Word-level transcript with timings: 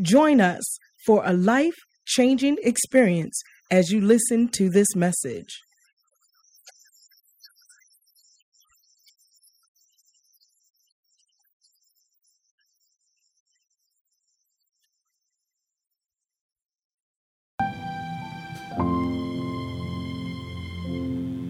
Join 0.00 0.40
us 0.40 0.78
for 1.04 1.22
a 1.24 1.32
life-changing 1.32 2.58
experience 2.62 3.42
as 3.70 3.90
you 3.90 4.00
listen 4.00 4.48
to 4.50 4.70
this 4.70 4.94
message. 4.94 5.60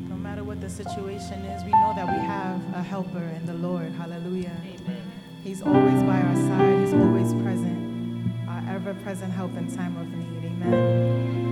No 0.09 0.17
matter 0.17 0.43
what 0.43 0.61
the 0.61 0.71
situation 0.71 1.45
is, 1.45 1.63
we 1.65 1.71
know 1.73 1.93
that 1.97 2.07
we 2.07 2.19
have 2.27 2.63
a 2.75 2.83
helper 2.83 3.19
in 3.19 3.45
the 3.45 3.55
Lord. 3.55 3.93
Hallelujah. 3.93 4.57
Amen. 4.65 5.13
He's 5.45 5.63
always 5.63 6.03
by 6.03 6.21
our 6.21 6.37
side, 6.37 6.81
He's 6.81 6.95
always 6.95 7.35
present, 7.43 7.79
our 7.79 7.88
ever 8.69 8.95
present 8.95 9.33
help 9.33 9.57
in 9.57 9.75
time 9.75 9.97
of 9.97 10.07
need. 10.09 10.45
Amen. 10.45 11.48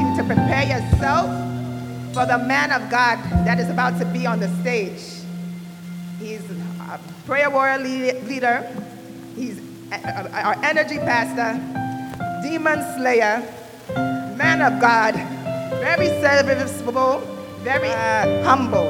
You 0.00 0.16
to 0.16 0.24
prepare 0.24 0.64
yourself 0.64 1.28
for 2.14 2.26
the 2.26 2.38
man 2.38 2.72
of 2.72 2.90
God 2.90 3.18
that 3.46 3.60
is 3.60 3.68
about 3.68 3.98
to 4.00 4.04
be 4.06 4.26
on 4.26 4.40
the 4.40 4.48
stage. 4.60 5.00
He's 6.18 6.42
a 6.50 6.98
prayer 7.26 7.50
warrior 7.50 7.78
leader. 7.78 8.66
He's 9.36 9.60
our 9.92 10.56
energy 10.64 10.98
pastor, 10.98 11.58
demon 12.42 12.82
slayer, 12.96 13.42
man 14.36 14.62
of 14.62 14.80
God, 14.80 15.14
very 15.80 16.08
serviceable, 16.20 17.18
very 17.62 17.90
uh, 17.90 18.44
humble. 18.44 18.88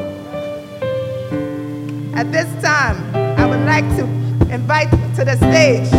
At 2.15 2.33
this 2.33 2.49
time, 2.63 3.15
I 3.39 3.47
would 3.47 3.65
like 3.65 3.89
to 3.97 4.05
invite 4.53 4.91
to 5.17 5.25
the 5.25 5.37
stage 5.37 5.91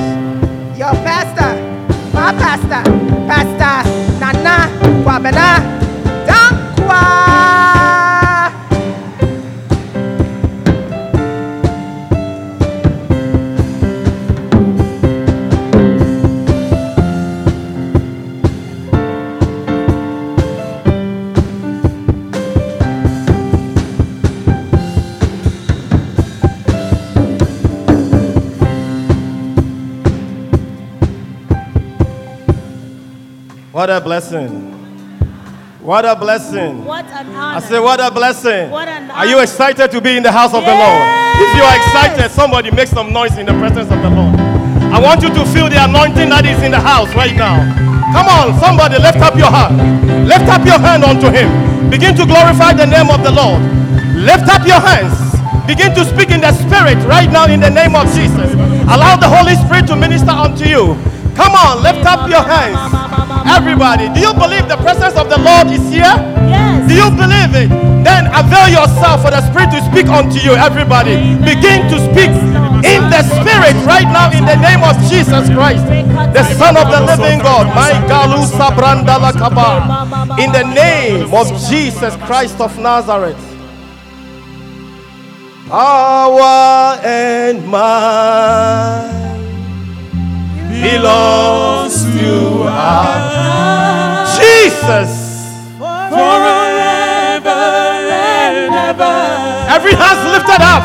your 0.78 0.92
pastor, 1.06 1.71
my 2.22 2.32
pastor, 2.34 2.84
Pastor 3.26 3.78
Nana 4.22 4.70
Wabena 5.06 5.48
What 33.82 33.90
a 33.90 34.00
blessing. 34.00 34.78
What 35.82 36.06
a 36.06 36.14
blessing. 36.16 36.86
What 36.86 37.02
an 37.10 37.34
I 37.34 37.58
honor. 37.58 37.66
say, 37.66 37.80
what 37.80 37.98
a 37.98 38.12
blessing. 38.14 38.70
What 38.70 38.86
an 38.88 39.10
Are 39.10 39.26
you 39.26 39.42
excited 39.42 39.90
to 39.90 40.00
be 40.00 40.18
in 40.18 40.22
the 40.22 40.32
house 40.32 40.54
of 40.54 40.62
the 40.62 40.70
Lord? 40.70 41.02
If 41.42 41.50
you 41.58 41.66
are 41.66 41.76
excited, 41.82 42.30
somebody 42.30 42.70
make 42.70 42.86
some 42.90 43.12
noise 43.12 43.40
in 43.42 43.50
the 43.50 43.58
presence 43.58 43.90
of 43.90 43.98
the 44.06 44.12
Lord. 44.14 44.38
I 44.94 45.02
want 45.02 45.26
you 45.26 45.34
to 45.34 45.44
feel 45.50 45.66
the 45.66 45.82
anointing 45.82 46.30
that 46.30 46.46
is 46.46 46.62
in 46.62 46.70
the 46.70 46.80
house 46.80 47.10
right 47.18 47.34
now. 47.34 47.58
Come 48.14 48.30
on, 48.30 48.54
somebody 48.62 49.02
lift 49.02 49.18
up 49.18 49.34
your 49.34 49.50
hand. 49.50 50.30
Lift 50.30 50.46
up 50.46 50.62
your 50.62 50.78
hand 50.78 51.02
unto 51.02 51.34
him. 51.34 51.50
Begin 51.90 52.14
to 52.22 52.30
glorify 52.30 52.78
the 52.78 52.86
name 52.86 53.10
of 53.10 53.26
the 53.26 53.34
Lord. 53.34 53.66
Lift 54.14 54.46
up 54.46 54.62
your 54.62 54.78
hands. 54.78 55.18
Begin 55.66 55.90
to 55.98 56.06
speak 56.06 56.30
in 56.30 56.46
the 56.46 56.54
spirit 56.54 57.02
right 57.10 57.34
now 57.34 57.50
in 57.50 57.58
the 57.58 57.74
name 57.74 57.98
of 57.98 58.06
Jesus. 58.14 58.54
Allow 58.94 59.18
the 59.18 59.26
Holy 59.26 59.58
Spirit 59.58 59.90
to 59.90 59.98
minister 59.98 60.38
unto 60.38 60.70
you. 60.70 60.94
Come 61.34 61.58
on, 61.58 61.82
lift 61.82 62.06
up 62.06 62.30
your 62.30 62.46
hands. 62.46 63.01
Everybody, 63.48 64.10
do 64.14 64.20
you 64.20 64.34
believe 64.34 64.68
the 64.68 64.78
presence 64.78 65.16
of 65.16 65.30
the 65.30 65.40
Lord 65.40 65.68
is 65.68 65.84
here? 65.92 66.16
Yes. 66.50 66.88
Do 66.88 66.94
you 66.96 67.10
believe 67.12 67.54
it? 67.56 67.70
Then 68.04 68.28
avail 68.34 68.70
yourself 68.70 69.22
for 69.24 69.32
the 69.32 69.42
Spirit 69.50 69.72
to 69.72 69.80
speak 69.90 70.08
unto 70.08 70.40
you. 70.40 70.54
Everybody, 70.54 71.16
begin 71.44 71.88
to 71.92 71.98
speak. 72.12 72.32
in 72.84 73.02
the 73.14 73.22
spirit 73.24 73.76
right 73.86 74.10
now 74.10 74.32
in 74.32 74.44
the 74.46 74.58
name 74.58 74.82
of 74.84 74.98
Jesus 75.10 75.50
Christ, 75.54 75.86
the 76.34 76.44
Son 76.58 76.76
of 76.78 76.90
the 76.90 77.02
living 77.06 77.40
God. 77.40 77.68
My 77.76 77.92
Galu 78.10 78.46
Sabranda 78.50 79.18
Lakaba. 79.22 80.40
In 80.40 80.52
the 80.52 80.64
name 80.74 81.34
of 81.34 81.48
Jesus 81.70 82.16
Christ 82.26 82.60
of 82.60 82.78
Nazareth. 82.80 83.38
Power 85.70 87.00
and 87.04 87.66
belongs 90.82 92.04
to 92.18 92.64
us. 92.66 94.38
Jesus. 94.38 95.12
Forever 95.78 97.62
and 98.10 98.74
ever. 98.90 99.16
Every 99.76 99.94
hand's 99.94 100.26
lifted 100.34 100.62
up. 100.62 100.84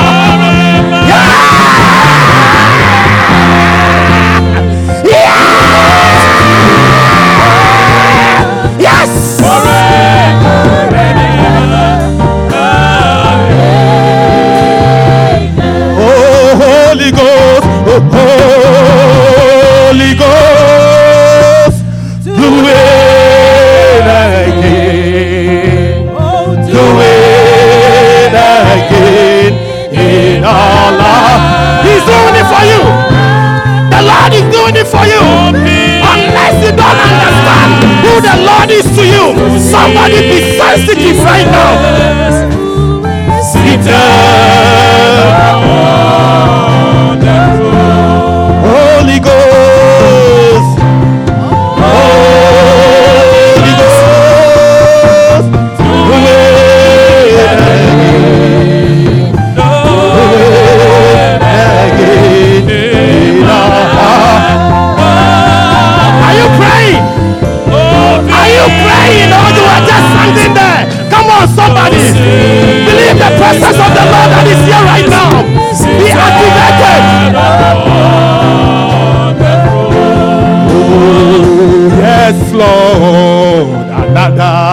doing 34.61 34.77
it 34.77 34.87
for 34.87 35.05
you. 35.09 35.21
Unless 36.05 36.55
you 36.61 36.71
don't 36.77 36.99
understand 37.01 37.71
who 38.05 38.13
the 38.21 38.35
Lord 38.45 38.69
is 38.69 38.85
to 38.97 39.03
you, 39.03 39.57
somebody 39.57 40.21
be 40.29 40.57
sensitive 40.57 41.17
right 41.25 41.49
now. 41.49 41.73
Sit 43.41 43.81
presence 73.51 73.79
of 73.83 73.91
the 73.91 74.05
Lord 74.07 74.29
that 74.31 74.47
is 74.47 74.63
here 74.63 74.79
right 74.87 75.03
now. 75.11 75.43
Be 75.99 76.07
activated. 76.15 77.35
Oh, 80.71 81.91
yes, 81.99 82.37
Lord. 82.53 83.91
Another, 83.91 84.70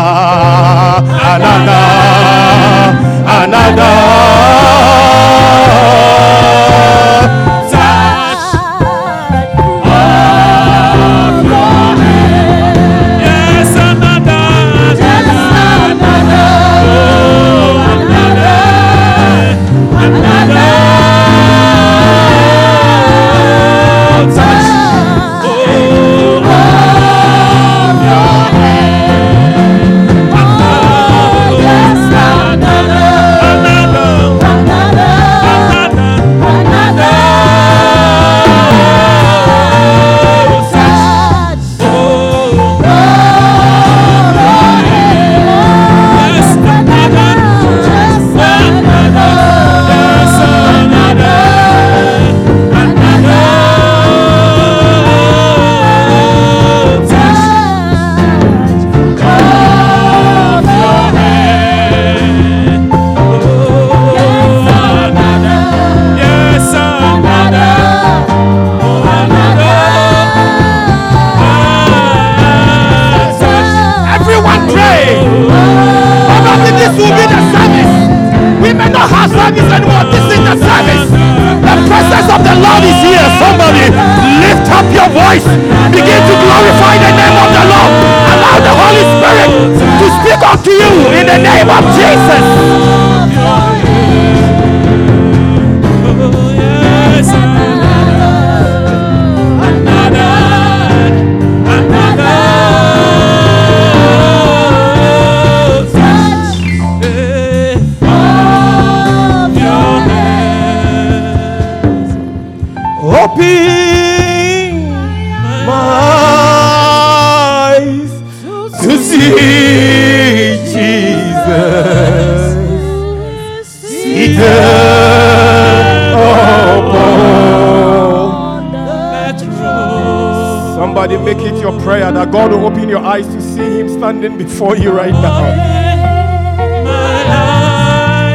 before 134.39 134.77
you 134.77 134.93
right 134.93 135.13
now. 135.13 135.43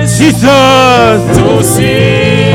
Jesus! 0.05 0.43
To 0.43 1.63
see 1.63 2.51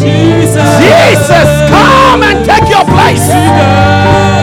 Jesus. 0.00 0.68
Jesus, 0.80 1.48
come 1.68 2.22
and 2.22 2.44
take 2.44 2.68
your 2.70 2.84
place. 2.84 3.28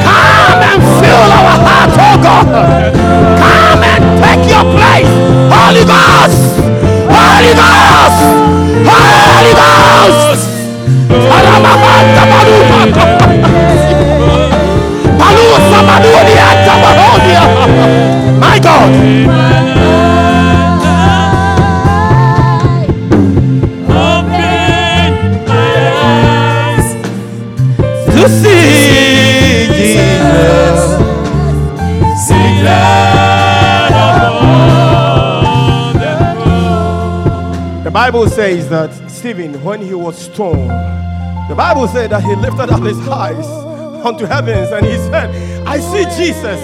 Come 0.06 0.62
and 0.62 0.82
fill 1.02 1.30
our 1.40 1.58
heart, 1.66 1.92
oh 1.98 2.18
God. 2.22 2.46
Come 3.42 3.82
and 3.84 4.04
take 4.22 4.46
your 4.54 4.66
place. 4.78 5.10
Holy 5.50 5.84
Ghost! 5.84 6.42
Holy 7.10 7.54
Ghost! 7.58 8.20
Holy 8.86 9.54
Ghost! 9.54 9.75
Bible 38.06 38.30
says 38.30 38.70
that 38.70 38.94
Stephen, 39.10 39.63
when 39.63 39.82
he 39.82 39.96
was 39.96 40.15
stoned, 40.15 40.69
the 41.50 41.56
Bible 41.56 41.88
said 41.88 42.12
that 42.12 42.24
he 42.24 42.36
lifted 42.36 42.69
up 42.69 42.84
his 42.84 43.00
eyes 43.08 43.45
unto 44.06 44.26
heavens 44.26 44.69
and 44.71 44.86
he 44.86 44.95
said, 44.98 45.65
I 45.65 45.80
see 45.80 46.04
Jesus. 46.15 46.62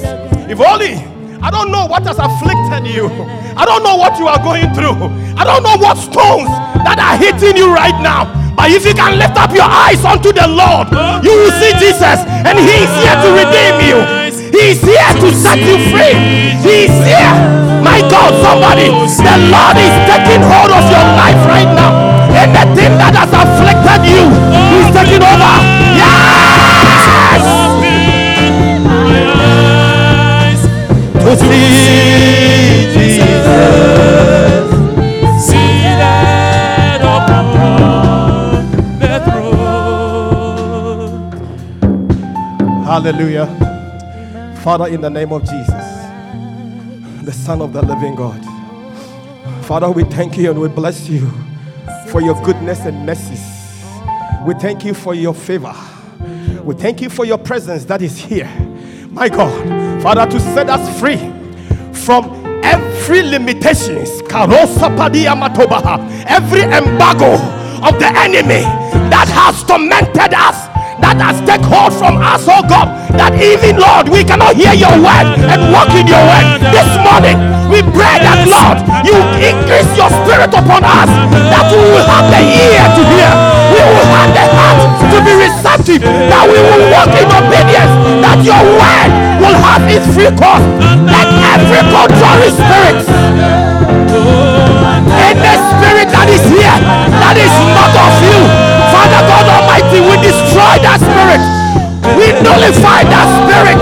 If 0.49 0.59
only 0.59 0.95
I 1.41 1.49
don't 1.49 1.71
know 1.71 1.85
what 1.85 2.05
has 2.05 2.19
afflicted 2.21 2.85
you. 2.87 3.09
I 3.57 3.65
don't 3.65 3.83
know 3.83 3.97
what 3.97 4.17
you 4.21 4.27
are 4.29 4.37
going 4.41 4.69
through. 4.77 5.09
I 5.35 5.43
don't 5.43 5.63
know 5.65 5.75
what 5.81 5.97
stones 5.97 6.49
that 6.85 7.01
are 7.01 7.17
hitting 7.17 7.57
you 7.57 7.73
right 7.73 7.97
now. 8.01 8.29
But 8.55 8.69
if 8.69 8.85
you 8.85 8.93
can 8.93 9.17
lift 9.17 9.35
up 9.41 9.49
your 9.55 9.65
eyes 9.65 10.05
unto 10.05 10.29
the 10.29 10.45
Lord, 10.45 10.93
you 11.25 11.33
will 11.33 11.53
see 11.57 11.73
Jesus 11.81 12.21
and 12.45 12.55
he 12.61 12.85
is 12.85 12.91
here 13.01 13.17
to 13.25 13.29
redeem 13.33 13.75
you. 13.81 13.97
He 14.53 14.77
is 14.77 14.81
here 14.85 15.11
to 15.17 15.27
set 15.33 15.57
you 15.57 15.81
free. 15.89 16.13
He 16.61 16.85
is 16.85 16.95
here. 17.01 17.35
My 17.81 17.97
God, 18.05 18.37
somebody, 18.45 18.93
the 18.93 19.35
Lord 19.49 19.77
is 19.81 19.95
taking 20.05 20.45
hold 20.45 20.69
of 20.69 20.85
your 20.93 21.07
life 21.17 21.41
right 21.49 21.71
now. 21.73 22.21
Anything 22.37 23.01
that 23.01 23.17
has 23.17 23.33
afflicted 23.33 24.01
you, 24.05 24.23
He's 24.69 24.89
taking 24.93 25.23
over. 25.25 25.55
Yes! 25.97 26.50
The. 31.35 31.71
Hallelujah. 42.85 43.47
Father, 44.61 44.87
in 44.87 44.99
the 44.99 45.09
name 45.09 45.31
of 45.31 45.43
Jesus, 45.43 45.67
the 47.23 47.31
Son 47.31 47.61
of 47.61 47.71
the 47.71 47.81
living 47.81 48.15
God. 48.15 48.45
Father, 49.63 49.89
we 49.89 50.03
thank 50.03 50.37
you 50.37 50.51
and 50.51 50.59
we 50.59 50.67
bless 50.67 51.07
you 51.07 51.31
for 52.09 52.21
your 52.21 52.35
goodness 52.43 52.81
and 52.81 53.05
mercies. 53.05 53.39
We 54.45 54.53
thank 54.55 54.83
you 54.83 54.93
for 54.93 55.15
your 55.15 55.33
favor. 55.33 55.73
We 56.63 56.75
thank 56.75 57.01
you 57.01 57.09
for 57.09 57.23
your 57.23 57.37
presence 57.37 57.85
that 57.85 58.01
is 58.01 58.17
here. 58.17 58.49
My 59.09 59.29
God, 59.29 59.90
Father, 60.01 60.25
to 60.25 60.39
set 60.39 60.67
us 60.69 60.81
free 60.99 61.17
from 61.93 62.25
every 62.65 63.21
limitations, 63.21 64.21
every 66.25 66.63
embargo 66.65 67.37
of 67.85 67.93
the 68.01 68.09
enemy 68.17 68.65
that 69.13 69.29
has 69.29 69.61
tormented 69.63 70.33
us, 70.33 70.65
that 71.05 71.17
has 71.21 71.37
taken 71.45 71.69
hold 71.69 71.93
from 71.93 72.17
us, 72.17 72.45
oh 72.49 72.65
God, 72.65 72.89
that 73.13 73.37
even 73.37 73.77
Lord, 73.77 74.09
we 74.09 74.25
cannot 74.25 74.57
hear 74.57 74.73
your 74.73 74.93
word 74.97 75.37
and 75.37 75.69
walk 75.69 75.93
in 75.93 76.09
your 76.09 76.21
word. 76.25 76.61
This 76.73 76.89
morning, 77.05 77.37
we 77.69 77.85
pray 77.93 78.17
that 78.25 78.41
Lord, 78.49 78.81
you 79.05 79.17
increase 79.37 79.89
your 79.93 80.09
spirit 80.25 80.49
upon 80.49 80.80
have 90.21 90.33
its. 90.33 90.41
Let 91.09 91.27
every 91.57 91.81
contrary 91.89 92.49
spirit 92.53 93.01
any 95.21 95.53
spirit 95.73 96.07
that 96.13 96.27
is 96.29 96.43
here 96.45 96.77
that 97.21 97.37
is 97.37 97.53
not 97.73 97.93
of 97.95 98.13
you, 98.21 98.37
Father 98.93 99.21
God 99.25 99.45
Almighty, 99.47 99.99
we 100.03 100.15
destroy 100.21 100.75
that 100.83 100.99
spirit. 101.01 101.41
We 102.17 102.35
nullify 102.43 103.07
that 103.07 103.27
spirit. 103.41 103.79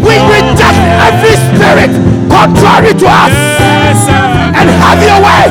We 0.00 0.14
reject 0.30 0.78
every 1.02 1.36
spirit 1.36 1.92
contrary 2.30 2.94
to 2.94 3.06
us. 3.08 3.34
And 4.56 4.70
have 4.70 5.00
your 5.02 5.20
way. 5.20 5.44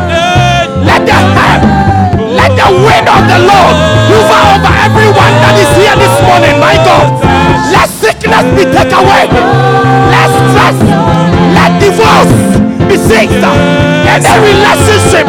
Let 0.86 1.06
the 1.06 1.14
hand, 1.14 1.62
let 2.34 2.52
the 2.56 2.70
wind 2.72 3.06
of 3.10 3.22
the 3.30 3.40
Lord 3.46 3.76
move 4.10 4.30
over 4.30 4.74
everyone 4.82 5.34
that 5.44 5.56
is 5.60 5.70
here 5.78 5.96
this 5.98 6.16
morning, 6.26 6.58
my 6.58 6.78
God. 6.82 7.22
Let 7.74 7.90
sickness 7.90 8.46
be 8.56 8.64
taken 8.72 8.98
away. 8.98 9.85
Ceased. 12.98 13.44
Any 14.06 14.34
relationship 14.48 15.28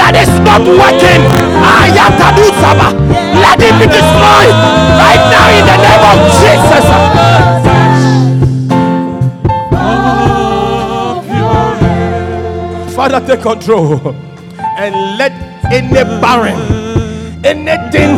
that 0.00 0.14
is 0.16 0.28
not 0.44 0.60
working, 0.64 1.22
Ayatadusaba, 1.62 2.92
let 3.40 3.58
it 3.60 3.74
be 3.80 3.86
destroyed 3.88 4.56
right 5.00 5.22
now 5.32 5.46
in 5.56 5.64
the 5.64 5.76
name 5.80 6.04
of 6.12 6.18
Jesus. 6.40 6.84
Father, 12.94 13.20
take 13.26 13.42
control 13.42 14.00
and 14.78 14.94
let 15.18 15.32
any 15.72 16.02
barren, 16.20 16.56
anything 17.44 18.16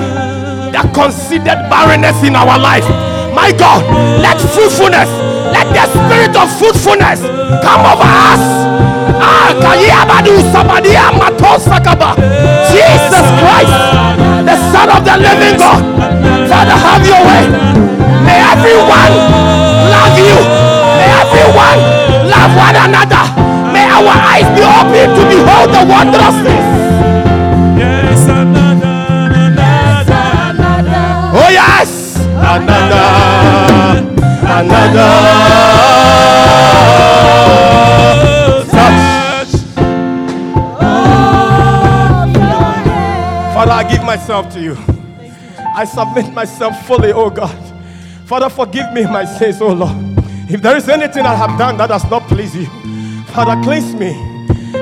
that 0.72 0.90
considered 0.94 1.68
barrenness 1.68 2.22
in 2.22 2.36
our 2.36 2.58
life, 2.58 2.86
my 3.34 3.52
God, 3.52 3.82
let 4.22 4.38
fruitfulness, 4.40 5.10
let 5.52 5.66
the 5.74 5.84
spirit 5.90 6.36
of 6.36 6.48
fruitfulness 6.58 7.20
come 7.62 7.80
over 7.86 8.06
us. 8.06 8.87
Ah, 9.16 9.50
kayabadu 9.62 10.34
sabadia 10.52 11.08
matosakaba. 11.18 12.14
Jesus 12.68 13.26
Christ, 13.40 13.76
the 14.44 14.56
Son 14.72 14.88
of 14.92 15.02
the 15.04 15.16
Living 15.16 15.56
God, 15.56 15.82
Father, 16.48 16.76
have 16.76 17.04
your 17.06 17.22
way. 17.24 17.44
May 18.26 18.38
everyone 18.52 19.12
love 19.94 20.16
you. 20.20 20.38
May 20.98 21.08
everyone 21.24 21.78
love 22.28 22.52
one 22.56 22.76
another. 22.76 23.24
May 23.72 23.86
our 23.88 24.12
eyes 24.32 24.48
be 24.56 24.62
open 24.64 25.08
to 25.16 25.22
behold 25.32 25.68
the 25.72 25.82
wondrous 25.88 26.36
things. 26.44 26.68
Yes, 27.80 28.28
another, 28.28 28.98
another. 30.52 31.06
Oh 31.40 31.48
yes, 31.48 32.16
another, 32.36 33.08
another 34.44 35.12
Father, 43.58 43.72
I 43.72 43.90
give 43.90 44.04
myself 44.04 44.52
to 44.52 44.60
you. 44.60 44.76
I 45.74 45.84
submit 45.84 46.32
myself 46.32 46.86
fully, 46.86 47.10
oh 47.10 47.28
God. 47.28 47.50
Father, 48.24 48.48
forgive 48.48 48.92
me 48.92 49.02
my 49.02 49.24
sins, 49.24 49.60
oh 49.60 49.72
Lord. 49.72 49.96
If 50.48 50.62
there 50.62 50.76
is 50.76 50.88
anything 50.88 51.26
I 51.26 51.34
have 51.34 51.58
done 51.58 51.76
that 51.78 51.88
does 51.88 52.08
not 52.08 52.22
please 52.28 52.54
you, 52.54 52.66
Father, 53.32 53.60
cleanse 53.64 53.96
me. 53.96 54.14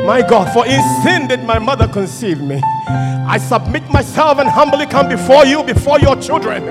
My 0.05 0.21
God, 0.21 0.53
for 0.53 0.67
in 0.67 0.83
sin 1.03 1.27
did 1.27 1.43
my 1.43 1.59
mother 1.59 1.89
conceive 1.89 2.43
me. 2.43 2.61
I 2.87 3.39
submit 3.39 3.89
myself 3.89 4.41
and 4.41 4.49
humbly 4.51 4.85
come 4.85 5.09
before 5.09 5.47
you, 5.47 5.63
before 5.63 5.99
your 5.99 6.17
children. 6.17 6.67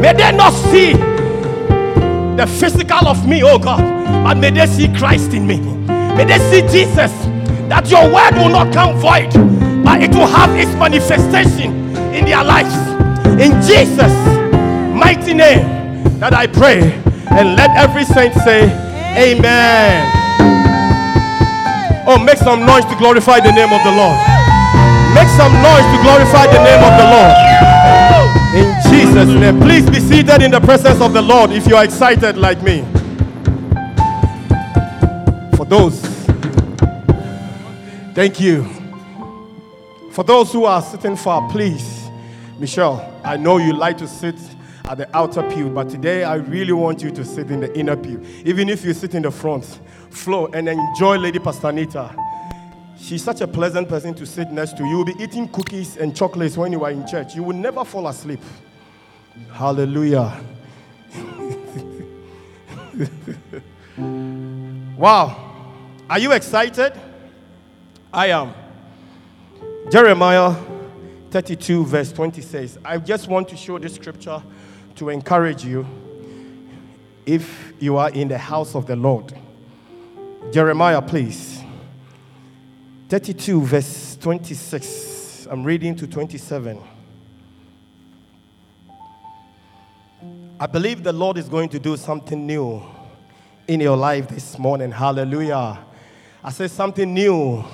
May 0.00 0.12
they 0.12 0.30
not 0.30 0.52
see 0.52 0.92
the 0.92 2.46
physical 2.60 3.08
of 3.08 3.26
me, 3.26 3.42
oh 3.42 3.58
God, 3.58 3.80
but 4.22 4.36
may 4.36 4.52
they 4.52 4.66
see 4.66 4.86
Christ 4.96 5.32
in 5.32 5.44
me. 5.44 5.58
May 5.58 6.24
they 6.24 6.38
see 6.38 6.60
Jesus, 6.70 7.10
that 7.68 7.90
your 7.90 8.04
word 8.04 8.34
will 8.40 8.48
not 8.48 8.72
come 8.72 8.96
void, 8.98 9.34
but 9.88 10.02
it 10.02 10.10
will 10.10 10.26
have 10.26 10.54
its 10.54 10.70
manifestation 10.74 11.72
in 12.12 12.26
their 12.26 12.44
lives. 12.44 12.76
In 13.40 13.56
Jesus' 13.64 14.12
mighty 14.92 15.32
name 15.32 15.64
that 16.20 16.34
I 16.34 16.46
pray, 16.46 16.92
and 17.32 17.56
let 17.56 17.70
every 17.70 18.04
saint 18.04 18.34
say, 18.44 18.68
Amen. 19.16 20.04
Oh, 22.06 22.18
make 22.22 22.36
some 22.36 22.66
noise 22.66 22.84
to 22.84 22.96
glorify 22.96 23.40
the 23.40 23.50
name 23.50 23.72
of 23.72 23.80
the 23.80 23.96
Lord. 23.96 24.20
Make 25.16 25.32
some 25.40 25.56
noise 25.64 25.88
to 25.88 25.98
glorify 26.04 26.44
the 26.52 26.60
name 26.68 26.84
of 26.84 26.92
the 27.00 27.08
Lord. 27.08 27.32
In 28.60 28.68
Jesus' 28.92 29.40
name. 29.40 29.58
Please 29.58 29.88
be 29.88 30.00
seated 30.00 30.42
in 30.42 30.50
the 30.50 30.60
presence 30.60 31.00
of 31.00 31.14
the 31.14 31.22
Lord 31.22 31.50
if 31.50 31.66
you 31.66 31.76
are 31.76 31.84
excited 31.84 32.36
like 32.36 32.60
me. 32.60 32.84
For 35.56 35.64
those, 35.64 35.98
thank 38.12 38.38
you. 38.38 38.77
For 40.18 40.24
those 40.24 40.52
who 40.52 40.64
are 40.64 40.82
sitting 40.82 41.14
far, 41.14 41.48
please, 41.48 42.10
Michelle, 42.58 43.20
I 43.22 43.36
know 43.36 43.58
you 43.58 43.72
like 43.72 43.98
to 43.98 44.08
sit 44.08 44.34
at 44.86 44.98
the 44.98 45.08
outer 45.16 45.44
pew, 45.48 45.70
but 45.70 45.88
today 45.88 46.24
I 46.24 46.34
really 46.34 46.72
want 46.72 47.04
you 47.04 47.12
to 47.12 47.24
sit 47.24 47.52
in 47.52 47.60
the 47.60 47.78
inner 47.78 47.96
pew. 47.96 48.20
Even 48.44 48.68
if 48.68 48.84
you 48.84 48.94
sit 48.94 49.14
in 49.14 49.22
the 49.22 49.30
front, 49.30 49.78
flow 50.10 50.48
and 50.48 50.68
enjoy 50.68 51.18
Lady 51.18 51.38
Pastanita. 51.38 52.16
She's 52.98 53.22
such 53.22 53.42
a 53.42 53.46
pleasant 53.46 53.88
person 53.88 54.12
to 54.14 54.26
sit 54.26 54.50
next 54.50 54.76
to. 54.78 54.84
You 54.86 54.96
will 54.96 55.04
be 55.04 55.14
eating 55.20 55.46
cookies 55.50 55.96
and 55.98 56.16
chocolates 56.16 56.56
when 56.56 56.72
you 56.72 56.82
are 56.82 56.90
in 56.90 57.06
church. 57.06 57.36
You 57.36 57.44
will 57.44 57.54
never 57.54 57.84
fall 57.84 58.08
asleep. 58.08 58.40
Hallelujah. 59.52 60.36
wow. 64.96 65.76
Are 66.10 66.18
you 66.18 66.32
excited? 66.32 66.92
I 68.12 68.30
am. 68.30 68.52
Jeremiah 69.90 70.54
32, 71.30 71.86
verse 71.86 72.12
20 72.12 72.42
says, 72.42 72.78
I 72.84 72.98
just 72.98 73.26
want 73.26 73.48
to 73.48 73.56
show 73.56 73.78
this 73.78 73.94
scripture 73.94 74.42
to 74.96 75.08
encourage 75.08 75.64
you 75.64 75.86
if 77.24 77.72
you 77.78 77.96
are 77.96 78.10
in 78.10 78.28
the 78.28 78.36
house 78.36 78.74
of 78.74 78.86
the 78.86 78.96
Lord. 78.96 79.32
Jeremiah, 80.52 81.00
please. 81.00 81.62
32, 83.08 83.62
verse 83.62 84.18
26. 84.20 85.48
I'm 85.50 85.64
reading 85.64 85.96
to 85.96 86.06
27. 86.06 86.82
I 90.60 90.66
believe 90.66 91.02
the 91.02 91.14
Lord 91.14 91.38
is 91.38 91.48
going 91.48 91.70
to 91.70 91.78
do 91.78 91.96
something 91.96 92.46
new 92.46 92.82
in 93.66 93.80
your 93.80 93.96
life 93.96 94.28
this 94.28 94.58
morning. 94.58 94.92
Hallelujah. 94.92 95.78
I 96.44 96.50
said 96.50 96.70
something 96.70 97.14
new 97.14 97.64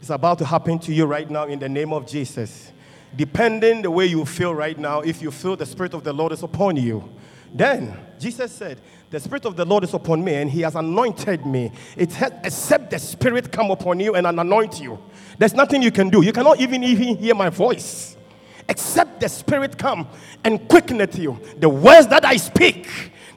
is 0.00 0.10
about 0.10 0.38
to 0.38 0.44
happen 0.44 0.78
to 0.80 0.92
you 0.92 1.06
right 1.06 1.28
now 1.28 1.44
in 1.46 1.58
the 1.58 1.68
name 1.68 1.92
of 1.92 2.06
Jesus. 2.06 2.72
Depending 3.16 3.82
the 3.82 3.90
way 3.90 4.06
you 4.06 4.24
feel 4.24 4.54
right 4.54 4.78
now, 4.78 5.00
if 5.00 5.22
you 5.22 5.30
feel 5.30 5.56
the 5.56 5.66
Spirit 5.66 5.94
of 5.94 6.04
the 6.04 6.12
Lord 6.12 6.32
is 6.32 6.42
upon 6.42 6.76
you, 6.76 7.08
then 7.54 7.98
Jesus 8.18 8.52
said, 8.52 8.80
The 9.10 9.18
Spirit 9.18 9.46
of 9.46 9.56
the 9.56 9.64
Lord 9.64 9.84
is 9.84 9.94
upon 9.94 10.22
me, 10.22 10.34
and 10.34 10.50
He 10.50 10.60
has 10.60 10.74
anointed 10.74 11.46
me. 11.46 11.72
It 11.96 12.12
has, 12.12 12.32
except 12.44 12.90
the 12.90 12.98
Spirit 12.98 13.50
come 13.50 13.70
upon 13.70 14.00
you 14.00 14.14
and 14.14 14.26
anoint 14.26 14.80
you. 14.80 14.98
There's 15.38 15.54
nothing 15.54 15.82
you 15.82 15.90
can 15.90 16.10
do. 16.10 16.22
You 16.22 16.32
cannot 16.32 16.60
even 16.60 16.82
even 16.84 17.16
hear 17.16 17.34
my 17.34 17.48
voice. 17.48 18.16
Except 18.68 19.20
the 19.20 19.28
Spirit 19.28 19.78
come 19.78 20.06
and 20.44 20.68
quickeneth 20.68 21.18
you. 21.18 21.40
The 21.58 21.68
words 21.68 22.08
that 22.08 22.24
I 22.26 22.36
speak, 22.36 22.86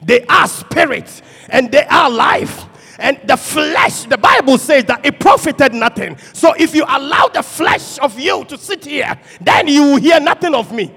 they 0.02 0.24
are 0.26 0.46
spirit 0.46 1.22
and 1.48 1.72
they 1.72 1.84
are 1.86 2.10
life. 2.10 2.66
And 3.02 3.18
the 3.24 3.36
flesh, 3.36 4.04
the 4.04 4.16
Bible 4.16 4.58
says 4.58 4.84
that 4.84 5.04
it 5.04 5.18
profited 5.18 5.74
nothing. 5.74 6.16
So 6.32 6.54
if 6.56 6.72
you 6.72 6.84
allow 6.86 7.26
the 7.26 7.42
flesh 7.42 7.98
of 7.98 8.16
you 8.16 8.44
to 8.44 8.56
sit 8.56 8.84
here, 8.84 9.18
then 9.40 9.66
you 9.66 9.82
will 9.82 9.96
hear 9.96 10.20
nothing 10.20 10.54
of 10.54 10.72
me. 10.72 10.94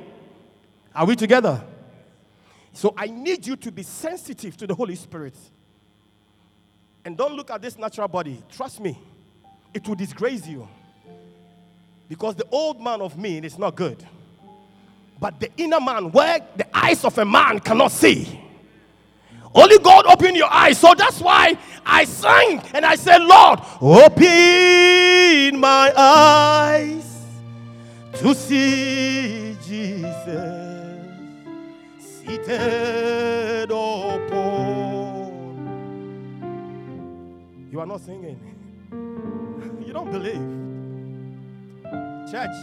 Are 0.94 1.08
we 1.08 1.16
together? 1.16 1.64
So 2.74 2.94
I 2.96 3.08
need 3.08 3.48
you 3.48 3.56
to 3.56 3.72
be 3.72 3.82
sensitive 3.82 4.56
to 4.58 4.68
the 4.68 4.76
Holy 4.76 4.94
Spirit. 4.94 5.36
And 7.04 7.18
don't 7.18 7.34
look 7.34 7.50
at 7.50 7.64
this 7.64 7.76
natural 7.76 8.08
body. 8.08 8.40
Trust 8.52 8.82
me, 8.82 9.00
it 9.74 9.88
will 9.88 9.96
disgrace 9.96 10.46
you. 10.46 10.68
Because 12.08 12.36
the 12.36 12.46
old 12.52 12.80
man 12.80 13.02
of 13.02 13.18
me 13.18 13.40
is 13.40 13.58
not 13.58 13.76
good. 13.76 14.06
But 15.20 15.40
the 15.40 15.50
inner 15.58 15.80
man, 15.80 16.12
where 16.12 16.40
the 16.56 16.68
eyes 16.72 17.04
of 17.04 17.18
a 17.18 17.26
man 17.26 17.62
cannot 17.62 17.92
see. 17.92 18.42
Only 19.56 19.80
God 19.80 20.06
open 20.08 20.36
your 20.36 20.52
eyes. 20.52 20.78
So 20.78 20.94
that's 20.94 21.22
why 21.22 21.58
I 21.86 22.06
sang 22.06 22.62
and 22.74 22.86
I 22.86 22.96
said, 22.96 23.22
Lord, 23.22 23.60
open 23.80 25.60
my 25.60 25.94
eyes 25.96 27.22
to 28.14 28.34
see 28.34 29.56
Jesus 29.66 31.06
seated 32.00 33.70
upon. 33.72 34.96
You 37.72 37.80
are 37.80 37.86
not 37.86 38.02
singing. 38.02 38.40
You 39.86 39.94
don't 39.94 40.12
believe. 40.12 40.42
Church, 42.32 42.56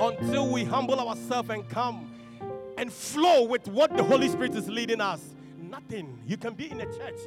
until 0.00 0.48
we 0.48 0.62
humble 0.62 1.00
ourselves 1.00 1.50
and 1.50 1.68
come 1.68 2.08
and 2.76 2.92
flow 2.92 3.42
with 3.44 3.66
what 3.66 3.96
the 3.96 4.04
Holy 4.04 4.28
Spirit 4.28 4.54
is 4.54 4.68
leading 4.68 5.00
us, 5.00 5.20
nothing. 5.58 6.18
You 6.24 6.36
can 6.36 6.54
be 6.54 6.70
in 6.70 6.80
a 6.80 6.84
church 6.84 7.18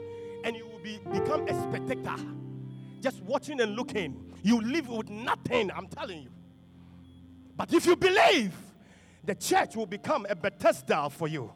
and 0.43 0.55
you 0.55 0.65
will 0.65 0.79
be 0.79 0.99
become 1.11 1.47
a 1.47 1.69
spectator, 1.69 2.15
just 3.01 3.21
watching 3.23 3.61
and 3.61 3.75
looking. 3.75 4.33
You 4.43 4.61
live 4.61 4.89
with 4.89 5.09
nothing, 5.09 5.71
I'm 5.71 5.87
telling 5.87 6.23
you. 6.23 6.29
But 7.55 7.73
if 7.73 7.85
you 7.85 7.95
believe, 7.95 8.53
the 9.23 9.35
church 9.35 9.75
will 9.75 9.85
become 9.85 10.25
a 10.29 10.35
Bethesda 10.35 11.09
for 11.09 11.27
you. 11.27 11.51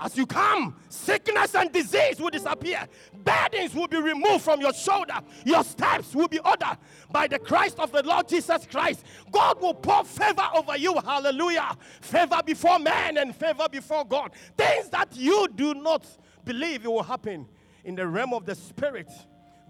As 0.00 0.16
you 0.16 0.26
come, 0.26 0.76
sickness 0.88 1.54
and 1.56 1.72
disease 1.72 2.20
will 2.20 2.30
disappear. 2.30 2.86
Burdens 3.24 3.74
will 3.74 3.88
be 3.88 4.00
removed 4.00 4.44
from 4.44 4.60
your 4.60 4.72
shoulder. 4.72 5.18
Your 5.44 5.64
steps 5.64 6.14
will 6.14 6.28
be 6.28 6.38
ordered 6.38 6.78
by 7.10 7.26
the 7.26 7.38
Christ 7.38 7.80
of 7.80 7.90
the 7.90 8.02
Lord 8.04 8.28
Jesus 8.28 8.64
Christ. 8.70 9.04
God 9.32 9.60
will 9.60 9.74
pour 9.74 10.04
favor 10.04 10.46
over 10.54 10.76
you. 10.76 10.94
Hallelujah. 11.04 11.76
Favor 12.00 12.40
before 12.46 12.78
man 12.78 13.16
and 13.16 13.34
favor 13.34 13.66
before 13.68 14.04
God. 14.04 14.30
Things 14.56 14.88
that 14.90 15.16
you 15.16 15.48
do 15.56 15.74
not 15.74 16.06
believe 16.44 16.84
it 16.84 16.88
will 16.88 17.02
happen 17.02 17.48
in 17.88 17.94
the 17.94 18.06
realm 18.06 18.34
of 18.34 18.44
the 18.44 18.54
Spirit, 18.54 19.10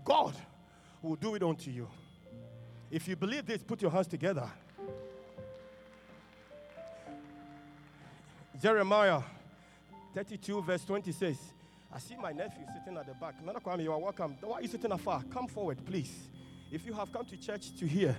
God 0.05 0.35
will 1.03 1.15
do 1.15 1.37
it 1.37 1.43
unto 1.45 1.71
you. 1.71 1.87
If 2.91 3.07
you 3.07 3.15
believe 3.15 3.47
this, 3.47 3.63
put 3.63 3.81
your 3.81 3.93
hands 3.93 4.09
together. 4.09 4.51
Jeremiah 8.61 9.21
32, 10.17 10.63
verse 10.63 10.85
20 10.85 11.13
says, 11.13 11.37
I 11.95 12.01
see 12.01 12.17
my 12.17 12.33
nephew 12.33 12.65
sitting 12.77 12.99
at 12.99 13.07
the 13.07 13.15
back. 13.15 13.35
Nana 13.47 13.61
Kwame, 13.61 13.85
you 13.85 13.93
are 13.93 14.01
welcome. 14.01 14.37
Why 14.41 14.59
are 14.59 14.63
you 14.63 14.69
sitting 14.69 14.91
afar? 14.91 15.23
Come 15.31 15.47
forward, 15.47 15.79
please. 15.87 16.13
If 16.73 16.85
you 16.87 16.95
have 16.95 17.13
come 17.13 17.25
to 17.27 17.37
church 17.37 17.71
to 17.79 17.87
hear, 17.87 18.17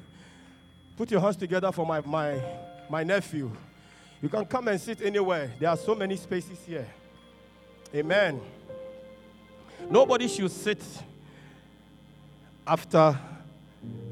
put 0.95 1.12
your 1.12 1.19
hands 1.19 1.35
together 1.35 1.73
for 1.73 1.85
my, 1.85 1.99
my, 2.05 2.41
my 2.89 3.03
nephew. 3.03 3.51
You 4.21 4.29
can 4.29 4.45
come 4.45 4.69
and 4.69 4.79
sit 4.79 5.01
anywhere. 5.01 5.51
There 5.59 5.67
are 5.69 5.75
so 5.75 5.93
many 5.93 6.15
spaces 6.15 6.59
here. 6.65 6.88
Amen. 7.93 8.39
Nobody 9.89 10.28
should 10.28 10.52
sit 10.52 10.82
after 12.67 13.17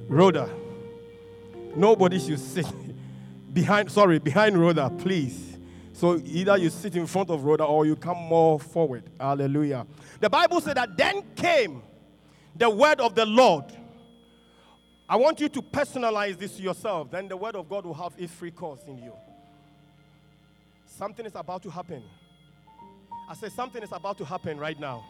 Rhoda. 0.08 0.50
Nobody 1.76 2.18
should 2.20 2.40
sit 2.40 2.66
behind, 3.54 3.92
sorry, 3.92 4.18
behind 4.18 4.60
Rhoda, 4.60 4.90
please. 4.90 5.58
So 5.94 6.20
either 6.26 6.58
you 6.58 6.70
sit 6.70 6.96
in 6.96 7.06
front 7.06 7.30
of 7.30 7.44
Rhoda 7.44 7.63
or 7.63 7.86
you 7.86 7.96
come 7.96 8.18
more 8.18 8.60
forward. 8.60 9.04
Hallelujah. 9.20 9.86
The 10.20 10.30
Bible 10.30 10.62
said 10.62 10.78
that 10.78 10.98
then 10.98 11.24
came 11.36 11.84
the 12.56 12.70
word 12.70 13.00
of 13.00 13.13
the 13.13 13.26
Lord. 13.26 13.66
I 15.08 15.16
want 15.16 15.40
you 15.40 15.50
to 15.50 15.62
personalize 15.62 16.38
this 16.38 16.60
yourself. 16.60 17.12
Then 17.12 17.28
the 17.28 17.38
word 17.38 17.56
of 17.56 17.70
God 17.70 17.86
will 17.86 17.94
have 17.94 18.13
its 18.18 18.34
free 18.34 18.52
course 18.52 18.82
in 18.88 18.98
you. 18.98 19.13
Something 20.86 21.26
is 21.26 21.36
about 21.36 21.62
to 21.63 21.70
happen. 21.70 22.04
I 23.30 23.36
said 23.36 23.52
something 23.52 23.84
is 23.84 23.92
about 23.92 24.18
to 24.18 24.26
happen 24.26 24.58
right 24.58 24.80
now. 24.80 25.06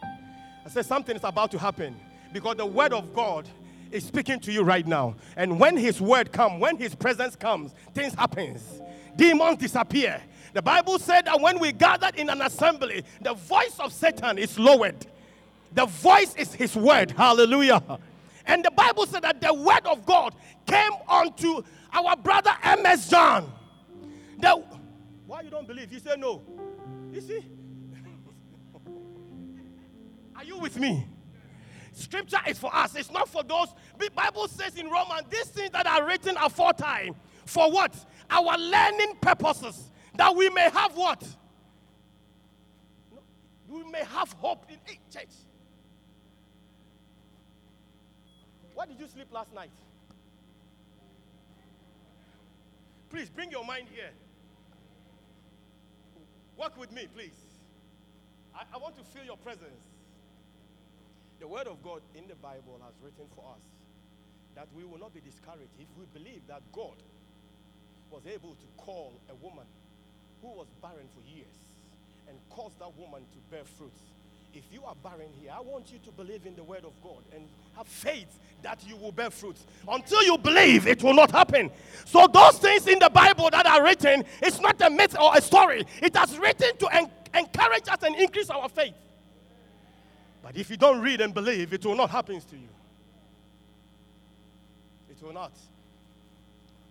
I 0.68 0.70
said 0.70 0.84
something 0.84 1.16
is 1.16 1.24
about 1.24 1.50
to 1.52 1.58
happen 1.58 1.96
because 2.30 2.56
the 2.56 2.66
word 2.66 2.92
of 2.92 3.14
God 3.14 3.48
is 3.90 4.04
speaking 4.04 4.38
to 4.40 4.52
you 4.52 4.62
right 4.62 4.86
now. 4.86 5.14
And 5.34 5.58
when 5.58 5.78
his 5.78 5.98
word 5.98 6.30
comes, 6.30 6.60
when 6.60 6.76
his 6.76 6.94
presence 6.94 7.34
comes, 7.34 7.72
things 7.94 8.12
happens. 8.12 8.82
Demons 9.16 9.56
disappear. 9.56 10.20
The 10.52 10.60
Bible 10.60 10.98
said 10.98 11.24
that 11.24 11.40
when 11.40 11.58
we 11.58 11.72
gathered 11.72 12.16
in 12.16 12.28
an 12.28 12.42
assembly, 12.42 13.02
the 13.22 13.32
voice 13.32 13.80
of 13.80 13.94
Satan 13.94 14.36
is 14.36 14.58
lowered. 14.58 15.06
The 15.72 15.86
voice 15.86 16.34
is 16.34 16.52
his 16.52 16.76
word. 16.76 17.12
Hallelujah. 17.12 17.82
And 18.44 18.62
the 18.62 18.70
Bible 18.70 19.06
said 19.06 19.22
that 19.22 19.40
the 19.40 19.54
word 19.54 19.86
of 19.86 20.04
God 20.04 20.34
came 20.66 20.92
unto 21.08 21.62
our 21.94 22.14
brother 22.14 22.52
M.S. 22.62 23.08
John. 23.08 23.50
The, 24.38 24.62
why 25.26 25.40
you 25.40 25.48
don't 25.48 25.66
believe? 25.66 25.90
You 25.90 25.98
say 25.98 26.16
no. 26.18 26.42
You 27.10 27.22
see? 27.22 27.57
Are 30.38 30.44
you 30.44 30.56
with 30.56 30.78
me? 30.78 31.04
Scripture 31.92 32.38
is 32.46 32.58
for 32.60 32.74
us. 32.74 32.94
It's 32.94 33.10
not 33.10 33.28
for 33.28 33.42
those. 33.42 33.74
The 33.98 34.08
Bible 34.14 34.46
says 34.46 34.76
in 34.76 34.88
Romans, 34.88 35.24
these 35.28 35.46
things 35.46 35.70
that 35.70 35.84
are 35.84 36.06
written 36.06 36.36
aforetime. 36.36 37.14
For 37.44 37.66
time. 37.66 37.70
For 37.70 37.72
what? 37.72 38.06
Our 38.30 38.56
learning 38.56 39.16
purposes. 39.20 39.90
That 40.14 40.34
we 40.36 40.48
may 40.50 40.70
have 40.70 40.96
what? 40.96 41.26
We 43.68 43.82
may 43.90 44.04
have 44.04 44.32
hope 44.34 44.64
in 44.68 44.76
hey, 44.84 45.00
church. 45.12 45.34
Why 48.74 48.86
did 48.86 49.00
you 49.00 49.08
sleep 49.08 49.26
last 49.32 49.52
night? 49.52 49.72
Please 53.10 53.28
bring 53.28 53.50
your 53.50 53.64
mind 53.64 53.88
here. 53.92 54.10
Work 56.56 56.78
with 56.78 56.92
me, 56.92 57.08
please. 57.12 57.40
I, 58.54 58.62
I 58.72 58.78
want 58.78 58.96
to 58.98 59.02
feel 59.02 59.24
your 59.24 59.36
presence. 59.36 59.87
The 61.40 61.46
Word 61.46 61.66
of 61.68 61.82
God 61.82 62.02
in 62.14 62.26
the 62.26 62.34
Bible 62.36 62.80
has 62.84 62.94
written 63.02 63.26
for 63.36 63.44
us 63.54 63.62
that 64.56 64.66
we 64.74 64.84
will 64.84 64.98
not 64.98 65.14
be 65.14 65.20
discouraged 65.20 65.70
if 65.78 65.86
we 65.96 66.04
believe 66.12 66.42
that 66.48 66.62
God 66.72 66.96
was 68.10 68.22
able 68.26 68.50
to 68.50 68.66
call 68.76 69.12
a 69.30 69.34
woman 69.36 69.66
who 70.42 70.48
was 70.48 70.66
barren 70.82 71.06
for 71.14 71.22
years 71.30 71.46
and 72.28 72.36
cause 72.50 72.72
that 72.80 72.96
woman 72.98 73.22
to 73.32 73.38
bear 73.50 73.64
fruits. 73.64 74.00
If 74.54 74.64
you 74.72 74.82
are 74.84 74.94
barren 75.02 75.28
here, 75.40 75.52
I 75.54 75.60
want 75.60 75.92
you 75.92 75.98
to 76.04 76.10
believe 76.12 76.46
in 76.46 76.56
the 76.56 76.64
word 76.64 76.84
of 76.84 76.92
God 77.02 77.22
and 77.34 77.46
have 77.76 77.86
faith 77.86 78.38
that 78.62 78.82
you 78.86 78.96
will 78.96 79.12
bear 79.12 79.30
fruits. 79.30 79.64
Until 79.86 80.22
you 80.24 80.38
believe, 80.38 80.86
it 80.88 81.02
will 81.02 81.14
not 81.14 81.30
happen. 81.30 81.70
So, 82.06 82.26
those 82.26 82.58
things 82.58 82.88
in 82.88 82.98
the 82.98 83.10
Bible 83.10 83.50
that 83.50 83.66
are 83.66 83.84
written, 83.84 84.24
it's 84.42 84.60
not 84.60 84.80
a 84.80 84.90
myth 84.90 85.16
or 85.20 85.36
a 85.36 85.40
story. 85.40 85.84
It 86.02 86.16
has 86.16 86.36
written 86.38 86.76
to 86.78 86.88
en- 86.88 87.10
encourage 87.34 87.88
us 87.88 88.02
and 88.02 88.16
increase 88.16 88.50
our 88.50 88.68
faith. 88.68 88.94
But 90.48 90.56
if 90.56 90.70
you 90.70 90.78
don't 90.78 91.02
read 91.02 91.20
and 91.20 91.34
believe, 91.34 91.74
it 91.74 91.84
will 91.84 91.94
not 91.94 92.08
happen 92.08 92.40
to 92.40 92.56
you. 92.56 92.70
It 95.10 95.22
will 95.22 95.34
not. 95.34 95.52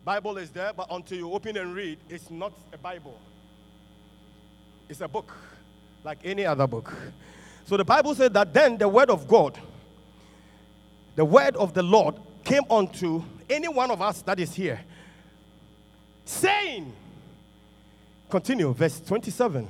Bible 0.06 0.38
is 0.38 0.52
there, 0.52 0.74
but 0.74 0.86
until 0.92 1.18
you 1.18 1.34
open 1.34 1.58
and 1.58 1.74
read, 1.74 1.98
it's 2.08 2.30
not 2.30 2.54
a 2.72 2.78
Bible. 2.78 3.20
It's 4.88 5.02
a 5.02 5.08
book, 5.08 5.34
like 6.04 6.20
any 6.24 6.46
other 6.46 6.68
book. 6.68 6.94
So 7.66 7.78
the 7.78 7.84
Bible 7.84 8.14
said 8.14 8.32
that 8.36 8.54
then 8.54 8.78
the 8.78 8.88
word 8.88 9.10
of 9.10 9.28
God, 9.28 9.60
the 11.16 11.26
word 11.26 11.56
of 11.56 11.74
the 11.74 11.82
Lord 11.82 12.14
came 12.44 12.64
unto 12.70 13.24
any 13.50 13.70
one 13.70 13.90
of 13.90 14.04
us 14.04 14.22
that 14.22 14.40
is 14.40 14.54
here, 14.54 14.82
saying, 16.26 16.94
continue, 18.30 18.72
verse 18.72 19.00
27. 19.00 19.68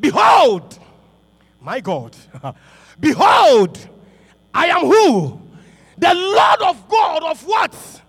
Behold, 0.00 0.80
my 1.64 1.80
God, 1.80 2.14
behold, 3.00 3.78
I 4.52 4.66
am 4.66 4.82
who? 4.82 5.40
The 5.96 6.12
Lord 6.14 6.60
of 6.60 6.88
God 6.88 7.22
of 7.24 7.40
what? 7.46 8.02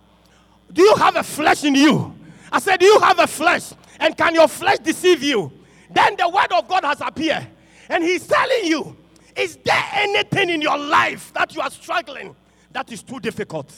Do 0.73 0.81
you 0.81 0.95
have 0.95 1.15
a 1.15 1.23
flesh 1.23 1.63
in 1.63 1.73
you? 1.73 2.13
I 2.51 2.59
said, 2.59 2.81
Do 2.81 2.85
you 2.85 2.99
have 2.99 3.17
a 3.19 3.27
flesh? 3.27 3.71
And 3.99 4.17
can 4.17 4.35
your 4.35 4.49
flesh 4.49 4.79
deceive 4.79 5.23
you? 5.23 5.51
Then 5.89 6.17
the 6.17 6.27
word 6.27 6.51
of 6.51 6.67
God 6.67 6.83
has 6.83 6.99
appeared. 6.99 7.47
And 7.87 8.03
he's 8.03 8.27
telling 8.27 8.65
you, 8.65 8.97
Is 9.37 9.57
there 9.63 9.83
anything 9.93 10.49
in 10.49 10.61
your 10.61 10.77
life 10.77 11.31
that 11.33 11.55
you 11.55 11.61
are 11.61 11.71
struggling 11.71 12.35
that 12.71 12.91
is 12.91 13.03
too 13.03 13.21
difficult? 13.21 13.73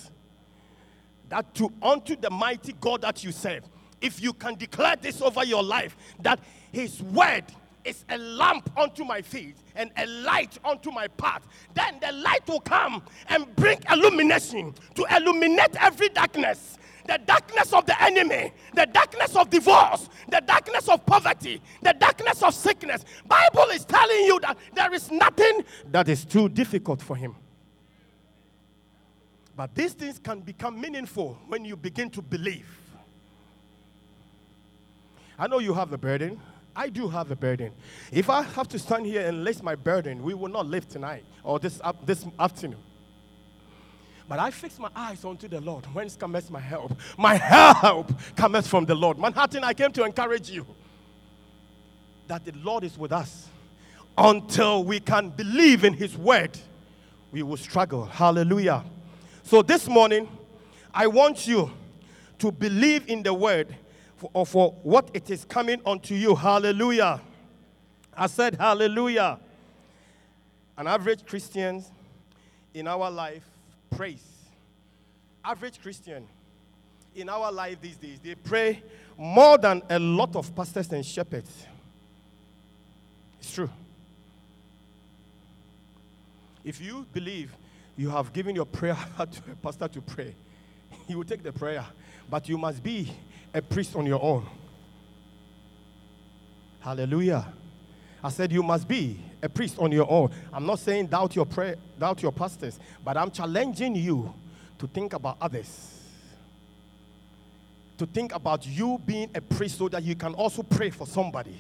That 1.30 1.54
to 1.56 1.72
unto 1.84 2.16
the 2.16 2.32
mighty 2.32 2.74
God 2.74 3.02
that 3.02 3.24
you 3.24 3.32
serve, 3.32 3.64
if 4.02 4.22
you 4.22 4.34
can 4.34 4.56
declare 4.56 4.96
this 4.96 5.22
over 5.22 5.46
your 5.46 5.62
life, 5.62 5.96
that 6.22 6.40
his 6.72 7.04
word 7.04 7.44
is 7.88 8.04
a 8.10 8.18
lamp 8.18 8.70
unto 8.78 9.06
my 9.06 9.22
feet 9.22 9.56
and 9.76 9.92
a 9.98 10.06
light 10.06 10.58
unto 10.66 10.92
my 10.92 11.08
path. 11.08 11.48
Then 11.74 11.96
the 12.02 12.12
light 12.12 12.48
will 12.48 12.60
come 12.60 13.02
and 13.30 13.56
bring 13.56 13.80
illumination 13.90 14.74
to 14.96 15.06
illuminate 15.16 15.76
every 15.80 16.10
darkness. 16.10 16.78
The 17.08 17.20
darkness 17.26 17.72
of 17.72 17.86
the 17.86 18.02
enemy, 18.04 18.52
the 18.76 18.86
darkness 18.86 19.34
of 19.38 19.50
divorce, 19.50 20.10
the 20.28 20.42
darkness 20.46 20.90
of 20.90 21.06
poverty, 21.06 21.62
the 21.82 21.94
darkness 21.94 22.44
of 22.44 22.54
sickness. 22.54 23.06
Bible 23.26 23.70
is 23.72 23.86
telling 23.86 24.26
you 24.26 24.38
that 24.42 24.58
there 24.76 24.94
is 24.94 25.10
nothing 25.10 25.64
that 25.90 26.10
is 26.10 26.26
too 26.26 26.50
difficult 26.50 27.02
for 27.02 27.16
him. 27.16 27.34
But 29.56 29.74
these 29.74 29.94
things 29.94 30.20
can 30.20 30.42
become 30.42 30.80
meaningful 30.82 31.38
when 31.48 31.64
you 31.64 31.78
begin 31.78 32.10
to 32.10 32.22
believe. 32.22 32.68
I 35.40 35.48
know 35.48 35.60
you 35.60 35.74
have 35.74 35.94
a 35.94 35.98
burden. 35.98 36.42
I 36.78 36.90
do 36.90 37.10
have 37.10 37.32
a 37.32 37.36
burden. 37.36 37.72
If 38.12 38.30
I 38.30 38.44
have 38.44 38.68
to 38.68 38.78
stand 38.78 39.08
here 39.08 39.28
and 39.28 39.44
list 39.44 39.64
my 39.64 39.74
burden, 39.74 40.22
we 40.22 40.36
will 40.36 40.48
not 40.48 40.68
live 40.68 40.88
tonight 40.88 41.26
or 41.44 41.58
this, 41.58 41.82
up 41.84 42.06
this 42.06 42.24
afternoon. 42.38 42.80
But 44.30 44.38
I 44.38 44.52
fix 44.52 44.78
my 44.78 44.90
eyes 44.96 45.26
unto 45.26 45.48
the 45.48 45.60
Lord. 45.60 45.86
Whence 45.88 46.16
cometh 46.16 46.52
my 46.52 46.60
help? 46.60 46.94
My 47.18 47.34
help 47.36 48.12
cometh 48.36 48.68
from 48.68 48.86
the 48.86 48.94
Lord. 48.94 49.18
Manhattan, 49.18 49.64
I 49.64 49.74
came 49.74 49.92
to 49.94 50.04
encourage 50.04 50.52
you 50.52 50.68
that 52.28 52.46
the 52.46 52.52
Lord 52.58 52.84
is 52.84 52.96
with 52.96 53.12
us. 53.12 53.48
Until 54.16 54.84
we 54.84 55.00
can 55.00 55.30
believe 55.30 55.84
in 55.84 55.94
His 55.94 56.16
word, 56.16 56.60
we 57.32 57.42
will 57.42 57.58
struggle. 57.58 58.06
Hallelujah. 58.06 58.84
So 59.42 59.64
this 59.64 59.88
morning, 59.88 60.28
I 60.94 61.08
want 61.08 61.48
you 61.48 61.72
to 62.38 62.52
believe 62.52 63.10
in 63.10 63.24
the 63.24 63.34
word 63.34 63.76
for, 64.18 64.30
or 64.34 64.46
for 64.46 64.72
what 64.84 65.10
it 65.14 65.30
is 65.30 65.46
coming 65.46 65.82
unto 65.86 66.16
you. 66.16 66.36
Hallelujah. 66.36 67.22
I 68.16 68.28
said, 68.28 68.56
Hallelujah. 68.56 69.40
An 70.78 70.88
average 70.88 71.26
Christian 71.26 71.84
in 72.74 72.88
our 72.88 73.10
life 73.10 73.46
prays. 73.96 74.24
Average 75.44 75.82
Christian 75.82 76.28
in 77.16 77.30
our 77.30 77.52
life 77.52 77.82
these 77.82 77.98
days, 77.98 78.20
they 78.24 78.36
pray 78.36 78.84
more 79.18 79.58
than 79.58 79.82
a 79.90 79.98
lot 79.98 80.36
of 80.36 80.56
pastors 80.56 80.92
and 80.92 81.04
shepherds. 81.04 81.66
It's 83.40 83.52
true. 83.54 83.70
If 86.64 86.80
you 86.82 87.06
believe 87.14 87.56
you 87.96 88.10
have 88.10 88.32
given 88.34 88.56
your 88.56 88.66
prayer 88.66 88.98
to 89.18 89.52
a 89.52 89.56
pastor 89.56 89.88
to 89.88 90.02
pray, 90.02 90.36
he 91.08 91.16
will 91.16 91.24
take 91.24 91.42
the 91.42 91.52
prayer, 91.52 91.86
but 92.30 92.48
you 92.48 92.58
must 92.58 92.84
be 92.84 93.12
a 93.54 93.62
priest 93.62 93.96
on 93.96 94.06
your 94.06 94.22
own. 94.22 94.46
Hallelujah. 96.80 97.46
I 98.24 98.30
said 98.30 98.52
you 98.52 98.64
must 98.64 98.88
be 98.88 99.20
a 99.42 99.50
priest 99.50 99.78
on 99.80 99.92
your 99.92 100.10
own. 100.10 100.32
I'm 100.52 100.66
not 100.66 100.80
saying 100.80 101.08
doubt 101.08 101.36
your 101.36 101.46
prayer, 101.46 101.76
doubt 102.00 102.22
your 102.22 102.32
pastors, 102.32 102.80
but 103.04 103.18
I'm 103.18 103.32
challenging 103.32 103.96
you 103.96 104.34
to 104.80 104.88
think 104.88 105.14
about 105.14 105.38
others. 105.42 106.02
To 107.98 108.06
think 108.06 108.34
about 108.34 108.66
you 108.66 109.02
being 109.06 109.30
a 109.34 109.42
priest 109.42 109.78
so 109.78 109.90
that 109.90 110.04
you 110.04 110.16
can 110.16 110.34
also 110.34 110.64
pray 110.64 110.90
for 110.90 111.08
somebody. 111.08 111.60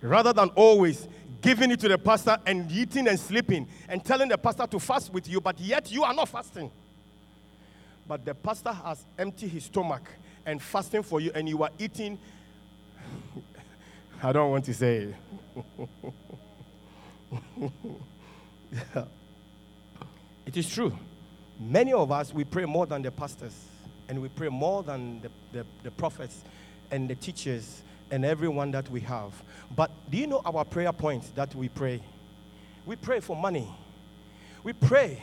Rather 0.00 0.32
than 0.32 0.48
always 0.50 1.08
giving 1.40 1.70
it 1.70 1.80
to 1.80 1.88
the 1.88 1.98
pastor 1.98 2.38
and 2.46 2.70
eating 2.70 3.08
and 3.08 3.18
sleeping 3.18 3.66
and 3.88 4.04
telling 4.04 4.28
the 4.28 4.38
pastor 4.38 4.66
to 4.66 4.78
fast 4.78 5.12
with 5.12 5.28
you, 5.28 5.40
but 5.40 5.58
yet 5.58 5.90
you 5.90 6.04
are 6.04 6.14
not 6.14 6.28
fasting. 6.28 6.70
But 8.06 8.24
the 8.24 8.34
pastor 8.34 8.72
has 8.72 9.04
emptied 9.18 9.48
his 9.48 9.64
stomach 9.64 10.02
and 10.46 10.60
fasting 10.60 11.02
for 11.02 11.20
you, 11.20 11.30
and 11.34 11.48
you 11.48 11.62
are 11.62 11.70
eating. 11.78 12.18
I 14.22 14.32
don't 14.32 14.50
want 14.50 14.64
to 14.66 14.74
say 14.74 14.96
it. 14.96 15.14
Yeah. 18.94 19.04
It 20.44 20.56
is 20.56 20.68
true. 20.68 20.92
Many 21.60 21.92
of 21.92 22.10
us, 22.10 22.34
we 22.34 22.44
pray 22.44 22.64
more 22.64 22.84
than 22.84 23.02
the 23.02 23.10
pastors, 23.10 23.54
and 24.08 24.20
we 24.20 24.28
pray 24.28 24.48
more 24.48 24.82
than 24.82 25.20
the, 25.20 25.30
the, 25.52 25.66
the 25.84 25.90
prophets 25.92 26.42
and 26.90 27.08
the 27.08 27.14
teachers 27.14 27.82
and 28.10 28.24
everyone 28.24 28.72
that 28.72 28.90
we 28.90 29.00
have. 29.00 29.32
But 29.74 29.90
do 30.10 30.18
you 30.18 30.26
know 30.26 30.42
our 30.44 30.64
prayer 30.64 30.92
points 30.92 31.30
that 31.30 31.54
we 31.54 31.68
pray? 31.68 32.02
We 32.84 32.96
pray 32.96 33.20
for 33.20 33.36
money. 33.36 33.68
We 34.64 34.72
pray 34.72 35.22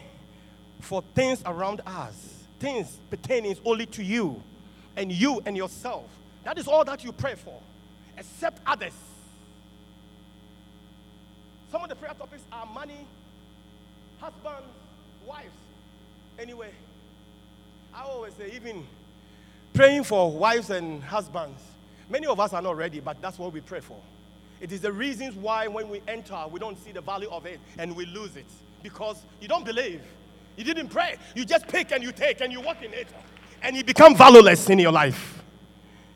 for 0.79 1.03
things 1.13 1.43
around 1.45 1.81
us, 1.85 2.45
things 2.59 2.97
pertaining 3.09 3.57
only 3.65 3.85
to 3.87 4.03
you 4.03 4.41
and 4.95 5.11
you 5.11 5.41
and 5.45 5.55
yourself. 5.55 6.05
That 6.43 6.57
is 6.57 6.67
all 6.67 6.85
that 6.85 7.03
you 7.03 7.11
pray 7.11 7.35
for, 7.35 7.59
except 8.17 8.59
others. 8.65 8.93
Some 11.71 11.83
of 11.83 11.89
the 11.89 11.95
prayer 11.95 12.13
topics 12.17 12.43
are 12.51 12.65
money, 12.65 13.05
husbands, 14.19 14.67
wives. 15.25 15.49
Anyway, 16.39 16.71
I 17.93 18.03
always 18.03 18.33
say, 18.33 18.51
even 18.55 18.85
praying 19.73 20.03
for 20.03 20.31
wives 20.31 20.69
and 20.69 21.03
husbands. 21.03 21.61
Many 22.09 22.25
of 22.25 22.39
us 22.39 22.53
are 22.53 22.61
not 22.61 22.75
ready, 22.75 22.99
but 22.99 23.21
that's 23.21 23.37
what 23.37 23.53
we 23.53 23.61
pray 23.61 23.81
for. 23.81 23.97
It 24.59 24.71
is 24.71 24.81
the 24.81 24.91
reasons 24.91 25.35
why 25.35 25.67
when 25.67 25.89
we 25.89 26.01
enter, 26.07 26.43
we 26.51 26.59
don't 26.59 26.77
see 26.83 26.91
the 26.91 27.01
value 27.01 27.29
of 27.29 27.45
it 27.45 27.59
and 27.77 27.95
we 27.95 28.05
lose 28.05 28.35
it 28.35 28.47
because 28.83 29.21
you 29.39 29.47
don't 29.47 29.63
believe. 29.63 30.01
You 30.57 30.63
didn't 30.63 30.89
pray. 30.89 31.15
You 31.35 31.45
just 31.45 31.67
pick 31.67 31.91
and 31.91 32.03
you 32.03 32.11
take 32.11 32.41
and 32.41 32.51
you 32.51 32.59
walk 32.59 32.83
in 32.83 32.93
it 32.93 33.07
and 33.61 33.75
you 33.75 33.83
become 33.83 34.15
valueless 34.15 34.69
in 34.69 34.79
your 34.79 34.91
life. 34.91 35.39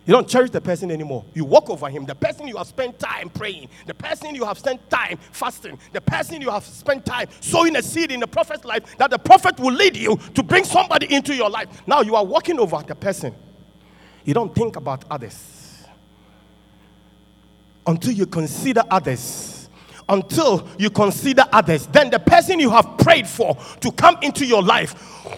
You 0.05 0.13
don't 0.13 0.27
cherish 0.27 0.49
the 0.49 0.59
person 0.59 0.91
anymore. 0.91 1.23
You 1.33 1.45
walk 1.45 1.69
over 1.69 1.89
him. 1.89 2.05
The 2.05 2.15
person 2.15 2.45
you 2.47 2.57
have 2.57 2.67
spent 2.67 2.99
time 2.99 3.29
praying, 3.29 3.69
the 3.85 3.93
person 3.93 4.35
you 4.35 4.43
have 4.43 4.59
spent 4.59 4.89
time 4.89 5.17
fasting, 5.31 5.79
the 5.93 6.01
person 6.01 6.41
you 6.41 6.49
have 6.49 6.65
spent 6.65 7.05
time 7.05 7.27
sowing 7.39 7.77
a 7.77 7.81
seed 7.81 8.11
in 8.11 8.19
the 8.19 8.27
prophet's 8.27 8.65
life 8.65 8.97
that 8.97 9.11
the 9.11 9.19
prophet 9.19 9.57
will 9.59 9.73
lead 9.73 9.95
you 9.95 10.17
to 10.33 10.43
bring 10.43 10.65
somebody 10.65 11.13
into 11.13 11.33
your 11.33 11.49
life. 11.49 11.69
Now 11.87 12.01
you 12.01 12.15
are 12.15 12.25
walking 12.25 12.59
over 12.59 12.83
the 12.85 12.95
person. 12.95 13.33
You 14.25 14.33
don't 14.33 14.53
think 14.53 14.75
about 14.75 15.05
others 15.09 15.85
until 17.87 18.11
you 18.11 18.25
consider 18.25 18.83
others. 18.89 19.52
Until 20.09 20.67
you 20.77 20.89
consider 20.89 21.43
others, 21.51 21.87
then 21.87 22.09
the 22.09 22.19
person 22.19 22.59
you 22.59 22.69
have 22.69 22.97
prayed 22.97 23.27
for 23.27 23.57
to 23.79 23.91
come 23.91 24.17
into 24.21 24.45
your 24.45 24.61
life 24.61 24.95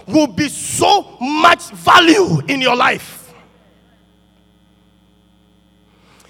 will 0.08 0.28
be 0.28 0.49
so 0.49 1.17
much 1.21 1.69
value 1.71 2.39
in 2.47 2.62
your 2.62 2.75
life. 2.75 3.34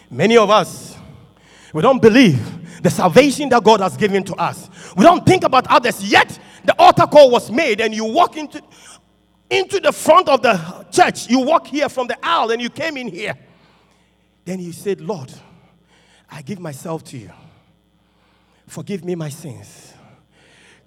Many 0.10 0.38
of 0.38 0.50
us, 0.50 0.95
We 1.76 1.82
don't 1.82 2.02
believe 2.02 2.82
the 2.82 2.89
salvation 2.89 3.50
that 3.50 3.62
God 3.62 3.82
has 3.82 3.98
given 3.98 4.24
to 4.24 4.36
us. 4.36 4.69
We 4.95 5.04
don't 5.04 5.26
think 5.26 5.43
about 5.43 5.67
others. 5.67 6.02
Yet 6.10 6.39
the 6.63 6.74
altar 6.80 7.06
call 7.06 7.30
was 7.30 7.52
made, 7.52 7.82
and 7.82 7.93
you 7.93 8.06
walk 8.06 8.38
into 8.38 8.63
into 9.50 9.82
the 9.82 9.91
front 9.91 10.30
of 10.30 10.41
the 10.41 10.86
church. 10.89 11.30
You 11.30 11.41
walk 11.41 11.67
here 11.67 11.89
from 11.89 12.08
the 12.08 12.17
aisle, 12.26 12.52
and 12.52 12.62
you 12.62 12.69
came 12.69 12.95
in 12.95 13.10
here. 13.10 13.34
Then 14.45 14.62
you 14.62 14.71
said, 14.71 15.02
Lord, 15.02 15.34
I 16.32 16.41
give 16.43 16.62
myself 16.62 17.04
to 17.06 17.17
you. 17.17 17.32
Forgive 18.67 19.04
me 19.04 19.15
my 19.15 19.30
sins. 19.30 19.93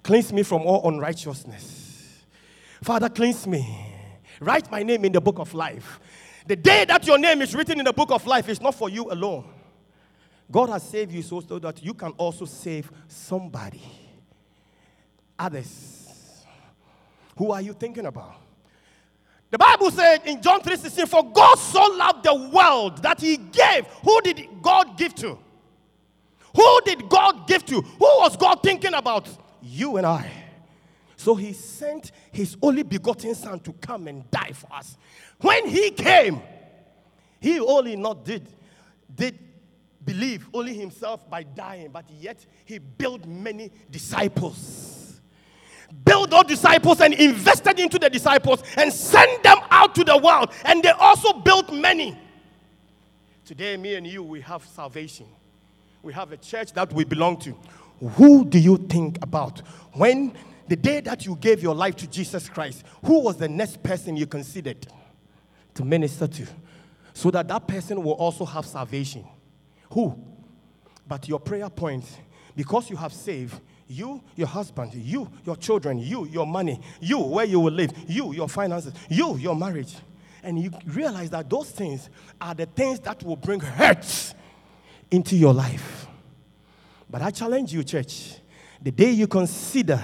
Cleanse 0.03 0.31
me 0.33 0.43
from 0.43 0.63
all 0.63 0.87
unrighteousness. 0.87 2.23
Father, 2.83 3.09
cleanse 3.09 3.45
me. 3.45 3.95
Write 4.39 4.71
my 4.71 4.83
name 4.83 5.05
in 5.05 5.11
the 5.11 5.21
book 5.21 5.39
of 5.39 5.53
life. 5.53 5.99
The 6.47 6.55
day 6.55 6.85
that 6.85 7.05
your 7.05 7.17
name 7.17 7.41
is 7.41 7.53
written 7.53 7.79
in 7.79 7.85
the 7.85 7.93
book 7.93 8.11
of 8.11 8.25
life 8.25 8.49
is 8.49 8.61
not 8.61 8.75
for 8.75 8.89
you 8.89 9.11
alone. 9.11 9.45
God 10.51 10.69
has 10.69 10.83
saved 10.83 11.11
you 11.11 11.21
so, 11.21 11.41
so 11.41 11.59
that 11.59 11.83
you 11.83 11.93
can 11.93 12.11
also 12.11 12.45
save 12.45 12.91
somebody. 13.07 13.81
Others. 15.37 16.45
Who 17.37 17.51
are 17.51 17.61
you 17.61 17.73
thinking 17.73 18.05
about? 18.05 18.35
The 19.51 19.57
Bible 19.57 19.91
said 19.91 20.21
in 20.25 20.41
John 20.41 20.61
3:16, 20.61 21.07
For 21.07 21.23
God 21.31 21.55
so 21.55 21.81
loved 21.95 22.23
the 22.23 22.49
world 22.53 23.01
that 23.01 23.19
he 23.19 23.37
gave. 23.37 23.85
Who 24.03 24.21
did 24.21 24.47
God 24.61 24.97
give 24.97 25.15
to? 25.15 25.37
Who 26.59 26.81
did 26.83 27.07
God 27.07 27.47
give 27.47 27.65
to? 27.67 27.79
Who 27.79 28.05
was 28.19 28.35
God 28.35 28.61
thinking 28.61 28.93
about? 28.93 29.29
You 29.61 29.95
and 29.95 30.05
I. 30.05 30.29
So 31.15 31.33
he 31.33 31.53
sent 31.53 32.11
his 32.33 32.57
only 32.61 32.83
begotten 32.83 33.33
son 33.33 33.61
to 33.61 33.71
come 33.71 34.09
and 34.09 34.29
die 34.29 34.51
for 34.51 34.67
us. 34.73 34.97
When 35.39 35.69
he 35.69 35.91
came, 35.91 36.41
he 37.39 37.61
only 37.61 37.95
not 37.95 38.25
did 38.25 38.45
did 39.15 39.39
believe 40.03 40.49
only 40.53 40.73
himself 40.73 41.29
by 41.29 41.43
dying, 41.43 41.91
but 41.93 42.09
yet 42.19 42.45
he 42.65 42.77
built 42.77 43.25
many 43.25 43.71
disciples. 43.89 45.21
Built 46.03 46.33
all 46.33 46.43
disciples 46.43 46.99
and 46.99 47.13
invested 47.13 47.79
into 47.79 47.97
the 47.97 48.09
disciples 48.09 48.63
and 48.75 48.91
sent 48.91 49.43
them 49.43 49.59
out 49.71 49.95
to 49.95 50.03
the 50.03 50.17
world. 50.17 50.51
And 50.65 50.83
they 50.83 50.91
also 50.91 51.39
built 51.39 51.73
many. 51.73 52.19
Today, 53.45 53.77
me 53.77 53.95
and 53.95 54.05
you, 54.05 54.23
we 54.23 54.41
have 54.41 54.65
salvation. 54.65 55.25
We 56.01 56.13
have 56.13 56.31
a 56.31 56.37
church 56.37 56.73
that 56.73 56.93
we 56.93 57.03
belong 57.03 57.37
to. 57.41 57.55
Who 58.15 58.45
do 58.45 58.57
you 58.57 58.77
think 58.77 59.17
about 59.21 59.59
when 59.93 60.33
the 60.67 60.75
day 60.75 61.01
that 61.01 61.25
you 61.25 61.35
gave 61.35 61.61
your 61.61 61.75
life 61.75 61.95
to 61.97 62.07
Jesus 62.07 62.47
Christ? 62.47 62.83
Who 63.05 63.19
was 63.21 63.37
the 63.37 63.49
next 63.49 63.83
person 63.83 64.15
you 64.15 64.25
considered 64.25 64.87
to 65.73 65.83
minister 65.83 66.27
to? 66.27 66.47
So 67.13 67.29
that 67.31 67.49
that 67.49 67.67
person 67.67 68.01
will 68.01 68.13
also 68.13 68.45
have 68.45 68.65
salvation. 68.65 69.25
Who? 69.91 70.17
But 71.05 71.27
your 71.27 71.39
prayer 71.39 71.69
point, 71.69 72.05
because 72.55 72.89
you 72.89 72.95
have 72.95 73.11
saved, 73.11 73.59
you, 73.87 74.21
your 74.35 74.47
husband, 74.47 74.93
you, 74.93 75.29
your 75.43 75.57
children, 75.57 75.97
you, 75.97 76.25
your 76.27 76.47
money, 76.47 76.79
you, 77.01 77.19
where 77.19 77.45
you 77.45 77.59
will 77.59 77.73
live, 77.73 77.91
you, 78.07 78.31
your 78.31 78.47
finances, 78.47 78.93
you, 79.09 79.35
your 79.37 79.55
marriage. 79.55 79.95
And 80.43 80.61
you 80.61 80.71
realize 80.85 81.31
that 81.31 81.49
those 81.49 81.71
things 81.71 82.09
are 82.39 82.53
the 82.53 82.67
things 82.67 83.01
that 83.01 83.21
will 83.23 83.35
bring 83.35 83.59
hurt 83.59 84.33
into 85.11 85.35
your 85.35 85.53
life. 85.53 86.07
But 87.09 87.21
I 87.21 87.31
challenge 87.31 87.73
you, 87.73 87.83
church, 87.83 88.35
the 88.81 88.91
day 88.91 89.11
you 89.11 89.27
consider 89.27 90.03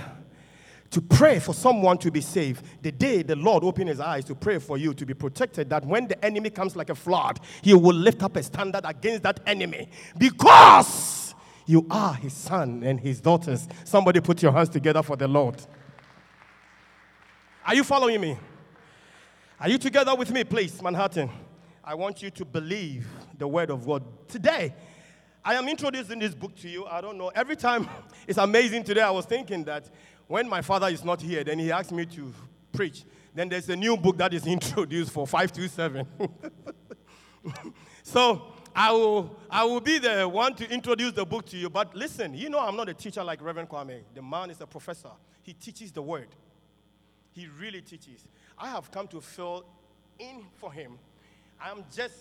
to 0.91 1.01
pray 1.01 1.39
for 1.39 1.53
someone 1.53 1.97
to 1.97 2.11
be 2.11 2.21
saved, 2.21 2.65
the 2.81 2.91
day 2.91 3.21
the 3.21 3.35
Lord 3.35 3.63
opened 3.63 3.89
his 3.89 3.99
eyes 3.99 4.23
to 4.25 4.35
pray 4.35 4.59
for 4.59 4.77
you 4.77 4.93
to 4.93 5.05
be 5.05 5.13
protected, 5.13 5.69
that 5.69 5.85
when 5.85 6.07
the 6.07 6.23
enemy 6.23 6.49
comes 6.49 6.75
like 6.75 6.89
a 6.89 6.95
flood, 6.95 7.39
he 7.61 7.73
will 7.73 7.95
lift 7.95 8.23
up 8.23 8.35
a 8.37 8.43
standard 8.43 8.83
against 8.85 9.23
that 9.23 9.39
enemy 9.45 9.89
because 10.17 11.35
you 11.65 11.85
are 11.89 12.13
his 12.13 12.33
son 12.33 12.83
and 12.83 12.99
his 12.99 13.19
daughters. 13.19 13.67
Somebody 13.83 14.21
put 14.21 14.41
your 14.41 14.51
hands 14.51 14.69
together 14.69 15.03
for 15.03 15.15
the 15.15 15.27
Lord. 15.27 15.61
Are 17.65 17.75
you 17.75 17.83
following 17.83 18.21
me? 18.21 18.37
Are 19.59 19.69
you 19.69 19.77
together 19.77 20.15
with 20.15 20.31
me, 20.31 20.43
please, 20.43 20.81
Manhattan? 20.81 21.29
I 21.83 21.95
want 21.95 22.21
you 22.21 22.29
to 22.31 22.45
believe 22.45 23.07
the 23.37 23.47
word 23.47 23.69
of 23.69 23.85
God. 23.85 24.03
Today, 24.27 24.73
I 25.47 25.53
am 25.53 25.69
introducing 25.69 26.17
this 26.17 26.33
book 26.33 26.55
to 26.55 26.67
you. 26.67 26.87
I 26.87 27.01
don't 27.01 27.19
know. 27.19 27.27
Every 27.35 27.55
time, 27.55 27.87
it's 28.27 28.39
amazing 28.39 28.83
today. 28.83 29.01
I 29.01 29.11
was 29.11 29.25
thinking 29.25 29.63
that 29.65 29.87
when 30.25 30.49
my 30.49 30.63
father 30.63 30.87
is 30.87 31.05
not 31.05 31.21
here, 31.21 31.43
then 31.43 31.59
he 31.59 31.71
asked 31.71 31.91
me 31.91 32.07
to 32.07 32.33
preach. 32.73 33.03
Then 33.35 33.49
there's 33.49 33.69
a 33.69 33.75
new 33.75 33.95
book 33.95 34.17
that 34.17 34.33
is 34.33 34.47
introduced 34.47 35.11
for 35.11 35.27
527. 35.27 36.07
so 38.03 38.53
I 38.75 38.91
will, 38.91 39.37
I 39.51 39.63
will 39.65 39.81
be 39.81 39.99
the 39.99 40.27
one 40.27 40.55
to 40.55 40.67
introduce 40.67 41.13
the 41.13 41.25
book 41.25 41.45
to 41.47 41.57
you. 41.57 41.69
But 41.69 41.95
listen, 41.95 42.33
you 42.33 42.49
know 42.49 42.59
I'm 42.59 42.75
not 42.75 42.89
a 42.89 42.95
teacher 42.95 43.23
like 43.23 43.39
Reverend 43.39 43.69
Kwame. 43.69 44.01
The 44.15 44.23
man 44.23 44.49
is 44.49 44.61
a 44.61 44.65
professor. 44.65 45.11
He 45.43 45.53
teaches 45.53 45.91
the 45.91 46.01
word. 46.01 46.29
He 47.33 47.47
really 47.59 47.81
teaches. 47.81 48.27
I 48.57 48.69
have 48.69 48.89
come 48.89 49.07
to 49.09 49.21
fill 49.21 49.63
in 50.17 50.43
for 50.55 50.73
him. 50.73 50.97
I'm 51.61 51.83
just 51.95 52.15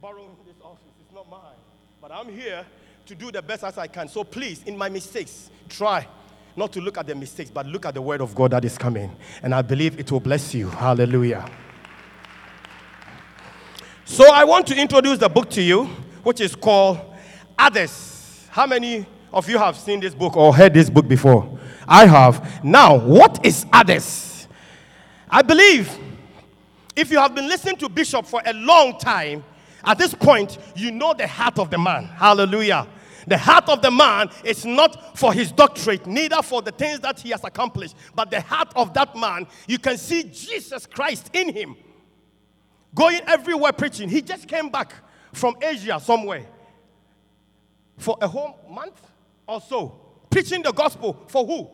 borrowing 0.00 0.36
this 0.46 0.56
office. 0.62 0.92
It's 1.00 1.12
not 1.12 1.28
mine. 1.28 1.56
But 2.00 2.12
I'm 2.12 2.28
here 2.28 2.64
to 3.06 3.14
do 3.16 3.32
the 3.32 3.42
best 3.42 3.64
as 3.64 3.76
I 3.76 3.88
can. 3.88 4.06
So 4.06 4.22
please, 4.22 4.62
in 4.64 4.78
my 4.78 4.88
mistakes, 4.88 5.50
try 5.68 6.06
not 6.54 6.72
to 6.74 6.80
look 6.80 6.96
at 6.96 7.08
the 7.08 7.14
mistakes, 7.14 7.50
but 7.50 7.66
look 7.66 7.86
at 7.86 7.94
the 7.94 8.02
word 8.02 8.20
of 8.20 8.36
God 8.36 8.52
that 8.52 8.64
is 8.64 8.78
coming. 8.78 9.16
And 9.42 9.52
I 9.52 9.62
believe 9.62 9.98
it 9.98 10.12
will 10.12 10.20
bless 10.20 10.54
you. 10.54 10.68
Hallelujah. 10.68 11.50
So 14.04 14.32
I 14.32 14.44
want 14.44 14.68
to 14.68 14.80
introduce 14.80 15.18
the 15.18 15.28
book 15.28 15.50
to 15.50 15.62
you, 15.62 15.86
which 16.22 16.40
is 16.40 16.54
called 16.54 17.00
Others. 17.58 18.46
How 18.50 18.66
many 18.66 19.04
of 19.32 19.48
you 19.48 19.58
have 19.58 19.76
seen 19.76 19.98
this 19.98 20.14
book 20.14 20.36
or 20.36 20.54
heard 20.54 20.74
this 20.74 20.88
book 20.88 21.08
before? 21.08 21.58
I 21.88 22.06
have. 22.06 22.64
Now, 22.64 22.96
what 22.96 23.44
is 23.44 23.66
Others? 23.72 24.46
I 25.28 25.42
believe 25.42 25.98
if 26.94 27.10
you 27.10 27.18
have 27.18 27.34
been 27.34 27.48
listening 27.48 27.76
to 27.78 27.88
Bishop 27.88 28.24
for 28.24 28.40
a 28.46 28.52
long 28.52 28.98
time, 28.98 29.42
at 29.84 29.98
this 29.98 30.14
point, 30.14 30.58
you 30.74 30.90
know 30.90 31.14
the 31.14 31.26
heart 31.26 31.58
of 31.58 31.70
the 31.70 31.78
man. 31.78 32.04
Hallelujah. 32.04 32.86
The 33.26 33.36
heart 33.36 33.68
of 33.68 33.82
the 33.82 33.90
man 33.90 34.30
is 34.42 34.64
not 34.64 35.18
for 35.18 35.32
his 35.32 35.52
doctorate, 35.52 36.06
neither 36.06 36.40
for 36.42 36.62
the 36.62 36.72
things 36.72 37.00
that 37.00 37.20
he 37.20 37.30
has 37.30 37.44
accomplished, 37.44 37.94
but 38.14 38.30
the 38.30 38.40
heart 38.40 38.72
of 38.74 38.94
that 38.94 39.14
man, 39.14 39.46
you 39.66 39.78
can 39.78 39.98
see 39.98 40.22
Jesus 40.22 40.86
Christ 40.86 41.30
in 41.34 41.52
him. 41.52 41.76
Going 42.94 43.20
everywhere 43.26 43.72
preaching. 43.72 44.08
He 44.08 44.22
just 44.22 44.48
came 44.48 44.70
back 44.70 44.94
from 45.32 45.56
Asia 45.60 46.00
somewhere 46.00 46.46
for 47.98 48.16
a 48.20 48.28
whole 48.28 48.58
month 48.70 49.00
or 49.46 49.60
so, 49.60 50.00
preaching 50.30 50.62
the 50.62 50.72
gospel 50.72 51.24
for 51.28 51.44
who? 51.44 51.68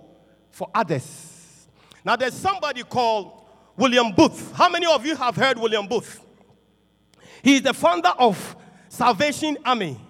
For 0.50 0.68
others. 0.74 1.68
Now, 2.05 2.16
there's 2.16 2.34
somebody 2.34 2.82
called 2.82 3.44
William 3.76 4.12
Booth. 4.12 4.52
How 4.52 4.68
many 4.68 4.86
of 4.86 5.07
you 5.07 5.14
have 5.16 5.36
heard 5.36 5.59
William 5.59 5.86
Booth? 5.86 6.23
He 7.45 7.57
is 7.57 7.62
the 7.62 7.74
founder 7.74 8.09
of 8.09 8.57
Salvation 8.88 9.59
Army. 9.66 10.01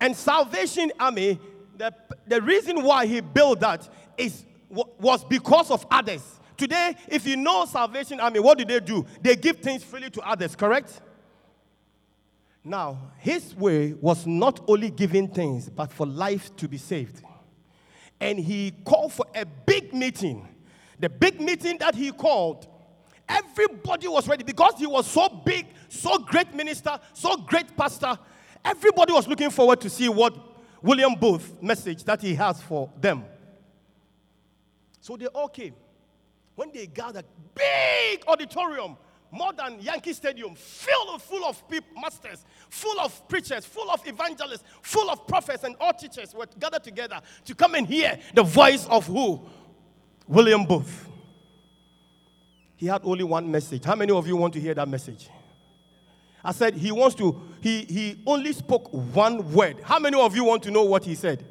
And 0.00 0.16
Salvation 0.16 0.90
Army, 0.98 1.38
the, 1.76 1.92
the 2.26 2.40
reason 2.40 2.82
why 2.82 3.04
he 3.04 3.20
built 3.20 3.60
that 3.60 3.86
is 4.16 4.46
was 4.70 5.24
because 5.24 5.70
of 5.70 5.86
others. 5.90 6.22
Today, 6.56 6.94
if 7.08 7.26
you 7.26 7.36
know 7.36 7.66
Salvation 7.66 8.18
Army, 8.18 8.40
what 8.40 8.56
do 8.56 8.64
they 8.64 8.80
do? 8.80 9.04
They 9.20 9.36
give 9.36 9.58
things 9.58 9.84
freely 9.84 10.08
to 10.08 10.22
others, 10.22 10.56
correct? 10.56 11.02
Now, 12.64 13.12
his 13.18 13.54
way 13.54 13.92
was 13.92 14.26
not 14.26 14.60
only 14.68 14.88
giving 14.88 15.28
things, 15.28 15.68
but 15.68 15.92
for 15.92 16.06
life 16.06 16.56
to 16.56 16.66
be 16.66 16.78
saved. 16.78 17.22
And 18.20 18.38
he 18.38 18.72
called 18.86 19.12
for 19.12 19.26
a 19.34 19.44
big 19.44 19.92
meeting. 19.92 20.48
The 20.98 21.10
big 21.10 21.42
meeting 21.42 21.76
that 21.78 21.94
he 21.94 22.10
called, 22.10 22.66
everybody 23.28 24.08
was 24.08 24.26
ready 24.26 24.44
because 24.44 24.74
he 24.78 24.86
was 24.86 25.06
so 25.06 25.28
big, 25.28 25.66
so 25.88 26.18
great 26.18 26.54
minister, 26.54 26.98
so 27.12 27.36
great 27.36 27.76
pastor. 27.76 28.18
Everybody 28.64 29.12
was 29.12 29.28
looking 29.28 29.50
forward 29.50 29.80
to 29.82 29.90
see 29.90 30.08
what 30.08 30.36
William 30.82 31.14
Booth 31.14 31.62
message 31.62 32.04
that 32.04 32.20
he 32.20 32.34
has 32.34 32.62
for 32.62 32.90
them. 33.00 33.24
So 35.00 35.16
they 35.16 35.26
all 35.26 35.48
came. 35.48 35.74
When 36.54 36.70
they 36.72 36.86
gathered, 36.86 37.24
big 37.54 38.24
auditorium, 38.26 38.96
more 39.30 39.52
than 39.52 39.80
Yankee 39.80 40.12
Stadium, 40.12 40.54
filled 40.54 41.22
full 41.22 41.44
of 41.44 41.68
people, 41.68 42.00
masters, 42.00 42.44
full 42.70 42.98
of 43.00 43.28
preachers, 43.28 43.64
full 43.64 43.90
of 43.90 44.06
evangelists, 44.06 44.64
full 44.82 45.10
of 45.10 45.26
prophets, 45.26 45.64
and 45.64 45.76
all 45.80 45.92
teachers 45.92 46.34
were 46.34 46.46
gathered 46.58 46.82
together 46.82 47.20
to 47.44 47.54
come 47.54 47.74
and 47.74 47.86
hear 47.86 48.18
the 48.34 48.42
voice 48.42 48.86
of 48.86 49.06
who? 49.06 49.40
William 50.26 50.64
Booth. 50.64 51.08
He 52.78 52.86
had 52.86 53.02
only 53.04 53.24
one 53.24 53.50
message. 53.50 53.84
How 53.84 53.96
many 53.96 54.12
of 54.12 54.26
you 54.26 54.36
want 54.36 54.54
to 54.54 54.60
hear 54.60 54.72
that 54.72 54.88
message? 54.88 55.28
I 56.42 56.52
said 56.52 56.74
he 56.74 56.92
wants 56.92 57.16
to, 57.16 57.38
he, 57.60 57.82
he 57.82 58.22
only 58.24 58.52
spoke 58.52 58.88
one 58.92 59.52
word. 59.52 59.80
How 59.82 59.98
many 59.98 60.18
of 60.18 60.34
you 60.34 60.44
want 60.44 60.62
to 60.62 60.70
know 60.70 60.84
what 60.84 61.04
he 61.04 61.16
said? 61.16 61.44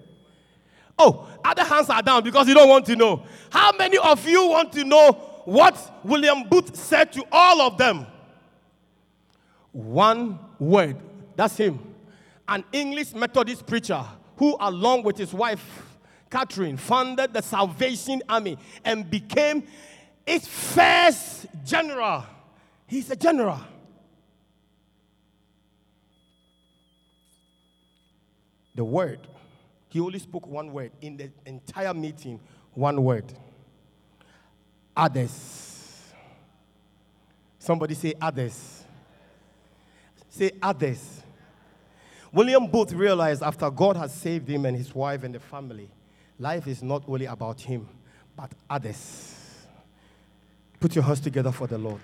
Oh, 0.97 1.27
other 1.43 1.65
hands 1.65 1.89
are 1.89 2.01
down 2.01 2.23
because 2.23 2.47
you 2.47 2.53
don't 2.53 2.69
want 2.69 2.85
to 2.85 2.95
know. 2.95 3.23
How 3.51 3.71
many 3.77 3.97
of 3.97 4.25
you 4.27 4.47
want 4.47 4.71
to 4.71 4.85
know 4.85 5.11
what 5.43 5.99
William 6.03 6.47
Booth 6.49 6.75
said 6.75 7.11
to 7.13 7.23
all 7.29 7.61
of 7.61 7.77
them? 7.77 8.07
One 9.73 10.39
word. 10.57 10.95
That's 11.35 11.57
him. 11.57 11.79
an 12.47 12.63
English 12.71 13.13
Methodist 13.13 13.67
preacher 13.67 14.03
who, 14.37 14.55
along 14.59 15.03
with 15.03 15.17
his 15.17 15.33
wife, 15.33 15.83
Catherine, 16.29 16.77
founded 16.77 17.33
the 17.33 17.41
Salvation 17.41 18.21
Army 18.27 18.57
and 18.83 19.09
became 19.09 19.63
its 20.27 20.47
first 20.47 21.47
general. 21.65 22.25
He's 22.85 23.09
a 23.09 23.15
general. 23.15 23.59
The 28.75 28.83
word, 28.83 29.19
he 29.89 29.99
only 29.99 30.19
spoke 30.19 30.45
one 30.45 30.71
word 30.71 30.91
in 31.01 31.17
the 31.17 31.31
entire 31.45 31.93
meeting, 31.93 32.39
one 32.73 33.03
word. 33.03 33.33
Others. 34.95 36.13
Somebody 37.57 37.95
say 37.95 38.13
others. 38.21 38.83
Say 40.29 40.51
others. 40.61 41.23
William 42.31 42.67
Booth 42.67 42.91
realized 42.91 43.41
after 43.41 43.69
God 43.71 43.97
had 43.97 44.11
saved 44.11 44.47
him 44.47 44.65
and 44.65 44.77
his 44.77 44.93
wife 44.93 45.23
and 45.23 45.33
the 45.33 45.39
family, 45.39 45.89
life 46.37 46.67
is 46.67 46.83
not 46.83 47.03
only 47.07 47.25
about 47.25 47.59
him, 47.61 47.87
but 48.35 48.51
others. 48.69 49.36
Put 50.79 50.93
your 50.95 51.03
hands 51.03 51.19
together 51.19 51.51
for 51.51 51.65
the 51.67 51.77
Lord. 51.77 52.01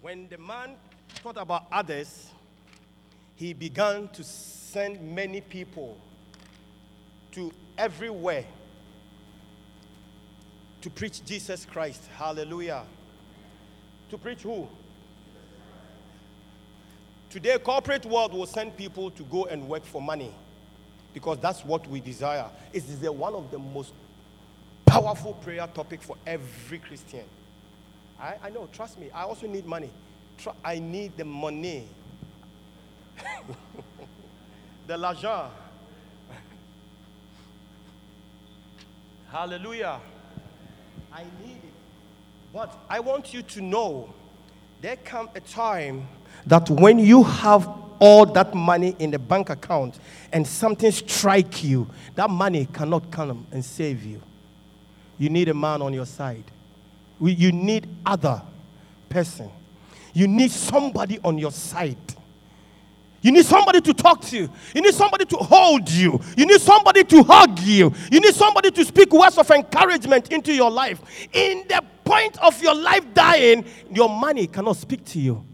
When 0.00 0.28
the 0.28 0.38
man 0.38 0.74
thought 1.08 1.36
about 1.36 1.66
others, 1.70 2.30
he 3.36 3.52
began 3.52 4.08
to 4.08 4.24
send 4.24 5.00
many 5.14 5.40
people 5.40 5.98
to 7.30 7.52
everywhere 7.78 8.44
to 10.80 10.90
preach 10.90 11.24
Jesus 11.24 11.64
Christ. 11.64 12.02
Hallelujah. 12.16 12.84
To 14.10 14.18
preach 14.18 14.42
who? 14.42 14.68
Today, 17.30 17.56
corporate 17.58 18.04
world 18.04 18.34
will 18.34 18.46
send 18.46 18.76
people 18.76 19.10
to 19.12 19.22
go 19.24 19.44
and 19.46 19.66
work 19.68 19.84
for 19.86 20.02
money 20.02 20.34
because 21.12 21.38
that's 21.38 21.64
what 21.64 21.86
we 21.88 22.00
desire. 22.00 22.46
It 22.72 22.84
is 22.84 23.10
one 23.10 23.34
of 23.34 23.50
the 23.50 23.58
most 23.58 23.92
powerful 24.86 25.34
prayer 25.34 25.66
topic 25.74 26.02
for 26.02 26.16
every 26.26 26.78
Christian. 26.78 27.24
I, 28.20 28.34
I 28.44 28.50
know, 28.50 28.68
trust 28.72 28.98
me, 28.98 29.10
I 29.14 29.22
also 29.22 29.46
need 29.46 29.66
money. 29.66 29.90
Tr- 30.38 30.50
I 30.64 30.78
need 30.78 31.16
the 31.16 31.24
money. 31.24 31.88
the 34.86 34.96
l'argent. 34.96 35.50
Hallelujah. 39.30 40.00
I 41.12 41.24
need 41.44 41.56
it. 41.56 41.72
But 42.52 42.76
I 42.88 43.00
want 43.00 43.34
you 43.34 43.42
to 43.42 43.60
know 43.60 44.12
there 44.80 44.96
come 44.96 45.30
a 45.34 45.40
time 45.40 46.06
that 46.46 46.68
when 46.68 46.98
you 46.98 47.22
have 47.22 47.68
all 48.02 48.26
that 48.26 48.52
money 48.52 48.96
in 48.98 49.12
the 49.12 49.18
bank 49.18 49.48
account 49.48 50.00
and 50.32 50.44
something 50.44 50.90
strike 50.90 51.62
you, 51.62 51.88
that 52.16 52.28
money 52.28 52.66
cannot 52.72 53.08
come 53.12 53.46
and 53.52 53.64
save 53.64 54.02
you. 54.02 54.20
You 55.18 55.30
need 55.30 55.48
a 55.48 55.54
man 55.54 55.80
on 55.80 55.94
your 55.94 56.04
side. 56.04 56.42
You 57.20 57.52
need 57.52 57.88
other 58.04 58.42
person. 59.08 59.48
You 60.12 60.26
need 60.26 60.50
somebody 60.50 61.20
on 61.22 61.38
your 61.38 61.52
side. 61.52 61.96
You 63.20 63.30
need 63.30 63.46
somebody 63.46 63.80
to 63.80 63.94
talk 63.94 64.20
to 64.22 64.36
you. 64.36 64.50
You 64.74 64.82
need 64.82 64.94
somebody 64.94 65.24
to 65.26 65.36
hold 65.36 65.88
you. 65.88 66.20
You 66.36 66.44
need 66.44 66.60
somebody 66.60 67.04
to 67.04 67.22
hug 67.22 67.60
you. 67.60 67.94
You 68.10 68.18
need 68.18 68.34
somebody 68.34 68.72
to 68.72 68.84
speak 68.84 69.12
words 69.12 69.38
of 69.38 69.48
encouragement 69.48 70.32
into 70.32 70.52
your 70.52 70.72
life. 70.72 71.00
In 71.32 71.64
the 71.68 71.84
point 72.04 72.36
of 72.42 72.60
your 72.60 72.74
life 72.74 73.04
dying, 73.14 73.64
your 73.92 74.08
money 74.08 74.48
cannot 74.48 74.76
speak 74.76 75.04
to 75.04 75.20
you. 75.20 75.46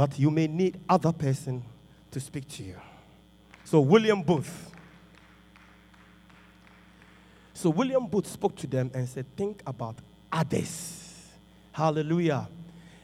But 0.00 0.18
you 0.18 0.30
may 0.30 0.46
need 0.46 0.80
other 0.88 1.12
person 1.12 1.62
to 2.10 2.20
speak 2.20 2.48
to 2.52 2.62
you. 2.62 2.76
So 3.64 3.80
William 3.80 4.22
Booth. 4.22 4.70
So 7.52 7.68
William 7.68 8.06
Booth 8.06 8.26
spoke 8.26 8.56
to 8.56 8.66
them 8.66 8.90
and 8.94 9.06
said, 9.06 9.26
Think 9.36 9.62
about 9.66 9.96
others. 10.32 11.28
Hallelujah. 11.72 12.48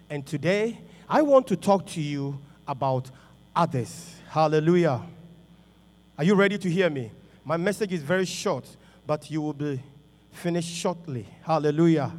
And 0.08 0.24
today, 0.24 0.80
I 1.06 1.20
want 1.20 1.46
to 1.48 1.56
talk 1.56 1.84
to 1.88 2.00
you 2.00 2.40
about 2.66 3.10
others. 3.54 4.14
Hallelujah. 4.30 5.02
Are 6.16 6.24
you 6.24 6.34
ready 6.34 6.56
to 6.56 6.70
hear 6.70 6.88
me? 6.88 7.12
My 7.44 7.58
message 7.58 7.92
is 7.92 8.02
very 8.02 8.24
short, 8.24 8.64
but 9.06 9.30
you 9.30 9.42
will 9.42 9.52
be 9.52 9.82
finished 10.32 10.74
shortly. 10.74 11.28
Hallelujah. 11.42 12.10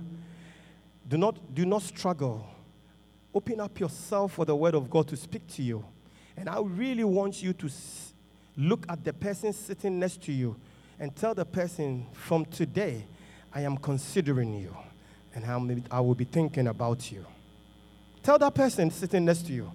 Do 1.10 1.18
not, 1.18 1.56
do 1.56 1.66
not 1.66 1.82
struggle. 1.82 2.48
Open 3.38 3.60
up 3.60 3.80
yourself 3.80 4.34
for 4.34 4.46
the 4.46 4.56
word 4.56 4.74
of 4.74 4.90
God 4.90 5.08
to 5.10 5.16
speak 5.16 5.46
to 5.50 5.62
you. 5.62 5.86
And 6.38 6.50
I 6.50 6.60
really 6.60 7.04
want 7.04 7.44
you 7.44 7.54
to 7.54 7.70
look 8.58 8.84
at 8.90 9.04
the 9.04 9.14
person 9.14 9.54
sitting 9.54 10.00
next 10.00 10.24
to 10.24 10.32
you 10.32 10.56
and 11.00 11.16
tell 11.16 11.36
the 11.36 11.46
person, 11.46 12.08
from 12.14 12.46
today, 12.46 13.06
I 13.54 13.62
am 13.62 13.78
considering 13.78 14.56
you 14.56 14.76
and 15.36 15.46
I 15.92 16.00
will 16.00 16.16
be 16.16 16.24
thinking 16.24 16.66
about 16.66 17.12
you. 17.12 17.28
Tell 18.24 18.40
that 18.40 18.56
person 18.56 18.90
sitting 18.90 19.26
next 19.26 19.46
to 19.46 19.54
you. 19.54 19.72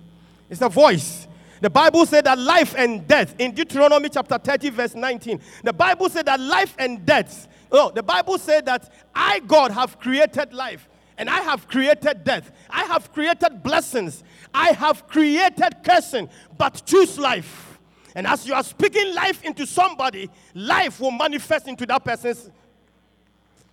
It's 0.50 0.60
a 0.60 0.68
voice. 0.68 1.28
The 1.60 1.70
Bible 1.70 2.04
said 2.04 2.24
that 2.24 2.40
life 2.40 2.74
and 2.76 3.06
death, 3.06 3.36
in 3.38 3.52
Deuteronomy 3.54 4.08
chapter 4.08 4.38
30, 4.38 4.70
verse 4.70 4.94
19, 4.96 5.40
the 5.62 5.72
Bible 5.72 6.08
said 6.08 6.26
that 6.26 6.40
life 6.40 6.74
and 6.80 7.06
death, 7.06 7.46
no, 7.72 7.92
the 7.92 8.02
Bible 8.02 8.38
said 8.38 8.66
that 8.66 8.92
I, 9.14 9.38
God, 9.38 9.70
have 9.70 10.00
created 10.00 10.52
life 10.52 10.88
and 11.22 11.30
I 11.30 11.38
have 11.42 11.68
created 11.68 12.24
death. 12.24 12.50
I 12.68 12.82
have 12.82 13.12
created 13.12 13.62
blessings. 13.62 14.24
I 14.52 14.72
have 14.72 15.06
created 15.06 15.72
cursing, 15.84 16.28
but 16.58 16.82
choose 16.84 17.16
life. 17.16 17.78
And 18.16 18.26
as 18.26 18.44
you 18.44 18.54
are 18.54 18.64
speaking 18.64 19.14
life 19.14 19.44
into 19.44 19.64
somebody, 19.64 20.28
life 20.52 20.98
will 20.98 21.12
manifest 21.12 21.68
into 21.68 21.86
that 21.86 22.04
person's. 22.04 22.50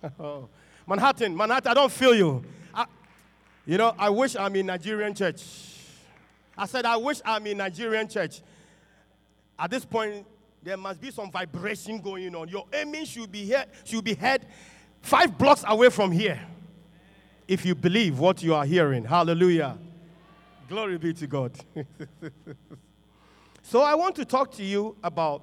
Oh, 0.20 0.48
Manhattan, 0.86 1.36
Manhattan, 1.36 1.72
I 1.72 1.74
don't 1.74 1.90
feel 1.90 2.14
you. 2.14 2.44
I- 2.72 2.86
you 3.66 3.76
know, 3.78 3.96
I 3.98 4.10
wish 4.10 4.36
I'm 4.36 4.54
in 4.54 4.66
Nigerian 4.66 5.12
church. 5.12 5.42
I 6.56 6.66
said, 6.66 6.86
I 6.86 6.96
wish 6.98 7.20
I'm 7.24 7.44
in 7.48 7.56
Nigerian 7.58 8.06
church. 8.08 8.42
At 9.58 9.72
this 9.72 9.84
point, 9.84 10.24
there 10.62 10.76
must 10.76 11.00
be 11.00 11.10
some 11.10 11.32
vibration 11.32 12.00
going 12.00 12.32
on. 12.36 12.48
Your 12.48 12.64
aiming 12.72 13.06
should 13.06 13.32
be 13.32 13.44
here, 13.44 13.64
should 13.84 14.04
be 14.04 14.14
heard 14.14 14.46
five 15.02 15.36
blocks 15.36 15.64
away 15.66 15.90
from 15.90 16.12
here. 16.12 16.40
If 17.50 17.66
you 17.66 17.74
believe 17.74 18.20
what 18.20 18.44
you 18.44 18.54
are 18.54 18.64
hearing. 18.64 19.04
Hallelujah. 19.04 19.76
Glory 20.68 20.98
be 20.98 21.12
to 21.14 21.26
God. 21.26 21.50
so 23.62 23.82
I 23.82 23.96
want 23.96 24.14
to 24.14 24.24
talk 24.24 24.52
to 24.52 24.62
you 24.62 24.96
about 25.02 25.42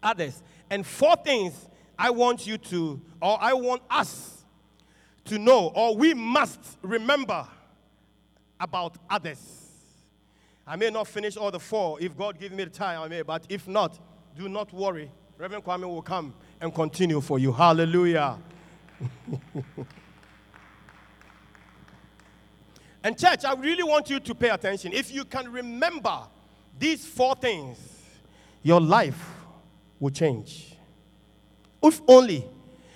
others. 0.00 0.40
And 0.70 0.86
four 0.86 1.16
things 1.16 1.66
I 1.98 2.10
want 2.10 2.46
you 2.46 2.58
to, 2.58 3.00
or 3.20 3.36
I 3.40 3.54
want 3.54 3.82
us 3.90 4.44
to 5.24 5.36
know, 5.36 5.72
or 5.74 5.96
we 5.96 6.14
must 6.14 6.60
remember 6.80 7.44
about 8.60 8.96
others. 9.10 9.66
I 10.64 10.76
may 10.76 10.90
not 10.90 11.08
finish 11.08 11.36
all 11.36 11.50
the 11.50 11.58
four. 11.58 12.00
If 12.00 12.16
God 12.16 12.38
gives 12.38 12.54
me 12.54 12.62
the 12.62 12.70
time, 12.70 13.02
I 13.02 13.08
may. 13.08 13.22
But 13.22 13.46
if 13.48 13.66
not, 13.66 13.98
do 14.38 14.48
not 14.48 14.72
worry. 14.72 15.10
Reverend 15.38 15.64
Kwame 15.64 15.88
will 15.88 16.02
come 16.02 16.34
and 16.60 16.72
continue 16.72 17.20
for 17.20 17.40
you. 17.40 17.50
Hallelujah. 17.50 18.38
and, 23.02 23.18
church, 23.18 23.44
I 23.44 23.54
really 23.54 23.82
want 23.82 24.10
you 24.10 24.20
to 24.20 24.34
pay 24.34 24.50
attention. 24.50 24.92
If 24.92 25.12
you 25.12 25.24
can 25.24 25.50
remember 25.50 26.20
these 26.78 27.06
four 27.06 27.34
things, 27.34 27.78
your 28.62 28.80
life 28.80 29.18
will 29.98 30.10
change. 30.10 30.74
If 31.82 32.00
only 32.06 32.46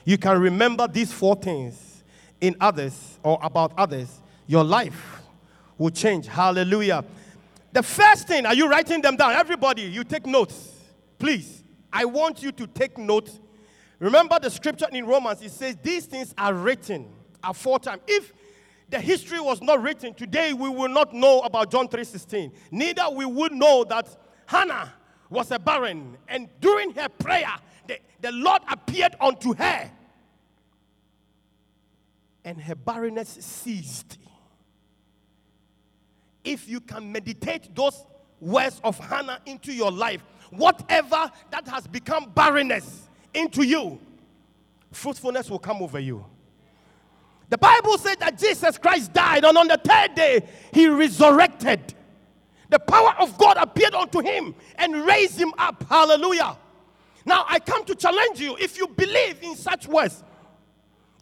you 0.04 0.18
can 0.18 0.38
remember 0.38 0.86
these 0.86 1.12
four 1.12 1.36
things 1.36 2.02
in 2.40 2.56
others 2.60 3.18
or 3.22 3.38
about 3.42 3.72
others, 3.78 4.20
your 4.46 4.64
life 4.64 5.22
will 5.78 5.90
change. 5.90 6.26
Hallelujah. 6.26 7.04
The 7.72 7.82
first 7.82 8.28
thing, 8.28 8.46
are 8.46 8.54
you 8.54 8.68
writing 8.68 9.00
them 9.00 9.16
down? 9.16 9.32
Everybody, 9.32 9.82
you 9.82 10.04
take 10.04 10.26
notes. 10.26 10.72
Please, 11.18 11.62
I 11.92 12.04
want 12.04 12.42
you 12.42 12.52
to 12.52 12.66
take 12.66 12.98
notes. 12.98 13.40
Remember 13.98 14.38
the 14.38 14.50
scripture 14.50 14.86
in 14.92 15.06
Romans, 15.06 15.40
it 15.42 15.50
says, 15.50 15.76
These 15.82 16.06
things 16.06 16.34
are 16.36 16.52
written 16.52 17.06
aforetime. 17.42 18.00
If 18.06 18.32
the 18.90 19.00
history 19.00 19.40
was 19.40 19.62
not 19.62 19.82
written, 19.82 20.14
today 20.14 20.52
we 20.52 20.68
will 20.68 20.88
not 20.88 21.12
know 21.14 21.40
about 21.40 21.70
John 21.70 21.88
3:16. 21.88 22.52
Neither 22.70 23.08
we 23.10 23.24
would 23.24 23.52
know 23.52 23.84
that 23.84 24.08
Hannah 24.46 24.92
was 25.30 25.50
a 25.50 25.58
barren, 25.58 26.16
and 26.28 26.48
during 26.60 26.92
her 26.94 27.08
prayer, 27.08 27.54
the, 27.86 27.98
the 28.20 28.32
Lord 28.32 28.62
appeared 28.68 29.16
unto 29.20 29.54
her, 29.54 29.90
and 32.44 32.60
her 32.60 32.74
barrenness 32.74 33.28
ceased. 33.28 34.18
If 36.44 36.68
you 36.68 36.80
can 36.80 37.10
meditate 37.10 37.74
those 37.74 38.04
words 38.38 38.80
of 38.84 38.98
Hannah 38.98 39.40
into 39.46 39.72
your 39.72 39.90
life, 39.90 40.22
whatever 40.50 41.30
that 41.50 41.66
has 41.68 41.86
become 41.86 42.30
barrenness 42.34 43.08
into 43.32 43.64
you, 43.64 43.98
fruitfulness 44.92 45.50
will 45.50 45.58
come 45.58 45.82
over 45.82 45.98
you. 45.98 46.24
The 47.50 47.58
Bible 47.58 47.98
said 47.98 48.18
that 48.20 48.38
Jesus 48.38 48.78
Christ 48.78 49.12
died, 49.12 49.44
and 49.44 49.56
on 49.56 49.68
the 49.68 49.80
third 49.82 50.14
day, 50.14 50.42
he 50.72 50.88
resurrected. 50.88 51.94
The 52.70 52.78
power 52.78 53.14
of 53.20 53.36
God 53.38 53.56
appeared 53.58 53.94
unto 53.94 54.20
him 54.20 54.54
and 54.76 55.06
raised 55.06 55.38
him 55.38 55.52
up. 55.58 55.84
Hallelujah. 55.88 56.56
Now, 57.26 57.44
I 57.48 57.58
come 57.58 57.84
to 57.84 57.94
challenge 57.94 58.40
you 58.40 58.56
if 58.58 58.76
you 58.76 58.88
believe 58.88 59.42
in 59.42 59.56
such 59.56 59.86
words, 59.86 60.22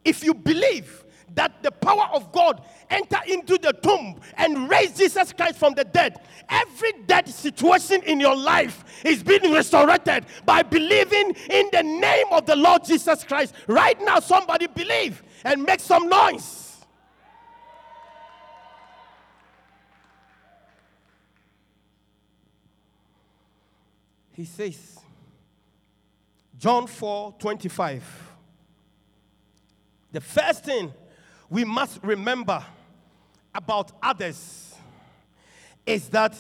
if 0.05 0.25
you 0.25 0.35
believe 0.35 1.02
that 1.35 1.62
the 1.62 1.70
power 1.70 2.09
of 2.12 2.33
God 2.33 2.62
enter 2.91 3.18
into 3.26 3.59
the 3.59 3.72
tomb 3.72 4.20
and 4.37 4.68
raise 4.68 4.97
Jesus 4.97 5.33
Christ 5.33 5.59
from 5.59 5.74
the 5.74 5.85
dead, 5.85 6.20
every 6.49 6.93
dead 7.07 7.28
situation 7.28 8.03
in 8.03 8.20
your 8.20 8.37
life 8.37 8.85
is 9.05 9.22
being 9.22 9.53
resurrected 9.53 10.26
by 10.45 10.62
believing 10.62 11.35
in 11.51 11.68
the 11.72 11.83
name 11.83 12.26
of 12.30 12.47
the 12.47 12.57
Lord 12.57 12.85
Jesus 12.85 13.24
Christ. 13.24 13.55
Right 13.66 14.01
now, 14.03 14.20
somebody 14.20 14.66
believe 14.66 15.22
and 15.45 15.62
make 15.62 15.80
some 15.80 16.09
noise. 16.09 16.68
He 24.33 24.45
says, 24.47 24.99
John 26.59 26.87
4 26.87 27.35
25. 27.39 28.33
The 30.12 30.20
first 30.20 30.64
thing 30.64 30.93
we 31.53 31.67
must 31.67 32.01
remember 32.03 32.65
about 33.55 33.93
others 34.03 34.75
is 35.85 36.09
that 36.09 36.35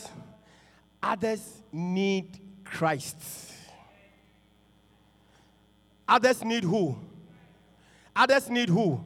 others 1.02 1.62
need 1.70 2.40
Christ. 2.64 3.52
Others 6.08 6.42
need 6.44 6.64
who? 6.64 6.96
Others 8.16 8.48
need 8.48 8.70
who? 8.70 9.04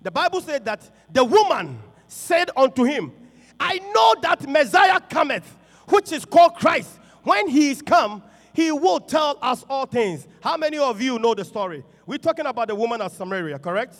The 0.00 0.12
Bible 0.12 0.40
said 0.42 0.64
that 0.66 0.88
the 1.12 1.24
woman 1.24 1.80
said 2.06 2.50
unto 2.56 2.84
him, 2.84 3.12
I 3.58 3.78
know 3.78 4.14
that 4.22 4.48
Messiah 4.48 5.00
cometh, 5.00 5.56
which 5.88 6.12
is 6.12 6.24
called 6.24 6.54
Christ. 6.54 7.00
When 7.24 7.48
he 7.48 7.70
is 7.70 7.82
come, 7.82 8.22
he 8.52 8.70
will 8.70 9.00
tell 9.00 9.40
us 9.42 9.66
all 9.68 9.86
things. 9.86 10.28
How 10.40 10.56
many 10.56 10.78
of 10.78 11.02
you 11.02 11.18
know 11.18 11.34
the 11.34 11.44
story? 11.44 11.82
We're 12.06 12.18
talking 12.18 12.46
about 12.46 12.68
the 12.68 12.76
woman 12.76 13.00
of 13.00 13.10
Samaria, 13.10 13.58
correct? 13.58 13.96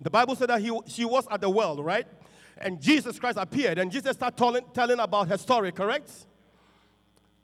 The 0.00 0.10
Bible 0.10 0.34
said 0.34 0.48
that 0.48 0.60
he, 0.60 0.76
she 0.86 1.04
was 1.04 1.26
at 1.30 1.40
the 1.40 1.50
well, 1.50 1.82
right? 1.82 2.06
And 2.58 2.80
Jesus 2.80 3.18
Christ 3.18 3.38
appeared, 3.40 3.78
and 3.78 3.90
Jesus 3.90 4.16
started 4.16 4.36
telling, 4.36 4.64
telling 4.72 5.00
about 5.00 5.28
her 5.28 5.38
story, 5.38 5.72
correct? 5.72 6.10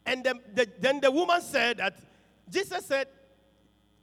And 0.05 0.25
the, 0.25 0.35
the, 0.55 0.69
then 0.79 1.01
the 1.01 1.11
woman 1.11 1.41
said 1.43 1.79
that 1.79 1.99
Jesus 2.49 2.87
said, 2.87 3.09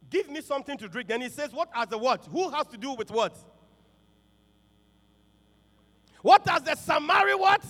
Give 0.09 0.29
me 0.29 0.41
something 0.41 0.77
to 0.77 0.87
drink. 0.87 1.09
Then 1.09 1.21
he 1.21 1.29
says, 1.29 1.51
What 1.51 1.69
has 1.71 1.87
the 1.87 1.97
what? 1.97 2.25
Who 2.31 2.49
has 2.49 2.67
to 2.67 2.77
do 2.77 2.93
with 2.93 3.09
what? 3.09 3.35
What 6.21 6.45
does 6.45 6.61
the 6.61 6.75
Samaritan 6.75 7.39
what? 7.39 7.65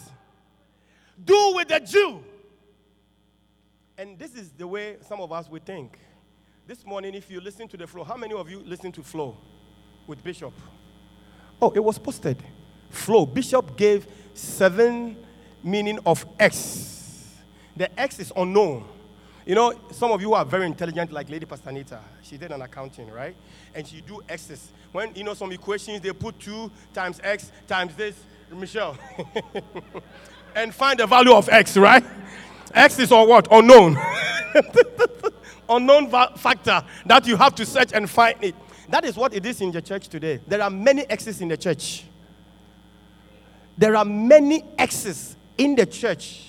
Do 1.24 1.54
with 1.56 1.70
the 1.70 1.80
Jew? 1.80 2.24
And 3.98 4.18
this 4.20 4.36
is 4.36 4.52
the 4.52 4.68
way 4.68 4.98
some 5.08 5.22
of 5.22 5.32
us 5.32 5.50
would 5.50 5.66
think. 5.66 5.98
This 6.68 6.86
morning, 6.86 7.14
if 7.14 7.30
you 7.32 7.40
listen 7.40 7.68
to 7.70 7.78
the 7.78 7.88
flow, 7.88 8.04
how 8.04 8.18
many 8.18 8.34
of 8.34 8.50
you 8.50 8.60
listen 8.60 8.92
to 8.94 9.04
flow 9.04 9.38
with 10.08 10.24
Bishop? 10.24 10.54
Oh, 11.62 11.72
it 11.72 11.84
was 11.84 11.97
posted. 11.97 12.38
Flow. 12.89 13.26
Bishop 13.26 13.76
gave 13.76 14.08
seven 14.34 15.16
meaning 15.64 15.99
of 16.06 16.26
X. 16.39 17.36
The 17.76 17.99
X 17.99 18.20
is 18.20 18.34
unknown. 18.36 18.86
You 19.45 19.56
know, 19.56 19.74
some 19.91 20.12
of 20.12 20.22
you 20.22 20.34
are 20.34 20.45
very 20.45 20.66
intelligent, 20.66 21.12
like 21.12 21.30
Lady 21.30 21.45
Pastanita. 21.45 21.99
She 22.22 22.38
did 22.38 22.51
an 22.51 22.62
accounting, 22.62 23.10
right? 23.12 23.36
And 23.76 23.86
she 23.86 24.01
do 24.01 24.22
X's. 24.30 24.72
When 24.91 25.14
you 25.16 25.24
know 25.24 25.34
some 25.34 25.51
equations, 25.51 25.99
they 26.01 26.14
put 26.14 26.39
two 26.39 26.72
times 26.93 27.20
X 27.24 27.51
times 27.68 27.93
this, 27.95 28.16
Michelle, 28.51 28.97
and 30.56 30.74
find 30.74 30.99
the 30.99 31.08
value 31.08 31.34
of 31.34 31.49
X, 31.49 31.76
right? 31.76 32.04
X 32.74 32.99
is 32.99 33.12
or 33.12 33.28
what? 33.28 33.47
Unknown. 33.51 33.97
Unknown 35.70 36.10
va- 36.10 36.34
factor 36.38 36.84
that 37.06 37.28
you 37.28 37.36
have 37.36 37.56
to 37.56 37.66
search 37.66 37.91
and 37.93 38.10
find 38.10 38.41
it. 38.43 38.56
That 38.90 39.06
is 39.06 39.16
what 39.16 39.34
it 39.34 39.46
is 39.46 39.62
in 39.62 39.72
the 39.72 39.82
church 39.82 40.08
today. 40.08 40.40
There 40.48 40.62
are 40.62 40.70
many 40.70 41.10
X's 41.10 41.42
in 41.42 41.48
the 41.48 41.58
church. 41.58 42.04
There 43.78 43.96
are 43.96 44.06
many 44.06 44.64
X's 44.78 45.36
in 45.58 45.76
the 45.76 45.86
church. 45.86 46.48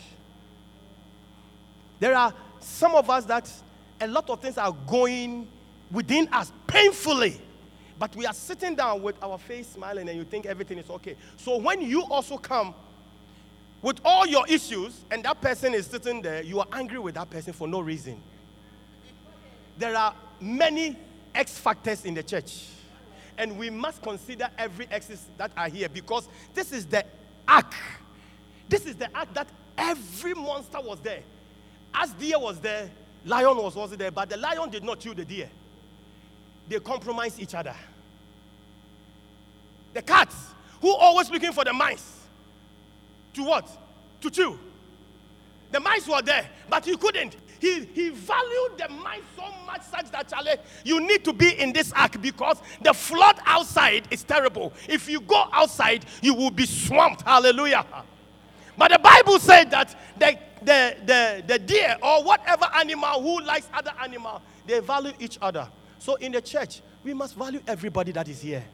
There 2.01 2.15
are 2.15 2.35
some 2.61 2.95
of 2.95 3.09
us 3.09 3.25
that 3.27 3.51
a 4.01 4.07
lot 4.07 4.29
of 4.29 4.41
things 4.41 4.59
are 4.59 4.73
going 4.87 5.49
within 5.91 6.29
us 6.33 6.53
painfully. 6.67 7.41
But 7.99 8.15
we 8.17 8.27
are 8.27 8.35
sitting 8.35 8.75
down 8.75 9.03
with 9.03 9.17
our 9.23 9.39
face 9.39 9.69
smiling 9.69 10.09
and 10.09 10.19
you 10.19 10.25
think 10.25 10.47
everything 10.47 10.79
is 10.79 10.91
okay. 10.91 11.17
So 11.37 11.57
when 11.57 11.81
you 11.81 12.03
also 12.03 12.37
come 12.37 12.75
with 13.81 14.01
all 14.05 14.27
your 14.27 14.47
issues 14.49 15.05
and 15.11 15.23
that 15.25 15.41
person 15.41 15.75
is 15.75 15.87
sitting 15.87 16.21
there, 16.21 16.43
you 16.43 16.59
are 16.59 16.67
angry 16.73 16.99
with 16.99 17.15
that 17.15 17.31
person 17.31 17.53
for 17.53 17.69
no 17.69 17.81
reason. 17.81 18.21
There 19.79 19.97
are 19.97 20.15
many 20.41 20.97
X 21.35 21.59
factors 21.59 22.05
in 22.05 22.15
the 22.15 22.23
church. 22.23 22.67
And 23.37 23.59
we 23.59 23.69
must 23.71 24.01
consider 24.03 24.49
every 24.57 24.87
X's 24.91 25.27
that 25.37 25.51
are 25.57 25.69
here 25.69 25.89
because 25.89 26.29
this 26.55 26.73
is 26.73 26.87
the 26.87 27.05
ark. 27.49 27.75
This 28.69 28.87
is 28.87 28.95
the 28.95 29.09
ark 29.15 29.29
that 29.35 29.49
every 29.77 30.35
monster 30.35 30.79
was 30.81 31.01
there. 31.01 31.23
As 31.93 32.13
deer 32.13 32.39
was 32.39 32.61
there, 32.61 32.91
lion 33.25 33.57
was 33.57 33.77
also 33.77 33.97
there, 33.97 34.11
but 34.11 34.29
the 34.29 34.37
lion 34.37 34.71
did 34.71 34.85
not 34.85 35.01
kill 35.01 35.15
the 35.15 35.25
deer. 35.25 35.49
They 36.69 36.79
compromised 36.81 37.41
each 37.41 37.55
other. 37.55 37.75
The 39.93 40.03
cats, 40.03 40.35
who 40.81 40.95
always 40.95 41.31
looking 41.31 41.53
for 41.53 41.65
the 41.65 41.73
mice, 41.73 42.21
to 43.35 43.43
what? 43.45 43.69
To 44.23 44.31
chew. 44.31 44.59
The 45.71 45.81
mice 45.81 46.07
were 46.09 46.23
there, 46.23 46.49
but 46.69 46.85
he 46.85 46.97
couldn't. 46.97 47.37
He, 47.61 47.85
he 47.87 48.11
valued 48.11 48.79
the 48.79 48.89
mice 49.03 49.23
so 49.37 49.45
much 49.67 49.83
such 49.83 50.11
that 50.11 50.29
Charlie, 50.29 50.57
you 50.85 51.01
need 51.01 51.25
to 51.25 51.33
be 51.33 51.59
in 51.59 51.73
this 51.73 51.93
ark 51.93 52.21
because 52.21 52.59
the 52.83 52.93
flood 52.93 53.39
outside 53.47 54.09
is 54.11 54.23
terrible. 54.23 54.73
If 54.89 55.09
you 55.09 55.21
go 55.21 55.45
outside, 55.53 56.05
you 56.23 56.35
will 56.35 56.51
be 56.51 56.67
swamped. 56.67 57.23
Hallelujah. 57.23 57.85
But 58.77 58.91
the 58.91 58.99
Bible 58.99 59.39
said 59.39 59.71
that 59.71 59.97
the, 60.19 60.39
the, 60.63 60.97
the, 61.07 61.45
the 61.47 61.59
deer 61.59 61.97
or 62.03 62.25
whatever 62.25 62.67
animal 62.75 63.23
who 63.23 63.41
likes 63.43 63.69
other 63.73 63.93
animal, 64.03 64.43
they 64.67 64.81
value 64.81 65.13
each 65.21 65.39
other. 65.41 65.69
So 65.99 66.17
in 66.17 66.33
the 66.33 66.41
church, 66.41 66.83
we 67.03 67.15
must 67.15 67.35
value 67.37 67.61
everybody 67.67 68.13
that 68.13 68.29
is 68.29 68.41
here. 68.43 68.65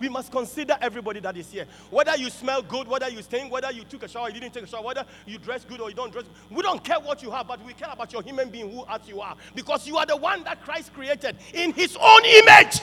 We 0.00 0.08
must 0.08 0.30
consider 0.30 0.76
everybody 0.80 1.20
that 1.20 1.36
is 1.36 1.50
here. 1.50 1.66
Whether 1.90 2.16
you 2.16 2.30
smell 2.30 2.62
good, 2.62 2.88
whether 2.88 3.08
you 3.08 3.22
stink, 3.22 3.52
whether 3.52 3.70
you 3.70 3.84
took 3.84 4.02
a 4.02 4.08
shower, 4.08 4.28
you 4.28 4.40
didn't 4.40 4.54
take 4.54 4.64
a 4.64 4.66
shower, 4.66 4.82
whether 4.82 5.04
you 5.26 5.38
dress 5.38 5.64
good 5.64 5.80
or 5.80 5.88
you 5.88 5.96
don't 5.96 6.12
dress 6.12 6.24
good. 6.24 6.56
We 6.56 6.62
don't 6.62 6.82
care 6.82 7.00
what 7.00 7.22
you 7.22 7.30
have, 7.30 7.48
but 7.48 7.64
we 7.64 7.72
care 7.72 7.90
about 7.92 8.12
your 8.12 8.22
human 8.22 8.50
being 8.50 8.70
who 8.70 8.84
as 8.88 9.00
you 9.06 9.20
are. 9.20 9.36
Because 9.54 9.86
you 9.86 9.96
are 9.96 10.06
the 10.06 10.16
one 10.16 10.44
that 10.44 10.62
Christ 10.62 10.92
created 10.94 11.36
in 11.54 11.72
his 11.72 11.96
own 11.96 12.24
image. 12.24 12.80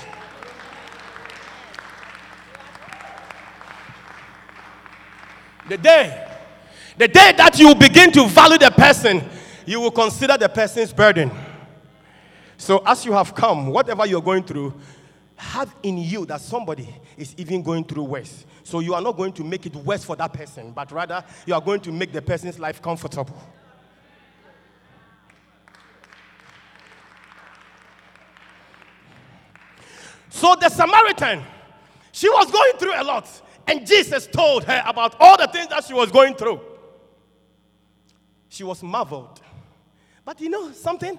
The 5.69 5.77
day, 5.77 6.27
the 6.97 7.07
day 7.07 7.33
that 7.37 7.59
you 7.59 7.75
begin 7.75 8.11
to 8.13 8.27
value 8.27 8.57
the 8.57 8.71
person, 8.71 9.23
you 9.65 9.79
will 9.79 9.91
consider 9.91 10.35
the 10.35 10.49
person's 10.49 10.91
burden. 10.91 11.31
So, 12.57 12.81
as 12.85 13.05
you 13.05 13.13
have 13.13 13.35
come, 13.35 13.67
whatever 13.67 14.05
you're 14.05 14.21
going 14.21 14.43
through, 14.43 14.73
have 15.39 15.73
in 15.83 15.97
you 15.97 16.25
that 16.25 16.41
somebody 16.41 16.93
is 17.15 17.33
even 17.37 17.63
going 17.63 17.85
through 17.85 18.03
worse. 18.03 18.45
So, 18.63 18.81
you 18.81 18.93
are 18.93 19.01
not 19.01 19.15
going 19.15 19.31
to 19.33 19.43
make 19.43 19.65
it 19.65 19.73
worse 19.73 20.03
for 20.03 20.17
that 20.17 20.33
person, 20.33 20.71
but 20.71 20.91
rather 20.91 21.23
you 21.45 21.53
are 21.53 21.61
going 21.61 21.79
to 21.81 21.91
make 21.91 22.11
the 22.11 22.21
person's 22.21 22.59
life 22.59 22.81
comfortable. 22.81 23.41
So, 30.29 30.55
the 30.59 30.69
Samaritan, 30.69 31.43
she 32.11 32.29
was 32.29 32.51
going 32.51 32.73
through 32.77 33.01
a 33.01 33.03
lot, 33.03 33.29
and 33.65 33.87
Jesus 33.87 34.27
told 34.27 34.65
her 34.65 34.83
about 34.85 35.15
all 35.21 35.37
the 35.37 35.47
things 35.47 35.69
that 35.69 35.85
she 35.85 35.93
was 35.93 36.11
going 36.11 36.35
through. 36.35 36.59
She 38.49 38.63
was 38.63 38.83
marveled. 38.83 39.39
But 40.25 40.41
you 40.41 40.49
know 40.49 40.73
something? 40.73 41.17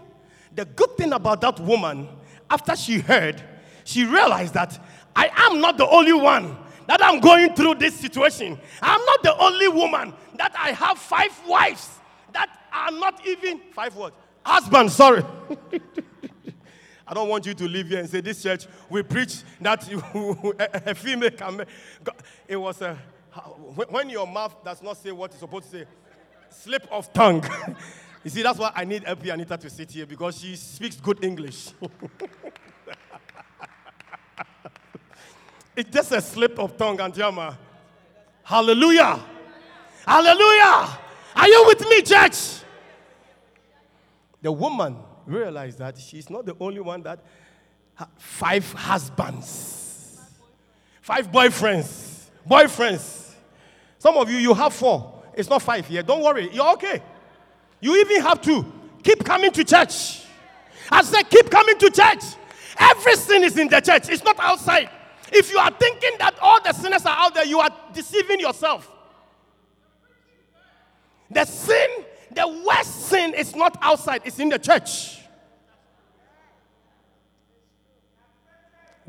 The 0.54 0.66
good 0.66 0.96
thing 0.98 1.12
about 1.14 1.40
that 1.40 1.58
woman, 1.58 2.08
after 2.50 2.76
she 2.76 2.98
heard, 2.98 3.42
she 3.90 4.04
realized 4.04 4.54
that 4.54 4.78
I 5.16 5.30
am 5.34 5.60
not 5.60 5.76
the 5.76 5.88
only 5.88 6.12
one 6.12 6.56
that 6.86 7.04
I'm 7.04 7.20
going 7.20 7.54
through 7.54 7.74
this 7.76 7.94
situation. 7.94 8.58
I'm 8.80 9.04
not 9.04 9.22
the 9.22 9.36
only 9.36 9.68
woman 9.68 10.14
that 10.36 10.54
I 10.56 10.72
have 10.72 10.98
five 10.98 11.38
wives 11.46 11.88
that 12.32 12.48
are 12.72 12.92
not 12.92 13.26
even 13.26 13.60
five 13.72 13.94
what? 13.96 14.14
Husbands, 14.44 14.94
sorry. 14.94 15.24
I 17.06 17.14
don't 17.14 17.28
want 17.28 17.44
you 17.44 17.54
to 17.54 17.64
leave 17.68 17.88
here 17.88 17.98
and 17.98 18.08
say, 18.08 18.20
This 18.20 18.40
church, 18.42 18.66
we 18.88 19.02
preach 19.02 19.42
that 19.60 19.88
a, 20.86 20.94
female 20.94 21.30
can. 21.32 21.64
It 22.46 22.56
was 22.56 22.80
a. 22.82 22.96
When 23.88 24.08
your 24.08 24.26
mouth 24.26 24.64
does 24.64 24.82
not 24.82 24.96
say 24.96 25.10
what 25.10 25.32
it's 25.32 25.40
supposed 25.40 25.70
to 25.72 25.78
say, 25.78 25.84
slip 26.50 26.86
of 26.90 27.12
tongue. 27.12 27.44
you 28.24 28.30
see, 28.30 28.42
that's 28.42 28.58
why 28.58 28.72
I 28.74 28.84
need 28.84 29.04
LP 29.06 29.30
Anita 29.30 29.56
to 29.56 29.70
sit 29.70 29.90
here 29.90 30.06
because 30.06 30.40
she 30.40 30.54
speaks 30.54 30.96
good 30.96 31.22
English. 31.24 31.72
It's 35.76 35.90
just 35.90 36.12
a 36.12 36.20
slip 36.20 36.58
of 36.58 36.76
tongue, 36.76 37.00
and 37.00 37.14
Antiama. 37.14 37.56
Hallelujah. 38.42 39.20
Hallelujah. 40.06 40.98
Are 41.36 41.48
you 41.48 41.64
with 41.66 41.80
me, 41.88 42.02
church? 42.02 42.62
The 44.42 44.50
woman 44.50 44.96
realized 45.26 45.78
that 45.78 45.98
she's 45.98 46.28
not 46.28 46.46
the 46.46 46.56
only 46.58 46.80
one 46.80 47.02
that 47.02 47.20
had 47.94 48.08
five 48.18 48.72
husbands, 48.72 50.20
five 51.02 51.30
boyfriends, 51.30 52.30
boyfriends. 52.48 53.34
Some 53.98 54.16
of 54.16 54.30
you, 54.30 54.38
you 54.38 54.54
have 54.54 54.72
four. 54.72 55.22
It's 55.34 55.48
not 55.48 55.62
five 55.62 55.86
here. 55.86 56.02
Don't 56.02 56.22
worry. 56.22 56.50
You're 56.52 56.72
okay. 56.72 57.02
You 57.80 57.96
even 58.00 58.22
have 58.22 58.40
two. 58.40 58.64
Keep 59.02 59.24
coming 59.24 59.50
to 59.52 59.64
church. 59.64 60.22
I 60.90 61.02
said, 61.02 61.22
keep 61.24 61.50
coming 61.50 61.78
to 61.78 61.90
church. 61.90 62.22
Everything 62.78 63.44
is 63.44 63.56
in 63.58 63.68
the 63.68 63.80
church, 63.80 64.08
it's 64.08 64.24
not 64.24 64.36
outside. 64.40 64.90
If 65.32 65.52
you 65.52 65.58
are 65.58 65.70
thinking 65.70 66.12
that 66.18 66.38
all 66.40 66.60
the 66.62 66.72
sinners 66.72 67.06
are 67.06 67.16
out 67.16 67.34
there, 67.34 67.46
you 67.46 67.60
are 67.60 67.70
deceiving 67.92 68.40
yourself. 68.40 68.90
The 71.30 71.44
sin, 71.44 71.88
the 72.32 72.62
worst 72.66 73.08
sin 73.08 73.34
is 73.34 73.54
not 73.54 73.78
outside, 73.80 74.22
it's 74.24 74.38
in 74.38 74.48
the 74.48 74.58
church. 74.58 75.20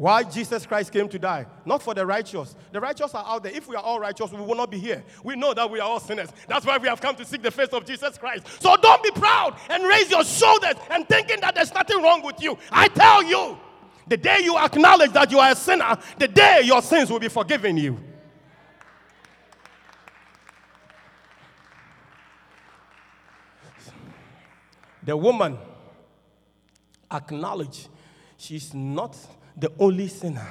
Why 0.02 0.24
Jesus 0.24 0.66
Christ 0.66 0.92
came 0.92 1.08
to 1.10 1.20
die? 1.20 1.46
Not 1.64 1.84
for 1.84 1.94
the 1.94 2.04
righteous. 2.04 2.56
The 2.72 2.80
righteous 2.80 3.14
are 3.14 3.24
out 3.24 3.44
there. 3.44 3.52
If 3.52 3.68
we 3.68 3.76
are 3.76 3.84
all 3.84 4.00
righteous, 4.00 4.32
we 4.32 4.42
will 4.42 4.56
not 4.56 4.72
be 4.72 4.80
here. 4.80 5.04
We 5.24 5.36
know 5.36 5.54
that 5.54 5.70
we 5.70 5.80
are 5.80 5.88
all 5.88 6.00
sinners. 6.00 6.30
That's 6.48 6.66
why 6.66 6.80
we 6.80 6.88
have 6.88 7.00
come 7.00 7.16
to 7.18 7.26
seek 7.26 7.44
the 7.44 7.52
face 7.52 7.70
of 7.70 7.86
Jesus 7.86 8.18
Christ. 8.18 8.48
So 8.62 8.76
don't 8.78 9.04
be 9.04 9.12
proud 9.12 9.60
and 9.70 9.84
raise 9.84 10.10
your 10.10 10.24
shoulders 10.24 10.74
and 10.90 11.08
thinking 11.08 11.40
that 11.42 11.54
there's 11.54 11.72
nothing 11.74 12.02
wrong 12.02 12.24
with 12.24 12.42
you. 12.42 12.58
I 12.72 12.88
tell 12.88 13.22
you, 13.22 13.60
the 14.08 14.18
day 14.18 14.40
you 14.44 14.58
acknowledge 14.58 15.12
that 15.14 15.32
you 15.32 15.40
are 15.40 15.52
a 15.52 15.56
sinner, 15.56 15.98
the 16.18 16.28
day 16.28 16.62
your 16.64 16.82
sins 16.82 17.10
will 17.10 17.20
be 17.20 17.30
forgiven 17.30 17.78
you. 17.78 17.98
The 25.04 25.18
woman 25.18 25.58
acknowledged 27.12 27.88
she's 28.38 28.74
not 28.74 29.18
the 29.58 29.72
only 29.80 30.08
sinner. 30.08 30.48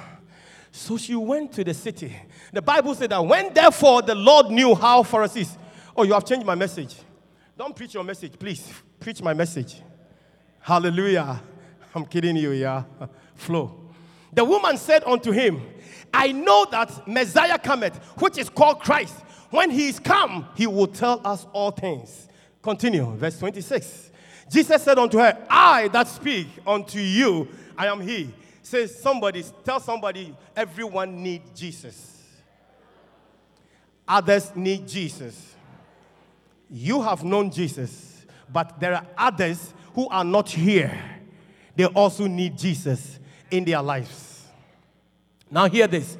So 0.71 0.97
she 0.97 1.15
went 1.15 1.51
to 1.53 1.63
the 1.63 1.73
city. 1.73 2.15
The 2.53 2.61
Bible 2.61 2.95
said 2.95 3.09
that 3.09 3.25
when 3.25 3.53
therefore 3.53 4.01
the 4.01 4.15
Lord 4.15 4.47
knew 4.51 4.75
how 4.75 5.03
Pharisees. 5.03 5.57
Oh, 5.95 6.03
you 6.03 6.13
have 6.13 6.25
changed 6.25 6.45
my 6.45 6.55
message. 6.55 6.95
Don't 7.57 7.75
preach 7.75 7.93
your 7.93 8.03
message, 8.03 8.37
please. 8.39 8.71
Preach 8.99 9.21
my 9.21 9.33
message. 9.33 9.81
Hallelujah. 10.59 11.41
I'm 11.93 12.05
kidding 12.05 12.35
you, 12.37 12.51
yeah. 12.51 12.83
Flow. 13.41 13.75
The 14.33 14.45
woman 14.45 14.77
said 14.77 15.03
unto 15.03 15.31
him, 15.31 15.61
I 16.13 16.31
know 16.31 16.67
that 16.71 17.07
Messiah 17.07 17.57
cometh, 17.57 17.97
which 18.19 18.37
is 18.37 18.49
called 18.49 18.79
Christ. 18.81 19.15
When 19.49 19.71
he 19.71 19.89
is 19.89 19.99
come, 19.99 20.47
he 20.55 20.67
will 20.67 20.87
tell 20.87 21.19
us 21.25 21.47
all 21.51 21.71
things. 21.71 22.27
Continue, 22.61 23.15
verse 23.15 23.39
26. 23.39 24.11
Jesus 24.49 24.83
said 24.83 24.99
unto 24.99 25.17
her, 25.17 25.45
I 25.49 25.87
that 25.89 26.07
speak 26.07 26.47
unto 26.67 26.99
you, 26.99 27.47
I 27.77 27.87
am 27.87 27.99
he. 28.01 28.31
Says 28.61 29.01
somebody, 29.01 29.43
tell 29.63 29.79
somebody, 29.79 30.35
everyone 30.55 31.23
need 31.23 31.41
Jesus. 31.55 32.19
Others 34.07 34.55
need 34.55 34.87
Jesus. 34.87 35.55
You 36.69 37.01
have 37.01 37.23
known 37.23 37.49
Jesus, 37.49 38.25
but 38.51 38.79
there 38.79 38.93
are 38.93 39.07
others 39.17 39.73
who 39.95 40.07
are 40.09 40.23
not 40.23 40.49
here. 40.49 40.95
They 41.75 41.85
also 41.85 42.27
need 42.27 42.57
Jesus 42.57 43.19
in 43.51 43.65
their 43.65 43.81
lives. 43.81 44.45
Now, 45.49 45.67
hear 45.67 45.87
this. 45.87 46.17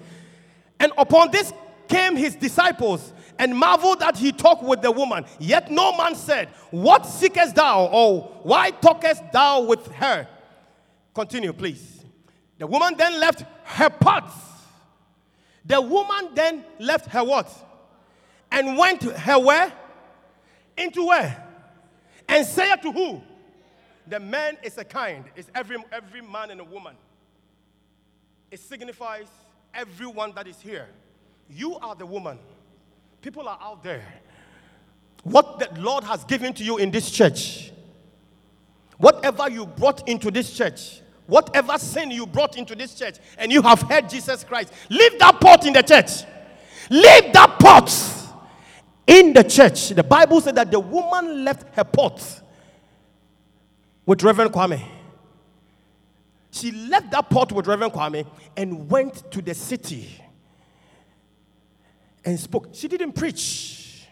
And 0.79 0.91
upon 0.97 1.31
this 1.31 1.53
came 1.87 2.15
his 2.15 2.35
disciples 2.35 3.13
and 3.39 3.55
marveled 3.57 3.99
that 3.99 4.17
he 4.17 4.31
talked 4.31 4.63
with 4.63 4.81
the 4.81 4.91
woman. 4.91 5.25
Yet 5.39 5.71
no 5.71 5.95
man 5.97 6.15
said, 6.15 6.49
What 6.69 7.05
seekest 7.05 7.55
thou? 7.55 7.87
or 7.87 8.21
why 8.43 8.71
talkest 8.71 9.23
thou 9.31 9.61
with 9.61 9.87
her? 9.93 10.27
Continue, 11.13 11.53
please. 11.53 12.03
The 12.57 12.67
woman 12.67 12.95
then 12.97 13.19
left 13.19 13.43
her 13.63 13.89
pots. 13.89 14.35
The 15.65 15.81
woman 15.81 16.29
then 16.33 16.65
left 16.79 17.07
her 17.07 17.23
what? 17.23 17.51
And 18.51 18.77
went 18.77 19.03
her 19.03 19.39
where? 19.39 19.71
Into 20.77 21.07
where? 21.07 21.47
And 22.27 22.45
said 22.45 22.77
to 22.77 22.91
who? 22.91 23.21
The 24.07 24.19
man 24.19 24.57
is 24.63 24.77
a 24.77 24.83
kind. 24.83 25.25
It's 25.35 25.49
every, 25.55 25.77
every 25.91 26.21
man 26.21 26.51
and 26.51 26.61
a 26.61 26.63
woman. 26.63 26.95
It 28.51 28.59
signifies 28.59 29.27
everyone 29.73 30.33
that 30.35 30.45
is 30.45 30.59
here. 30.59 30.87
You 31.49 31.77
are 31.77 31.95
the 31.95 32.05
woman. 32.05 32.37
People 33.21 33.47
are 33.47 33.57
out 33.61 33.81
there. 33.81 34.03
What 35.23 35.59
the 35.59 35.81
Lord 35.81 36.03
has 36.03 36.25
given 36.25 36.53
to 36.55 36.63
you 36.63 36.77
in 36.77 36.91
this 36.91 37.09
church, 37.09 37.71
whatever 38.97 39.49
you 39.49 39.65
brought 39.65 40.07
into 40.09 40.31
this 40.31 40.51
church, 40.55 41.01
whatever 41.27 41.77
sin 41.77 42.11
you 42.11 42.25
brought 42.25 42.57
into 42.57 42.75
this 42.75 42.93
church, 42.95 43.15
and 43.37 43.51
you 43.51 43.61
have 43.61 43.81
heard 43.83 44.09
Jesus 44.09 44.43
Christ, 44.43 44.73
leave 44.89 45.17
that 45.19 45.39
pot 45.39 45.65
in 45.65 45.73
the 45.73 45.83
church. 45.83 46.23
Leave 46.89 47.31
that 47.31 47.57
pot 47.57 47.89
in 49.07 49.31
the 49.31 49.43
church. 49.43 49.89
The 49.89 50.03
Bible 50.03 50.41
said 50.41 50.55
that 50.55 50.71
the 50.71 50.79
woman 50.79 51.45
left 51.45 51.73
her 51.75 51.85
pot 51.85 52.41
with 54.05 54.23
Reverend 54.23 54.51
Kwame. 54.51 54.83
She 56.51 56.71
left 56.71 57.11
that 57.11 57.29
pot 57.29 57.51
with 57.51 57.65
Reverend 57.65 57.93
Kwame 57.93 58.27
and 58.57 58.89
went 58.89 59.31
to 59.31 59.41
the 59.41 59.53
city 59.53 60.09
and 62.25 62.39
spoke. 62.39 62.69
She 62.73 62.87
didn't 62.87 63.13
preach, 63.13 64.05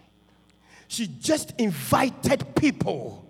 she 0.88 1.08
just 1.08 1.54
invited 1.60 2.56
people. 2.56 3.26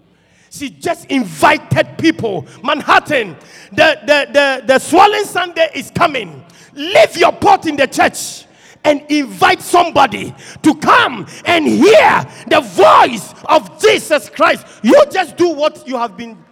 She 0.52 0.72
just 0.72 1.06
invited 1.12 1.98
people. 2.00 2.48
Manhattan, 2.64 3.38
the, 3.72 4.00
the, 4.02 4.28
the, 4.34 4.64
the 4.66 4.80
swollen 4.80 5.24
Sunday 5.26 5.70
is 5.76 5.92
coming. 5.92 6.44
Leave 6.74 7.18
your 7.18 7.32
pot 7.32 7.68
in 7.68 7.76
the 7.76 7.86
church 7.86 8.46
and 8.84 9.04
invite 9.10 9.62
somebody 9.62 10.34
to 10.64 10.76
come 10.76 11.28
and 11.46 11.68
hear 11.68 12.26
the 12.48 12.62
voice 12.62 13.34
of 13.46 13.80
Jesus 13.80 14.30
Christ. 14.30 14.66
You 14.82 15.04
just 15.12 15.38
do 15.38 15.50
what 15.50 15.88
you 15.88 15.98
have 15.98 16.18
been 16.18 16.44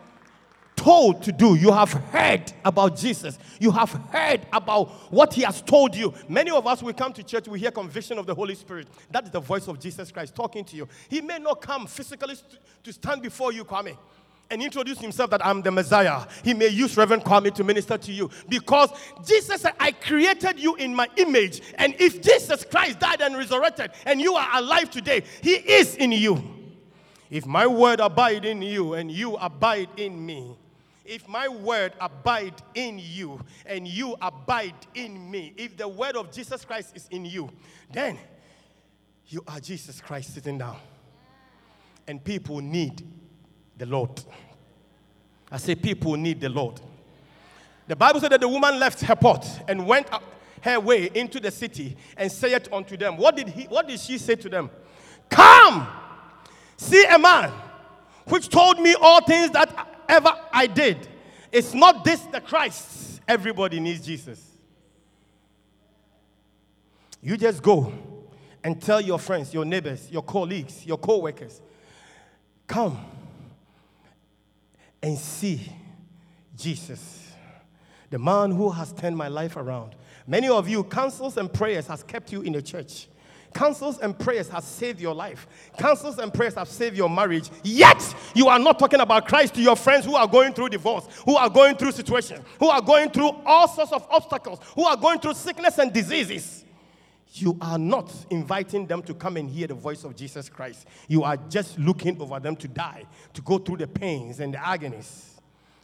told 0.87 1.21
to 1.21 1.33
do. 1.33 1.55
You 1.55 1.73
have 1.73 1.91
heard 1.91 2.53
about 2.63 2.95
Jesus. 2.95 3.37
You 3.59 3.71
have 3.71 3.91
heard 4.09 4.45
about 4.53 4.87
what 5.11 5.33
he 5.33 5.41
has 5.41 5.61
told 5.61 5.93
you. 5.93 6.13
Many 6.29 6.49
of 6.49 6.65
us, 6.65 6.81
we 6.81 6.93
come 6.93 7.11
to 7.11 7.23
church, 7.23 7.49
we 7.49 7.59
hear 7.59 7.71
conviction 7.71 8.17
of 8.17 8.25
the 8.25 8.33
Holy 8.33 8.55
Spirit. 8.55 8.87
That 9.11 9.25
is 9.25 9.31
the 9.31 9.41
voice 9.41 9.67
of 9.67 9.81
Jesus 9.81 10.13
Christ 10.13 10.33
talking 10.33 10.63
to 10.63 10.77
you. 10.77 10.87
He 11.09 11.19
may 11.19 11.39
not 11.39 11.59
come 11.59 11.87
physically 11.87 12.35
to 12.83 12.93
stand 12.93 13.21
before 13.21 13.51
you, 13.51 13.65
Kwame. 13.65 13.97
And 14.49 14.61
introduce 14.61 14.99
himself 14.99 15.29
that 15.31 15.45
I'm 15.45 15.61
the 15.61 15.71
Messiah. 15.71 16.25
He 16.41 16.53
may 16.53 16.69
use 16.69 16.95
Reverend 16.95 17.25
Kwame 17.25 17.53
to 17.55 17.65
minister 17.65 17.97
to 17.97 18.13
you 18.13 18.29
because 18.47 18.89
Jesus 19.25 19.63
said, 19.63 19.73
I 19.77 19.91
created 19.91 20.57
you 20.57 20.75
in 20.75 20.95
my 20.95 21.09
image. 21.17 21.61
And 21.75 21.95
if 21.99 22.21
Jesus 22.21 22.63
Christ 22.63 22.99
died 22.99 23.19
and 23.19 23.35
resurrected 23.35 23.91
and 24.05 24.21
you 24.21 24.35
are 24.35 24.47
alive 24.53 24.89
today, 24.89 25.23
he 25.41 25.55
is 25.55 25.97
in 25.97 26.13
you. 26.13 26.41
If 27.29 27.45
my 27.45 27.67
word 27.67 27.99
abide 27.99 28.45
in 28.45 28.61
you 28.61 28.93
and 28.93 29.11
you 29.11 29.35
abide 29.35 29.89
in 29.97 30.25
me, 30.25 30.55
if 31.07 31.27
my 31.27 31.47
word 31.47 31.93
abide 31.99 32.61
in 32.75 32.99
you 32.99 33.39
and 33.65 33.87
you 33.87 34.15
abide 34.21 34.75
in 34.93 35.31
me, 35.31 35.53
if 35.57 35.77
the 35.77 35.87
word 35.87 36.15
of 36.15 36.31
Jesus 36.31 36.65
Christ 36.65 36.95
is 36.95 37.07
in 37.09 37.25
you, 37.25 37.49
then 37.91 38.17
you 39.27 39.43
are 39.47 39.59
Jesus 39.59 40.01
Christ 40.01 40.33
sitting 40.33 40.57
down. 40.57 40.77
And 42.07 42.23
people 42.23 42.59
need 42.59 43.03
the 43.77 43.85
Lord. 43.85 44.21
I 45.51 45.57
say, 45.57 45.75
people 45.75 46.15
need 46.15 46.41
the 46.41 46.49
Lord. 46.49 46.79
The 47.87 47.95
Bible 47.95 48.19
said 48.19 48.31
that 48.33 48.41
the 48.41 48.49
woman 48.49 48.79
left 48.79 49.01
her 49.01 49.15
pot 49.15 49.47
and 49.67 49.87
went 49.87 50.07
her 50.61 50.79
way 50.79 51.09
into 51.13 51.39
the 51.39 51.51
city 51.51 51.95
and 52.17 52.31
said 52.31 52.67
unto 52.71 52.97
them, 52.97 53.15
What 53.15 53.37
did 53.37 53.47
he 53.47 53.63
what 53.63 53.87
did 53.87 53.99
she 53.99 54.17
say 54.17 54.35
to 54.35 54.49
them? 54.49 54.69
Come, 55.29 55.87
see 56.75 57.05
a 57.05 57.17
man 57.17 57.51
which 58.27 58.49
told 58.49 58.79
me 58.79 58.93
all 58.99 59.21
things 59.21 59.51
that 59.51 59.96
ever 60.07 60.31
I 60.51 60.67
did. 60.67 61.07
It's 61.51 61.73
not 61.73 62.03
this 62.03 62.21
the 62.21 62.41
Christ. 62.41 63.21
Everybody 63.27 63.79
needs 63.79 64.05
Jesus. 64.05 64.43
You 67.21 67.35
just 67.37 67.61
go 67.61 67.91
and 68.63 68.81
tell 68.81 69.01
your 69.01 69.19
friends, 69.19 69.53
your 69.53 69.65
neighbors, 69.65 70.09
your 70.11 70.23
colleagues, 70.23 70.85
your 70.85 70.97
co 70.97 71.19
workers, 71.19 71.61
come 72.67 72.97
and 75.01 75.17
see 75.17 75.71
Jesus, 76.55 77.31
the 78.09 78.19
man 78.19 78.51
who 78.51 78.69
has 78.69 78.91
turned 78.93 79.15
my 79.15 79.27
life 79.27 79.55
around. 79.55 79.95
Many 80.25 80.49
of 80.49 80.67
you, 80.67 80.83
counsels 80.83 81.37
and 81.37 81.51
prayers 81.51 81.87
has 81.87 82.03
kept 82.03 82.31
you 82.31 82.41
in 82.41 82.53
the 82.53 82.61
church. 82.61 83.07
Counsels 83.57 83.97
and 83.97 84.17
prayers 84.17 84.47
have 84.49 84.63
saved 84.63 85.01
your 85.01 85.15
life. 85.15 85.47
Counsels 85.79 86.19
and 86.19 86.31
prayers 86.31 86.53
have 86.53 86.67
saved 86.67 86.95
your 86.95 87.09
marriage. 87.09 87.49
Yet, 87.63 88.15
you 88.35 88.49
are 88.49 88.59
not 88.59 88.77
talking 88.77 88.99
about 88.99 89.27
Christ 89.27 89.55
to 89.55 89.61
your 89.61 89.75
friends 89.75 90.05
who 90.05 90.15
are 90.15 90.27
going 90.27 90.53
through 90.53 90.69
divorce, 90.69 91.07
who 91.25 91.35
are 91.35 91.49
going 91.49 91.75
through 91.75 91.93
situations, 91.93 92.45
who 92.59 92.67
are 92.67 92.83
going 92.83 93.09
through 93.09 93.31
all 93.47 93.67
sorts 93.67 93.91
of 93.91 94.05
obstacles, 94.11 94.59
who 94.75 94.83
are 94.83 94.95
going 94.95 95.17
through 95.17 95.33
sickness 95.33 95.79
and 95.79 95.91
diseases. 95.91 96.65
You 97.33 97.57
are 97.59 97.79
not 97.79 98.13
inviting 98.29 98.85
them 98.85 99.01
to 99.01 99.15
come 99.15 99.37
and 99.37 99.49
hear 99.49 99.65
the 99.65 99.73
voice 99.73 100.03
of 100.03 100.15
Jesus 100.15 100.49
Christ. 100.49 100.85
You 101.07 101.23
are 101.23 101.35
just 101.35 101.79
looking 101.79 102.21
over 102.21 102.39
them 102.39 102.55
to 102.57 102.67
die, 102.67 103.05
to 103.33 103.41
go 103.41 103.57
through 103.57 103.77
the 103.77 103.87
pains 103.87 104.39
and 104.39 104.53
the 104.53 104.63
agonies. 104.63 105.41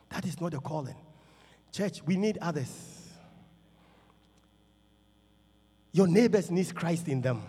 That 0.10 0.26
is 0.26 0.40
not 0.40 0.52
the 0.52 0.60
calling. 0.60 0.96
Church, 1.72 2.04
we 2.06 2.18
need 2.18 2.38
others. 2.40 3.10
Your 5.92 6.06
neighbors 6.06 6.52
need 6.52 6.76
Christ 6.76 7.08
in 7.08 7.20
them. 7.20 7.42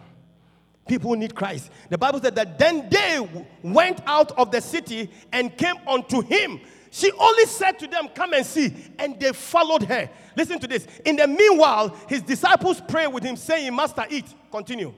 People 0.86 1.14
need 1.14 1.34
Christ. 1.34 1.70
The 1.88 1.96
Bible 1.96 2.20
said 2.20 2.34
that 2.34 2.58
then 2.58 2.88
they 2.90 3.46
went 3.62 4.00
out 4.06 4.32
of 4.32 4.50
the 4.50 4.60
city 4.60 5.10
and 5.32 5.56
came 5.56 5.76
unto 5.86 6.20
him. 6.22 6.60
She 6.90 7.10
only 7.12 7.46
said 7.46 7.78
to 7.80 7.86
them, 7.86 8.08
Come 8.14 8.34
and 8.34 8.44
see. 8.44 8.72
And 8.98 9.18
they 9.18 9.32
followed 9.32 9.82
her. 9.84 10.08
Listen 10.36 10.58
to 10.60 10.68
this. 10.68 10.86
In 11.04 11.16
the 11.16 11.26
meanwhile, 11.26 11.96
his 12.08 12.22
disciples 12.22 12.80
prayed 12.80 13.08
with 13.08 13.24
him, 13.24 13.36
saying, 13.36 13.74
Master, 13.74 14.04
eat. 14.10 14.26
Continue. 14.50 14.94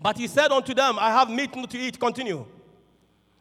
But 0.00 0.16
he 0.16 0.26
said 0.26 0.50
unto 0.50 0.72
them, 0.72 0.98
I 0.98 1.10
have 1.10 1.28
meat 1.28 1.52
to 1.52 1.78
eat. 1.78 1.98
Continue. 1.98 2.46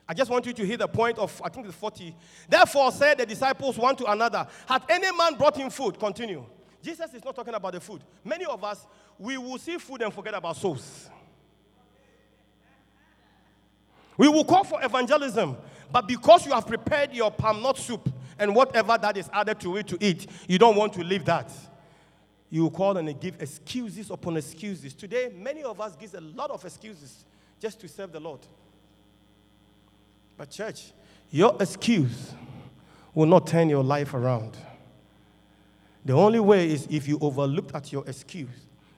I 0.08 0.14
just 0.14 0.32
want 0.32 0.46
you 0.48 0.54
to 0.54 0.66
hear 0.66 0.76
the 0.76 0.88
point 0.88 1.20
of, 1.20 1.40
I 1.46 1.50
think 1.50 1.68
it's 1.68 1.76
40. 1.76 2.16
Therefore 2.50 2.92
said 2.92 3.20
the 3.20 3.26
disciples 3.28 3.78
one 3.78 3.96
to 3.98 4.12
another, 4.12 4.48
Hath 4.68 4.84
any 4.90 5.16
man 5.16 5.36
brought 5.36 5.56
him 5.56 5.70
food? 5.70 6.00
Continue. 6.00 6.44
Jesus 6.82 7.14
is 7.14 7.24
not 7.24 7.36
talking 7.36 7.54
about 7.54 7.74
the 7.74 7.80
food. 7.80 8.02
Many 8.24 8.46
of 8.46 8.64
us, 8.64 8.88
we 9.18 9.38
will 9.38 9.58
see 9.60 9.78
food 9.78 10.02
and 10.02 10.14
forget 10.14 10.34
about 10.34 10.58
souls. 10.58 11.10
We 14.20 14.28
will 14.28 14.44
call 14.44 14.66
for 14.66 14.84
evangelism, 14.84 15.56
but 15.94 16.06
because 16.06 16.46
you 16.46 16.52
have 16.52 16.68
prepared 16.68 17.14
your 17.14 17.32
palm 17.32 17.64
nut 17.64 17.78
soup 17.78 18.12
and 18.38 18.54
whatever 18.54 18.98
that 18.98 19.16
is 19.16 19.30
added 19.32 19.62
to 19.62 19.78
it 19.78 19.88
to 19.88 19.98
eat, 20.02 20.28
you 20.46 20.60
don't 20.60 20.76
want 20.76 20.92
to 20.96 21.06
leave 21.06 21.24
that. 21.24 21.50
You 22.50 22.64
will 22.64 22.72
call 22.72 22.98
and 22.98 23.18
give 23.22 23.42
excuses 23.42 24.12
upon 24.12 24.36
excuses. 24.36 24.94
Today, 24.94 25.32
many 25.34 25.64
of 25.64 25.80
us 25.80 25.96
give 25.96 26.14
a 26.16 26.20
lot 26.20 26.52
of 26.52 26.66
excuses 26.66 27.24
just 27.62 27.80
to 27.80 27.88
serve 27.88 28.12
the 28.12 28.20
Lord. 28.20 28.42
But, 30.36 30.50
church, 30.50 30.92
your 31.32 31.56
excuse 31.58 32.34
will 33.14 33.28
not 33.28 33.48
turn 33.48 33.70
your 33.70 33.86
life 33.86 34.14
around. 34.14 34.58
The 36.04 36.14
only 36.14 36.42
way 36.42 36.70
is 36.70 36.88
if 36.92 37.08
you 37.08 37.20
overlooked 37.22 37.74
at 37.74 37.94
your 37.94 38.04
excuse 38.06 38.50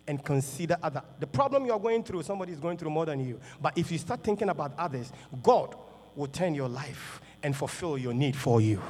and 0.08 0.24
consider 0.24 0.78
other. 0.82 1.02
The 1.20 1.28
problem 1.28 1.66
you 1.66 1.74
are 1.74 1.80
going 1.80 2.04
through, 2.04 2.24
somebody 2.24 2.54
is 2.54 2.60
going 2.60 2.78
through 2.78 2.90
more 2.90 3.06
than 3.06 3.20
you. 3.26 3.40
But 3.62 3.78
if 3.78 3.92
you 3.92 3.98
start 3.98 4.24
thinking 4.24 4.50
about 4.50 4.74
others, 4.78 5.12
God 5.44 5.76
will 6.16 6.28
turn 6.28 6.56
your 6.56 6.68
life 6.68 7.22
and 7.44 7.56
fulfill 7.56 7.98
your 7.98 8.14
need 8.14 8.36
for 8.36 8.62
you. 8.62 8.82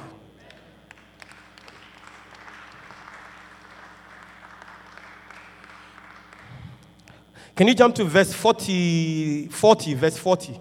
Can 7.54 7.68
you 7.68 7.74
jump 7.74 7.94
to 7.96 8.04
verse 8.04 8.32
40, 8.32 9.48
40, 9.48 9.94
verse 9.94 10.16
40? 10.16 10.58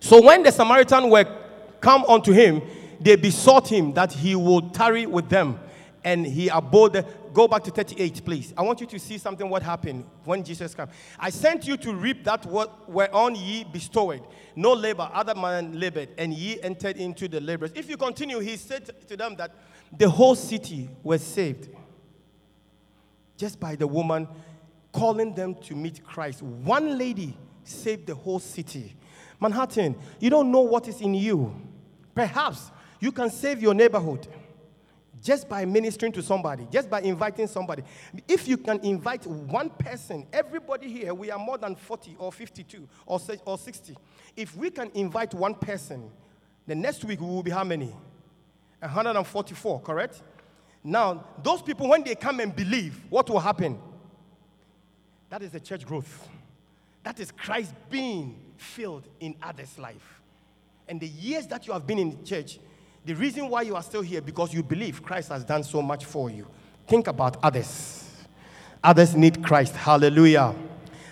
So 0.00 0.20
when 0.22 0.42
the 0.42 0.50
Samaritan 0.50 1.10
were 1.10 1.26
come 1.80 2.04
unto 2.06 2.32
him, 2.32 2.62
they 2.98 3.16
besought 3.16 3.68
him 3.68 3.92
that 3.92 4.12
he 4.12 4.34
would 4.34 4.72
tarry 4.72 5.06
with 5.06 5.28
them. 5.28 5.60
And 6.04 6.26
he 6.26 6.48
abode. 6.48 7.06
Go 7.32 7.48
back 7.48 7.64
to 7.64 7.70
38, 7.70 8.24
please. 8.24 8.52
I 8.56 8.62
want 8.62 8.80
you 8.80 8.86
to 8.86 8.98
see 8.98 9.16
something 9.16 9.48
what 9.48 9.62
happened 9.62 10.04
when 10.24 10.44
Jesus 10.44 10.74
came. 10.74 10.88
I 11.18 11.30
sent 11.30 11.66
you 11.66 11.76
to 11.78 11.94
reap 11.94 12.24
that 12.24 12.44
what 12.46 12.90
whereon 12.90 13.34
ye 13.34 13.64
bestowed. 13.64 14.22
No 14.54 14.72
labor, 14.72 15.08
other 15.12 15.34
man 15.34 15.78
labored, 15.78 16.10
and 16.18 16.34
ye 16.34 16.60
entered 16.62 16.96
into 16.96 17.28
the 17.28 17.40
laborers. 17.40 17.72
If 17.74 17.88
you 17.88 17.96
continue, 17.96 18.38
he 18.40 18.56
said 18.56 18.90
to 19.08 19.16
them 19.16 19.36
that 19.36 19.54
the 19.96 20.08
whole 20.08 20.34
city 20.34 20.88
was 21.02 21.22
saved 21.22 21.68
just 23.36 23.58
by 23.58 23.76
the 23.76 23.86
woman 23.86 24.28
calling 24.92 25.34
them 25.34 25.54
to 25.54 25.74
meet 25.74 26.04
Christ. 26.04 26.42
One 26.42 26.98
lady 26.98 27.36
saved 27.64 28.06
the 28.06 28.14
whole 28.14 28.38
city. 28.38 28.94
Manhattan, 29.40 29.96
you 30.20 30.30
don't 30.30 30.50
know 30.52 30.60
what 30.60 30.86
is 30.86 31.00
in 31.00 31.14
you. 31.14 31.54
Perhaps 32.14 32.70
you 33.00 33.10
can 33.10 33.30
save 33.30 33.60
your 33.60 33.74
neighborhood 33.74 34.28
just 35.22 35.48
by 35.48 35.64
ministering 35.64 36.12
to 36.12 36.22
somebody, 36.22 36.66
just 36.70 36.90
by 36.90 37.00
inviting 37.00 37.46
somebody. 37.46 37.82
If 38.26 38.48
you 38.48 38.56
can 38.56 38.80
invite 38.80 39.26
one 39.26 39.70
person, 39.70 40.26
everybody 40.32 40.88
here, 40.88 41.14
we 41.14 41.30
are 41.30 41.38
more 41.38 41.58
than 41.58 41.76
40 41.76 42.16
or 42.18 42.32
52 42.32 42.88
or, 43.06 43.20
or 43.46 43.56
60. 43.56 43.96
If 44.36 44.56
we 44.56 44.70
can 44.70 44.90
invite 44.94 45.32
one 45.32 45.54
person, 45.54 46.10
the 46.66 46.74
next 46.74 47.04
week 47.04 47.20
we 47.20 47.26
will 47.26 47.42
be 47.42 47.52
how 47.52 47.64
many? 47.64 47.94
144, 48.80 49.80
correct? 49.80 50.22
Now, 50.82 51.24
those 51.42 51.62
people, 51.62 51.88
when 51.88 52.02
they 52.02 52.16
come 52.16 52.40
and 52.40 52.54
believe, 52.54 53.00
what 53.08 53.30
will 53.30 53.38
happen? 53.38 53.78
That 55.30 55.42
is 55.42 55.52
the 55.52 55.60
church 55.60 55.86
growth. 55.86 56.28
That 57.04 57.20
is 57.20 57.30
Christ 57.30 57.72
being 57.88 58.38
filled 58.56 59.06
in 59.20 59.36
others' 59.40 59.78
life. 59.78 60.20
And 60.88 61.00
the 61.00 61.06
years 61.06 61.46
that 61.46 61.66
you 61.66 61.72
have 61.72 61.86
been 61.86 61.98
in 61.98 62.10
the 62.10 62.24
church, 62.24 62.58
the 63.04 63.14
reason 63.14 63.48
why 63.48 63.62
you 63.62 63.74
are 63.74 63.82
still 63.82 64.02
here 64.02 64.20
because 64.20 64.54
you 64.54 64.62
believe 64.62 65.02
Christ 65.02 65.30
has 65.30 65.44
done 65.44 65.64
so 65.64 65.82
much 65.82 66.04
for 66.04 66.30
you. 66.30 66.46
Think 66.86 67.08
about 67.08 67.36
others. 67.42 68.08
Others 68.82 69.16
need 69.16 69.42
Christ. 69.42 69.74
Hallelujah. 69.74 70.54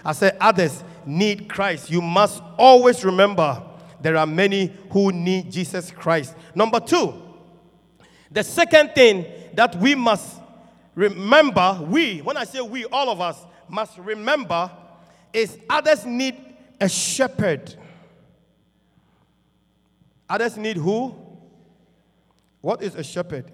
I 0.04 0.12
said 0.12 0.36
others 0.40 0.84
need 1.04 1.48
Christ. 1.48 1.90
You 1.90 2.00
must 2.00 2.42
always 2.56 3.04
remember 3.04 3.62
there 4.00 4.16
are 4.16 4.26
many 4.26 4.72
who 4.90 5.12
need 5.12 5.50
Jesus 5.50 5.90
Christ. 5.90 6.34
Number 6.54 6.80
2. 6.80 7.14
The 8.30 8.44
second 8.44 8.94
thing 8.94 9.26
that 9.54 9.74
we 9.76 9.94
must 9.94 10.40
remember, 10.94 11.80
we, 11.88 12.20
when 12.20 12.36
I 12.36 12.44
say 12.44 12.60
we, 12.60 12.84
all 12.86 13.10
of 13.10 13.20
us 13.20 13.36
must 13.68 13.98
remember 13.98 14.70
is 15.32 15.58
others 15.68 16.06
need 16.06 16.36
a 16.80 16.88
shepherd. 16.88 17.74
Others 20.28 20.56
need 20.56 20.76
who? 20.76 21.14
What 22.60 22.82
is 22.82 22.94
a 22.94 23.02
shepherd? 23.02 23.50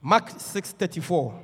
Mark 0.00 0.30
6:34. 0.30 1.34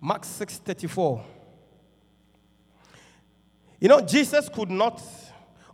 Mark 0.00 0.24
6:34. 0.24 1.24
You 3.80 3.88
know, 3.88 4.00
Jesus 4.00 4.48
could 4.48 4.70
not 4.70 5.02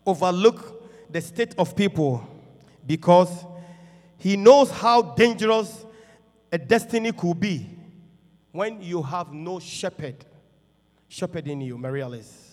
overlook 0.07 0.83
the 1.11 1.21
state 1.21 1.55
of 1.59 1.77
people 1.77 2.27
because 2.87 3.45
he 4.17 4.37
knows 4.37 4.71
how 4.71 5.03
dangerous 5.03 5.85
a 6.51 6.59
destiny 6.59 7.13
could 7.13 7.39
be 7.39 7.67
when 8.53 8.83
you 8.83 9.03
have 9.03 9.33
no 9.33 9.61
shepherd 9.61 10.25
shepherding 11.09 11.61
you, 11.61 11.79
Maria 11.79 12.09
Liz. 12.09 12.50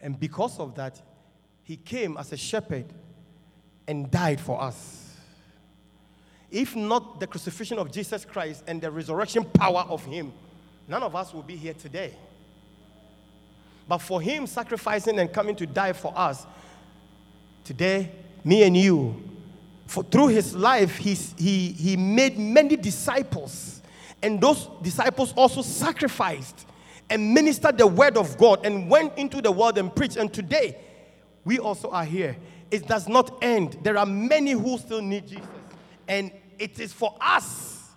And 0.00 0.18
because 0.18 0.58
of 0.58 0.74
that, 0.76 1.00
he 1.62 1.76
came 1.76 2.16
as 2.16 2.32
a 2.32 2.36
shepherd 2.36 2.86
and 3.86 4.10
died 4.10 4.40
for 4.40 4.60
us. 4.60 5.16
If 6.50 6.74
not 6.74 7.20
the 7.20 7.26
crucifixion 7.26 7.78
of 7.78 7.92
Jesus 7.92 8.24
Christ 8.24 8.64
and 8.66 8.80
the 8.80 8.90
resurrection 8.90 9.44
power 9.44 9.84
of 9.88 10.04
him, 10.04 10.32
none 10.88 11.02
of 11.02 11.14
us 11.14 11.32
will 11.32 11.42
be 11.42 11.56
here 11.56 11.74
today. 11.74 12.16
But 13.86 13.98
for 13.98 14.20
him 14.20 14.46
sacrificing 14.46 15.18
and 15.18 15.32
coming 15.32 15.54
to 15.56 15.66
die 15.66 15.92
for 15.92 16.12
us, 16.16 16.46
today, 17.64 18.10
me 18.44 18.62
and 18.62 18.76
you, 18.76 19.22
for 19.86 20.02
through 20.02 20.28
his 20.28 20.54
life, 20.54 20.96
he's, 20.96 21.34
he, 21.36 21.72
he 21.72 21.96
made 21.96 22.38
many 22.38 22.76
disciples. 22.76 23.82
And 24.22 24.40
those 24.40 24.68
disciples 24.82 25.32
also 25.36 25.62
sacrificed 25.62 26.66
and 27.10 27.34
ministered 27.34 27.76
the 27.76 27.86
word 27.86 28.16
of 28.16 28.38
God 28.38 28.64
and 28.64 28.88
went 28.88 29.18
into 29.18 29.42
the 29.42 29.50
world 29.50 29.76
and 29.76 29.94
preached. 29.94 30.16
And 30.16 30.32
today, 30.32 30.78
we 31.44 31.58
also 31.58 31.90
are 31.90 32.04
here. 32.04 32.36
It 32.70 32.86
does 32.86 33.08
not 33.08 33.42
end. 33.42 33.78
There 33.82 33.98
are 33.98 34.06
many 34.06 34.52
who 34.52 34.78
still 34.78 35.02
need 35.02 35.26
Jesus. 35.26 35.46
And 36.06 36.30
it 36.58 36.78
is 36.78 36.92
for 36.92 37.16
us 37.20 37.90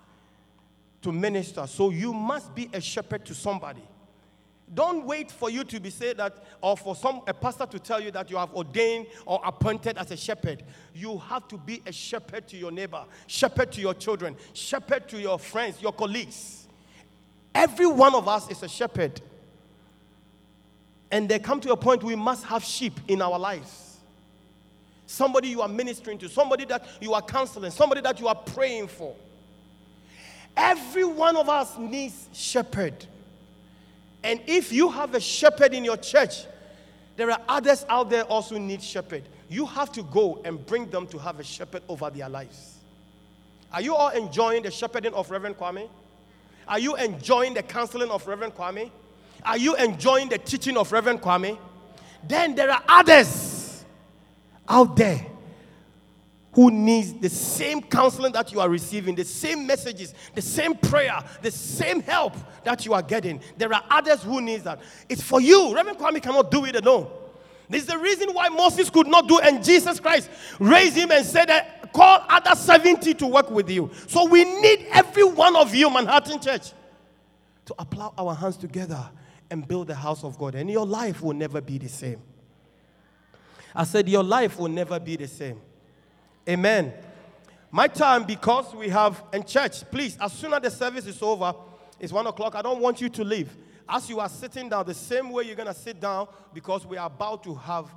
to 1.03 1.11
minister. 1.11 1.67
So 1.67 1.91
you 1.91 2.13
must 2.13 2.55
be 2.55 2.69
a 2.73 2.81
shepherd 2.81 3.25
to 3.25 3.35
somebody. 3.35 3.83
Don't 4.73 5.05
wait 5.05 5.29
for 5.29 5.51
you 5.51 5.63
to 5.65 5.79
be 5.79 5.91
said 5.91 6.17
that, 6.17 6.43
or 6.59 6.75
for 6.75 6.95
some 6.95 7.21
a 7.27 7.33
pastor 7.33 7.67
to 7.67 7.77
tell 7.77 7.99
you 7.99 8.09
that 8.11 8.31
you 8.31 8.37
have 8.37 8.51
ordained 8.53 9.05
or 9.27 9.39
appointed 9.45 9.97
as 9.99 10.09
a 10.09 10.17
shepherd. 10.17 10.63
You 10.95 11.19
have 11.19 11.47
to 11.49 11.57
be 11.57 11.83
a 11.85 11.91
shepherd 11.91 12.47
to 12.47 12.57
your 12.57 12.71
neighbor, 12.71 13.03
shepherd 13.27 13.71
to 13.73 13.81
your 13.81 13.93
children, 13.93 14.35
shepherd 14.53 15.07
to 15.09 15.19
your 15.19 15.37
friends, 15.37 15.79
your 15.79 15.91
colleagues. 15.91 16.62
Every 17.55 17.87
one 17.87 18.15
of 18.15 18.27
us 18.27 18.49
is 18.49 18.63
a 18.63 18.67
shepherd. 18.67 19.21
And 21.11 21.29
they 21.29 21.39
come 21.39 21.59
to 21.61 21.71
a 21.71 21.77
point 21.77 22.03
we 22.03 22.15
must 22.15 22.43
have 22.45 22.63
sheep 22.63 22.99
in 23.07 23.21
our 23.21 23.37
lives. 23.37 23.83
somebody 25.13 25.49
you 25.49 25.61
are 25.61 25.67
ministering 25.67 26.17
to, 26.17 26.27
somebody 26.27 26.65
that 26.65 26.85
you 26.99 27.13
are 27.13 27.21
counseling, 27.21 27.71
somebody 27.71 28.01
that 28.01 28.19
you 28.19 28.27
are 28.27 28.35
praying 28.35 28.87
for. 28.87 29.15
Every 30.57 31.03
one 31.03 31.35
of 31.35 31.49
us 31.49 31.77
needs 31.77 32.27
shepherd. 32.33 33.05
And 34.23 34.41
if 34.47 34.71
you 34.71 34.89
have 34.89 35.13
a 35.13 35.19
shepherd 35.19 35.73
in 35.73 35.83
your 35.83 35.97
church, 35.97 36.45
there 37.15 37.29
are 37.29 37.39
others 37.47 37.85
out 37.89 38.09
there 38.09 38.23
also 38.23 38.57
need 38.57 38.81
shepherd. 38.81 39.23
You 39.49 39.65
have 39.67 39.91
to 39.93 40.03
go 40.03 40.41
and 40.45 40.63
bring 40.65 40.89
them 40.89 41.05
to 41.07 41.17
have 41.19 41.39
a 41.39 41.43
shepherd 41.43 41.83
over 41.87 42.09
their 42.09 42.29
lives. 42.29 42.77
Are 43.71 43.81
you 43.81 43.95
all 43.95 44.09
enjoying 44.09 44.63
the 44.63 44.71
shepherding 44.71 45.13
of 45.13 45.29
Reverend 45.29 45.57
Kwame? 45.57 45.89
Are 46.67 46.79
you 46.79 46.95
enjoying 46.95 47.53
the 47.53 47.63
counseling 47.63 48.09
of 48.09 48.25
Reverend 48.27 48.55
Kwame? 48.55 48.91
Are 49.45 49.57
you 49.57 49.75
enjoying 49.75 50.29
the 50.29 50.37
teaching 50.37 50.77
of 50.77 50.91
Reverend 50.91 51.21
Kwame? 51.21 51.57
Then 52.27 52.55
there 52.55 52.71
are 52.71 52.83
others 52.87 53.83
out 54.67 54.95
there 54.95 55.25
who 56.53 56.69
needs 56.69 57.13
the 57.13 57.29
same 57.29 57.81
counseling 57.81 58.31
that 58.31 58.51
you 58.51 58.59
are 58.59 58.69
receiving, 58.69 59.15
the 59.15 59.25
same 59.25 59.65
messages, 59.65 60.13
the 60.35 60.41
same 60.41 60.75
prayer, 60.75 61.19
the 61.41 61.51
same 61.51 62.01
help 62.01 62.33
that 62.63 62.85
you 62.85 62.93
are 62.93 63.01
getting. 63.01 63.41
There 63.57 63.73
are 63.73 63.83
others 63.89 64.21
who 64.21 64.39
needs 64.39 64.63
that. 64.63 64.79
It's 65.09 65.23
for 65.23 65.41
you. 65.41 65.73
Reverend 65.73 65.97
Kwame 65.97 66.21
cannot 66.21 66.51
do 66.51 66.65
it 66.65 66.75
alone. 66.75 67.07
This 67.69 67.83
is 67.83 67.87
the 67.87 67.97
reason 67.97 68.29
why 68.33 68.49
Moses 68.49 68.89
could 68.89 69.07
not 69.07 69.27
do, 69.27 69.39
and 69.39 69.63
Jesus 69.63 69.99
Christ 69.99 70.29
raised 70.59 70.95
him 70.95 71.11
and 71.11 71.25
said 71.25 71.49
that 71.49 71.82
call 71.93 72.25
other 72.29 72.55
70 72.55 73.13
to 73.15 73.27
work 73.27 73.49
with 73.49 73.69
you. 73.69 73.91
So 74.07 74.27
we 74.27 74.43
need 74.43 74.87
every 74.91 75.23
one 75.23 75.55
of 75.55 75.73
you, 75.73 75.89
Manhattan 75.89 76.39
Church, 76.39 76.71
to 77.65 77.75
apply 77.79 78.09
our 78.17 78.35
hands 78.35 78.57
together 78.57 79.09
and 79.49 79.67
build 79.67 79.87
the 79.87 79.95
house 79.95 80.23
of 80.23 80.37
God. 80.37 80.55
And 80.55 80.69
your 80.69 80.85
life 80.85 81.21
will 81.21 81.33
never 81.33 81.61
be 81.61 81.77
the 81.77 81.89
same. 81.89 82.21
I 83.75 83.83
said, 83.83 84.07
Your 84.09 84.23
life 84.23 84.59
will 84.59 84.69
never 84.69 84.99
be 84.99 85.15
the 85.15 85.27
same. 85.27 85.59
Amen. 86.47 86.93
My 87.71 87.87
time, 87.87 88.23
because 88.23 88.73
we 88.75 88.89
have, 88.89 89.23
and 89.33 89.47
church, 89.47 89.89
please, 89.89 90.17
as 90.21 90.31
soon 90.33 90.53
as 90.53 90.61
the 90.61 90.69
service 90.69 91.07
is 91.07 91.21
over, 91.21 91.55
it's 91.99 92.13
one 92.13 92.27
o'clock, 92.27 92.55
I 92.55 92.61
don't 92.61 92.81
want 92.81 93.01
you 93.01 93.09
to 93.09 93.23
leave. 93.23 93.55
As 93.89 94.09
you 94.09 94.19
are 94.19 94.29
sitting 94.29 94.69
down, 94.69 94.85
the 94.85 94.93
same 94.93 95.31
way 95.31 95.43
you're 95.43 95.55
going 95.55 95.67
to 95.67 95.73
sit 95.73 95.99
down, 95.99 96.27
because 96.53 96.85
we 96.85 96.97
are 96.97 97.07
about 97.07 97.43
to 97.45 97.55
have 97.55 97.87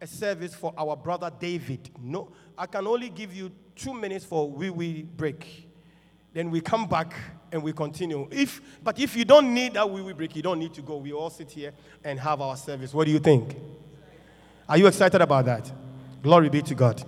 a 0.00 0.06
service 0.06 0.54
for 0.54 0.72
our 0.76 0.96
brother 0.96 1.30
David. 1.40 1.90
No, 2.00 2.30
I 2.58 2.66
can 2.66 2.86
only 2.86 3.10
give 3.10 3.34
you 3.34 3.50
two 3.74 3.94
minutes 3.94 4.24
for 4.24 4.50
wee 4.50 4.70
wee 4.70 5.02
break. 5.02 5.68
Then 6.32 6.50
we 6.50 6.60
come 6.60 6.86
back 6.86 7.14
and 7.52 7.62
we 7.62 7.72
continue. 7.72 8.28
If, 8.30 8.60
but 8.82 8.98
if 8.98 9.16
you 9.16 9.24
don't 9.24 9.54
need 9.54 9.74
that 9.74 9.88
wee 9.88 10.02
wee 10.02 10.12
break, 10.12 10.36
you 10.36 10.42
don't 10.42 10.58
need 10.58 10.74
to 10.74 10.82
go. 10.82 10.96
We 10.96 11.12
all 11.12 11.30
sit 11.30 11.50
here 11.50 11.72
and 12.04 12.18
have 12.20 12.40
our 12.40 12.56
service. 12.56 12.92
What 12.92 13.06
do 13.06 13.12
you 13.12 13.18
think? 13.18 13.56
Are 14.68 14.76
you 14.76 14.86
excited 14.86 15.20
about 15.20 15.44
that? 15.46 15.70
Glory 16.22 16.48
be 16.48 16.60
to 16.62 16.74
God. 16.74 17.02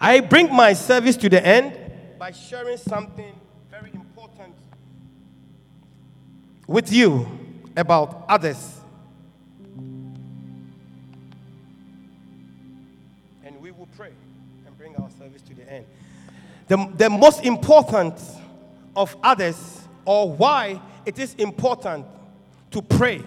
I 0.00 0.20
bring 0.20 0.52
my 0.52 0.72
service 0.72 1.16
to 1.18 1.28
the 1.28 1.44
end 1.44 1.78
by 2.18 2.32
sharing 2.32 2.76
something 2.76 3.38
very 3.70 3.90
important 3.94 4.54
with 6.66 6.92
you 6.92 7.26
about 7.76 8.24
others. 8.28 8.75
The, 16.68 16.92
the 16.96 17.10
most 17.10 17.44
important 17.44 18.20
of 18.94 19.16
others, 19.22 19.82
or 20.04 20.32
why 20.32 20.80
it 21.04 21.18
is 21.18 21.34
important 21.34 22.06
to 22.70 22.82
pray 22.82 23.22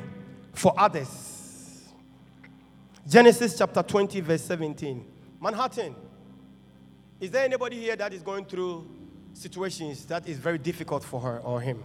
for 0.53 0.73
others. 0.77 1.87
Genesis 3.07 3.57
chapter 3.57 3.81
20, 3.81 4.19
verse 4.21 4.43
17. 4.43 5.05
Manhattan. 5.41 5.95
Is 7.19 7.31
there 7.31 7.43
anybody 7.43 7.79
here 7.79 7.95
that 7.95 8.13
is 8.13 8.21
going 8.21 8.45
through 8.45 8.87
situations 9.33 10.05
that 10.05 10.27
is 10.27 10.37
very 10.37 10.57
difficult 10.57 11.03
for 11.03 11.19
her 11.21 11.39
or 11.39 11.61
him? 11.61 11.81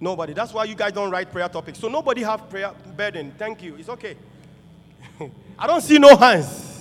Nobody. 0.00 0.32
That's 0.32 0.52
why 0.52 0.64
you 0.64 0.74
guys 0.74 0.92
don't 0.92 1.10
write 1.10 1.30
prayer 1.30 1.48
topics. 1.48 1.78
So 1.78 1.88
nobody 1.88 2.22
have 2.22 2.48
prayer 2.50 2.72
burden. 2.96 3.32
Thank 3.38 3.62
you. 3.62 3.76
It's 3.76 3.88
okay. 3.88 4.16
I 5.58 5.66
don't 5.66 5.80
see 5.80 5.98
no 5.98 6.16
hands. 6.16 6.75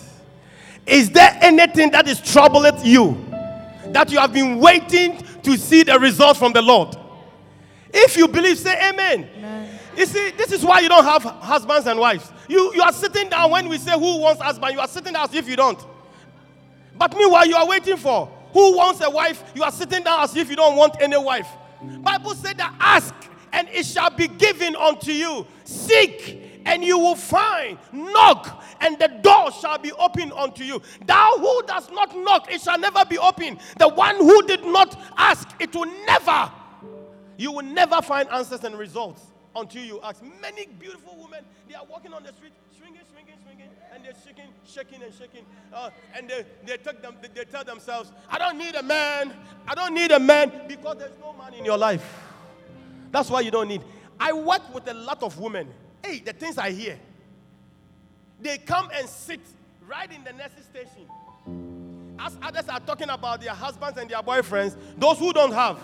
Is 0.86 1.10
there 1.10 1.38
anything 1.42 1.92
that 1.92 2.08
is 2.08 2.22
troubling 2.22 2.76
you 2.84 3.26
that 3.88 4.12
you 4.12 4.20
have 4.20 4.34
been 4.34 4.60
waiting 4.60 5.18
to 5.44 5.58
see 5.58 5.84
the 5.84 6.00
result 6.00 6.38
from 6.38 6.54
the 6.54 6.62
Lord? 6.62 6.96
If 7.94 8.18
you 8.18 8.28
believe, 8.28 8.58
say 8.60 8.90
amen. 8.90 9.28
You 9.98 10.06
see, 10.06 10.32
this 10.32 10.52
is 10.52 10.64
why 10.66 10.82
you 10.82 10.90
don't 10.90 11.06
have 11.06 11.24
husbands 11.24 11.88
and 11.88 12.00
wives. 12.00 12.30
You, 12.48 12.74
you 12.76 12.82
are 12.82 12.92
sitting 12.92 13.30
down 13.30 13.52
when 13.52 13.70
we 13.70 13.78
say 13.78 13.94
who 13.94 14.20
wants 14.20 14.42
husband, 14.42 14.74
you 14.74 14.80
are 14.80 14.88
sitting 14.88 15.14
down 15.14 15.24
as 15.30 15.34
if 15.34 15.48
you 15.48 15.56
don't. 15.56 15.80
But 16.98 17.16
meanwhile, 17.16 17.48
you 17.48 17.56
are 17.56 17.68
waiting 17.68 17.98
for 17.98 18.28
who 18.52 18.78
wants 18.78 19.02
a 19.02 19.10
wife. 19.10 19.44
You 19.56 19.64
are 19.64 19.72
sitting 19.72 20.04
down 20.04 20.22
as 20.22 20.36
if 20.36 20.50
you 20.50 20.56
don't 20.56 20.76
want 20.76 20.96
any 21.02 21.18
wife. 21.18 21.48
Bible 21.82 22.36
said 22.36 22.58
that 22.58 22.74
ask 22.80 23.14
and 23.52 23.68
it 23.70 23.86
shall 23.86 24.10
be 24.10 24.28
given 24.28 24.76
unto 24.76 25.12
you. 25.12 25.46
Seek 25.64 26.45
and 26.66 26.84
you 26.84 26.98
will 26.98 27.16
find. 27.16 27.78
Knock 27.92 28.64
and 28.82 28.98
the 29.00 29.08
door 29.08 29.52
shall 29.52 29.78
be 29.78 29.92
opened 29.94 30.34
unto 30.34 30.64
you. 30.64 30.82
Thou 31.06 31.32
who 31.38 31.64
does 31.64 31.90
not 31.92 32.16
knock, 32.16 32.52
it 32.52 32.62
shall 32.62 32.80
never 32.80 33.06
be 33.06 33.18
opened. 33.18 33.60
The 33.78 33.88
one 33.88 34.16
who 34.18 34.42
did 34.48 34.64
not 34.66 35.00
ask, 35.18 35.48
it 35.60 35.74
will 35.76 35.92
never. 36.06 36.52
You 37.38 37.52
will 37.52 37.66
never 37.66 38.02
find 38.02 38.30
answers 38.30 38.64
and 38.64 38.78
results 38.78 39.22
until 39.56 39.84
you 39.84 40.00
ask. 40.04 40.22
Many 40.42 40.68
beautiful 40.80 41.18
women, 41.22 41.44
they 41.68 41.76
are 41.76 41.86
walking 41.86 42.14
on 42.14 42.24
the 42.24 42.34
street, 42.34 42.54
swinging, 42.78 43.02
swinging, 43.12 43.36
swinging, 43.44 43.70
and 43.94 44.04
they're 44.04 44.14
shaking, 44.26 44.50
shaking, 44.66 45.04
and 45.04 45.14
shaking. 45.14 45.46
Uh, 45.74 45.90
and 46.16 46.30
they, 46.30 46.46
they, 46.66 46.78
take 46.78 47.02
them, 47.02 47.16
they, 47.22 47.28
they 47.30 47.46
tell 47.46 47.64
themselves, 47.64 48.12
I 48.30 48.38
don't 48.38 48.58
need 48.58 48.76
a 48.76 48.84
man. 48.84 49.34
I 49.68 49.76
don't 49.76 49.94
need 49.94 50.12
a 50.12 50.20
man 50.20 50.52
because 50.68 50.98
there's 50.98 51.18
no 51.22 51.34
man 51.34 51.54
in 51.54 51.66
your 51.66 51.78
life. 51.78 52.24
That's 53.12 53.30
why 53.30 53.42
you 53.42 53.52
don't 53.52 53.68
need. 53.68 53.82
I 54.20 54.34
work 54.34 54.74
with 54.74 54.88
a 54.88 54.94
lot 54.94 55.24
of 55.24 55.40
women. 55.40 55.70
Hey, 56.06 56.20
the 56.20 56.34
things 56.34 56.58
I 56.60 56.70
hear. 56.70 57.00
They 58.40 58.60
come 58.60 58.90
and 58.94 59.10
sit 59.10 59.40
right 59.88 60.12
in 60.12 60.24
the 60.24 60.34
nursing 60.34 60.64
station. 60.64 61.08
As 62.20 62.38
others 62.44 62.70
are 62.70 62.80
talking 62.80 63.10
about 63.10 63.42
their 63.42 63.54
husbands 63.54 63.98
and 63.98 64.10
their 64.10 64.20
boyfriends, 64.20 64.76
those 64.98 65.18
who 65.18 65.34
don't 65.34 65.54
have. 65.54 65.80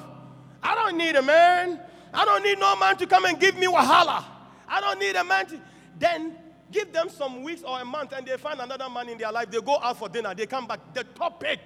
I 0.61 0.75
don't 0.75 0.95
need 0.95 1.15
a 1.15 1.23
man. 1.23 1.79
I 2.13 2.25
don't 2.25 2.43
need 2.43 2.59
no 2.59 2.75
man 2.75 2.97
to 2.97 3.07
come 3.07 3.25
and 3.25 3.39
give 3.39 3.57
me 3.57 3.65
wahala. 3.65 4.23
I 4.67 4.79
don't 4.79 4.99
need 4.99 5.15
a 5.15 5.23
man 5.23 5.47
to. 5.47 5.59
Then 5.97 6.35
give 6.71 6.93
them 6.93 7.09
some 7.09 7.41
weeks 7.41 7.63
or 7.63 7.79
a 7.79 7.85
month 7.85 8.13
and 8.13 8.25
they 8.25 8.37
find 8.37 8.59
another 8.59 8.89
man 8.89 9.09
in 9.09 9.17
their 9.17 9.31
life. 9.31 9.49
They 9.49 9.59
go 9.59 9.79
out 9.81 9.97
for 9.97 10.07
dinner. 10.07 10.35
They 10.35 10.45
come 10.45 10.67
back. 10.67 10.93
The 10.93 11.03
topic. 11.03 11.59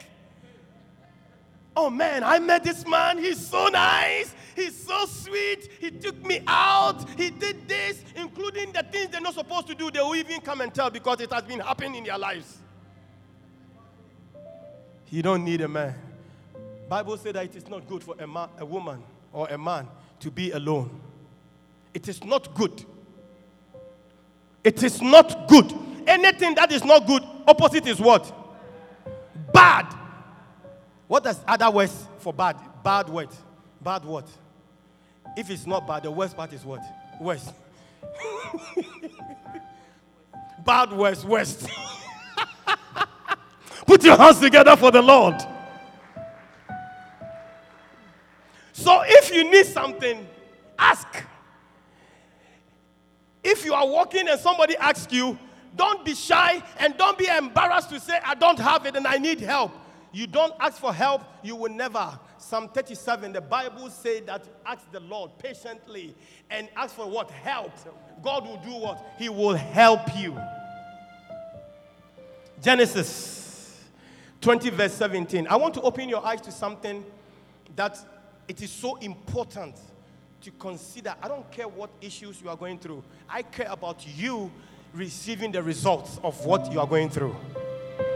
Oh 1.75 1.89
man, 1.89 2.23
I 2.23 2.39
met 2.39 2.63
this 2.63 2.87
man. 2.87 3.17
He's 3.17 3.45
so 3.45 3.67
nice. 3.67 4.33
He's 4.55 4.85
so 4.85 5.05
sweet. 5.05 5.69
He 5.79 5.91
took 5.91 6.25
me 6.25 6.41
out. 6.47 7.09
He 7.17 7.29
did 7.29 7.67
this, 7.67 8.01
including 8.15 8.71
the 8.71 8.83
things 8.83 9.09
they're 9.09 9.19
not 9.19 9.33
supposed 9.33 9.67
to 9.67 9.75
do. 9.75 9.91
They 9.91 9.99
will 9.99 10.15
even 10.15 10.39
come 10.39 10.61
and 10.61 10.73
tell 10.73 10.89
because 10.89 11.19
it 11.19 11.33
has 11.33 11.43
been 11.43 11.59
happening 11.59 11.95
in 11.95 12.03
their 12.05 12.17
lives. 12.17 12.59
You 15.09 15.21
don't 15.21 15.43
need 15.43 15.61
a 15.61 15.67
man. 15.67 15.95
Bible 16.87 17.17
said 17.17 17.35
that 17.35 17.45
it 17.45 17.55
is 17.55 17.67
not 17.67 17.87
good 17.87 18.03
for 18.03 18.15
a, 18.19 18.27
man, 18.27 18.47
a 18.57 18.65
woman 18.65 19.03
or 19.33 19.47
a 19.49 19.57
man 19.57 19.87
to 20.19 20.31
be 20.31 20.51
alone. 20.51 21.01
It 21.93 22.07
is 22.07 22.23
not 22.23 22.53
good. 22.55 22.85
It 24.63 24.81
is 24.81 25.01
not 25.01 25.47
good. 25.47 25.73
Anything 26.07 26.55
that 26.55 26.71
is 26.71 26.83
not 26.83 27.05
good, 27.07 27.23
opposite 27.47 27.87
is 27.87 27.99
what? 27.99 28.31
Bad. 29.53 29.93
What 31.07 31.23
does 31.23 31.39
other 31.47 31.69
words 31.69 32.07
for 32.19 32.33
bad? 32.33 32.57
Bad 32.83 33.09
what? 33.09 33.31
Bad 33.81 34.05
what? 34.05 34.27
If 35.37 35.49
it's 35.49 35.65
not 35.65 35.85
bad, 35.85 36.03
the 36.03 36.11
worst 36.11 36.35
part 36.35 36.51
is 36.53 36.65
what? 36.65 36.81
Worst. 37.19 37.51
bad 40.65 40.91
worst, 40.91 41.25
worst. 41.25 41.67
Put 43.85 44.03
your 44.03 44.17
hands 44.17 44.39
together 44.39 44.75
for 44.75 44.91
the 44.91 45.01
Lord. 45.01 45.35
So 48.73 49.01
if 49.05 49.33
you 49.33 49.49
need 49.49 49.65
something, 49.67 50.27
ask. 50.77 51.07
If 53.43 53.63
you 53.63 53.73
are 53.73 53.87
walking 53.87 54.27
and 54.27 54.39
somebody 54.39 54.75
asks 54.77 55.13
you, 55.13 55.37
don't 55.75 56.03
be 56.03 56.15
shy 56.15 56.63
and 56.79 56.97
don't 56.97 57.17
be 57.17 57.27
embarrassed 57.27 57.89
to 57.89 57.99
say, 57.99 58.17
I 58.25 58.33
don't 58.33 58.59
have 58.59 58.85
it 58.85 58.95
and 58.95 59.05
I 59.05 59.17
need 59.17 59.39
help. 59.39 59.71
You 60.15 60.27
don't 60.27 60.53
ask 60.61 60.79
for 60.79 60.93
help, 60.93 61.23
you 61.43 61.57
will 61.57 61.69
never. 61.69 62.17
Psalm 62.37 62.69
37, 62.69 63.33
the 63.33 63.41
Bible 63.41 63.89
says 63.89 64.21
that 64.27 64.47
ask 64.65 64.89
the 64.89 65.01
Lord 65.01 65.31
patiently 65.37 66.15
and 66.49 66.69
ask 66.73 66.95
for 66.95 67.05
what? 67.05 67.29
Help. 67.29 67.73
God 68.23 68.47
will 68.47 68.61
do 68.63 68.71
what? 68.77 69.05
He 69.19 69.27
will 69.27 69.55
help 69.55 70.15
you. 70.15 70.39
Genesis 72.63 73.83
20, 74.39 74.69
verse 74.69 74.93
17. 74.93 75.47
I 75.47 75.57
want 75.57 75.73
to 75.73 75.81
open 75.81 76.07
your 76.07 76.25
eyes 76.25 76.39
to 76.43 76.51
something 76.51 77.03
that 77.75 77.99
it 78.47 78.61
is 78.61 78.71
so 78.71 78.95
important 78.95 79.75
to 80.43 80.51
consider. 80.51 81.13
I 81.21 81.27
don't 81.27 81.51
care 81.51 81.67
what 81.67 81.89
issues 81.99 82.41
you 82.41 82.47
are 82.47 82.55
going 82.55 82.79
through, 82.79 83.03
I 83.27 83.41
care 83.41 83.67
about 83.69 84.07
you 84.07 84.49
receiving 84.93 85.51
the 85.51 85.61
results 85.61 86.21
of 86.23 86.45
what 86.45 86.71
you 86.71 86.79
are 86.79 86.87
going 86.87 87.09
through. 87.09 87.35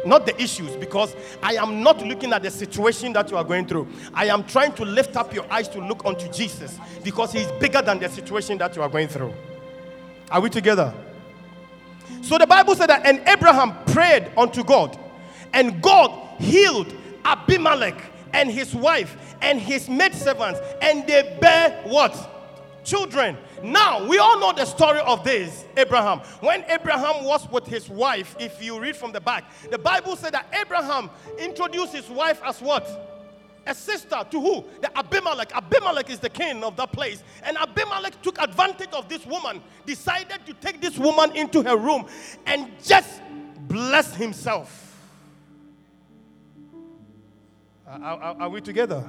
Not 0.06 0.26
the 0.26 0.41
issues, 0.41 0.76
because 0.76 1.16
I 1.43 1.56
am 1.56 1.84
not 1.84 2.06
looking 2.06 2.34
at 2.34 2.43
the 2.43 2.52
situation 2.52 3.14
that 3.14 3.30
you 3.32 3.38
are 3.38 3.43
going 3.43 3.68
through. 3.68 3.88
I 4.14 4.28
am 4.28 4.43
trying 4.43 4.74
to 4.74 4.86
lift 4.86 5.16
up 5.16 5.34
your 5.34 5.52
eyes 5.52 5.68
to 5.70 5.80
look 5.80 6.06
unto 6.06 6.32
Jesus 6.32 6.78
because 7.04 7.34
He 7.34 7.39
is 7.39 7.52
bigger 7.60 7.82
than 7.82 8.00
the 8.00 8.10
situation 8.10 8.58
that 8.60 8.76
you 8.76 8.82
are 8.82 8.89
going 8.89 9.08
through. 9.08 9.34
Are 10.32 10.41
we 10.41 10.50
together? 10.50 10.93
So 12.22 12.38
the 12.38 12.47
Bible 12.47 12.76
said 12.76 12.88
that, 12.88 13.06
and 13.06 13.22
Abraham 13.28 13.74
prayed 13.86 14.32
unto 14.38 14.64
God, 14.64 14.97
and 15.54 15.82
God 15.82 16.12
healed 16.39 16.93
Abimelech 17.26 18.02
and 18.34 18.52
his 18.52 18.76
wife 18.76 19.36
and 19.41 19.60
his 19.60 19.89
maidservants, 19.89 20.60
and 20.82 21.06
they 21.08 21.38
bear 21.41 21.82
what? 21.86 22.38
Children. 22.89 23.37
Now, 23.61 24.07
we 24.07 24.17
all 24.17 24.39
know 24.39 24.51
the 24.51 24.65
story 24.65 24.99
of 25.01 25.23
this, 25.23 25.63
Abraham. 25.77 26.19
When 26.39 26.63
Abraham 26.67 27.23
was 27.23 27.47
with 27.51 27.67
his 27.67 27.87
wife, 27.87 28.35
if 28.39 28.63
you 28.63 28.79
read 28.79 28.95
from 28.95 29.11
the 29.11 29.21
back, 29.21 29.43
the 29.69 29.77
Bible 29.77 30.15
said 30.15 30.33
that 30.33 30.47
Abraham 30.59 31.11
introduced 31.37 31.93
his 31.93 32.09
wife 32.09 32.41
as 32.43 32.59
what? 32.61 33.05
A 33.67 33.75
sister 33.75 34.25
to 34.31 34.41
who? 34.41 34.65
The 34.81 34.97
Abimelech. 34.97 35.55
Abimelech 35.55 36.09
is 36.09 36.17
the 36.17 36.31
king 36.31 36.63
of 36.63 36.75
that 36.77 36.91
place. 36.91 37.21
And 37.43 37.57
Abimelech 37.57 38.19
took 38.23 38.41
advantage 38.41 38.89
of 38.93 39.07
this 39.07 39.23
woman, 39.23 39.61
decided 39.85 40.43
to 40.47 40.53
take 40.55 40.81
this 40.81 40.97
woman 40.97 41.35
into 41.35 41.61
her 41.61 41.77
room 41.77 42.07
and 42.47 42.71
just 42.83 43.21
bless 43.67 44.15
himself. 44.15 44.97
Are, 47.85 48.01
are- 48.01 48.35
are 48.41 48.49
we 48.49 48.61
together? 48.61 49.07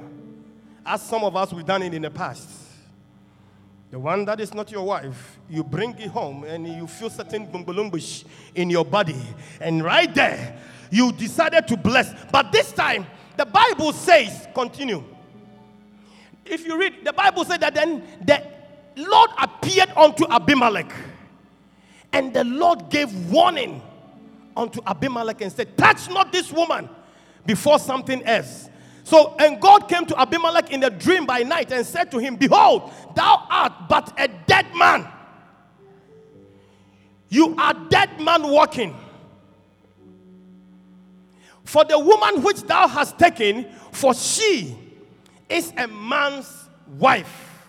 As 0.85 1.01
some 1.01 1.23
of 1.23 1.35
us 1.35 1.51
we've 1.51 1.65
done 1.65 1.81
it 1.81 1.95
in 1.95 2.03
the 2.03 2.11
past. 2.11 2.47
The 3.91 3.99
one 3.99 4.23
that 4.25 4.39
is 4.39 4.53
not 4.53 4.71
your 4.71 4.85
wife, 4.85 5.37
you 5.49 5.65
bring 5.65 5.91
it 5.99 6.07
home 6.07 6.45
and 6.45 6.65
you 6.65 6.87
feel 6.87 7.09
certain 7.09 7.45
bumbulumbush 7.45 8.23
in 8.55 8.69
your 8.69 8.85
body. 8.85 9.21
And 9.59 9.83
right 9.83 10.13
there, 10.15 10.57
you 10.89 11.11
decided 11.11 11.67
to 11.67 11.75
bless. 11.75 12.13
But 12.31 12.53
this 12.53 12.71
time, 12.71 13.05
the 13.35 13.45
Bible 13.45 13.91
says, 13.91 14.47
continue. 14.55 15.03
If 16.45 16.65
you 16.65 16.79
read, 16.79 17.03
the 17.03 17.11
Bible 17.11 17.43
said 17.43 17.59
that 17.59 17.73
then 17.73 18.01
the 18.23 18.41
Lord 18.95 19.29
appeared 19.37 19.89
unto 19.97 20.25
Abimelech. 20.25 20.91
And 22.13 22.33
the 22.33 22.45
Lord 22.45 22.89
gave 22.89 23.13
warning 23.29 23.81
unto 24.55 24.81
Abimelech 24.87 25.41
and 25.41 25.51
said, 25.51 25.77
Touch 25.77 26.09
not 26.09 26.31
this 26.31 26.49
woman 26.51 26.89
before 27.45 27.77
something 27.77 28.23
else. 28.23 28.69
So, 29.11 29.35
and 29.39 29.59
God 29.59 29.89
came 29.89 30.05
to 30.05 30.17
Abimelech 30.17 30.71
in 30.71 30.81
a 30.85 30.89
dream 30.89 31.25
by 31.25 31.43
night 31.43 31.69
and 31.73 31.85
said 31.85 32.09
to 32.11 32.17
him, 32.17 32.37
Behold, 32.37 32.93
thou 33.13 33.45
art 33.49 33.89
but 33.89 34.17
a 34.17 34.29
dead 34.29 34.73
man. 34.73 35.05
You 37.27 37.53
are 37.57 37.73
dead 37.89 38.21
man 38.21 38.43
walking. 38.43 38.95
For 41.65 41.83
the 41.83 41.99
woman 41.99 42.41
which 42.41 42.61
thou 42.61 42.87
hast 42.87 43.19
taken, 43.19 43.65
for 43.91 44.13
she 44.13 44.77
is 45.49 45.73
a 45.75 45.89
man's 45.89 46.69
wife. 46.97 47.67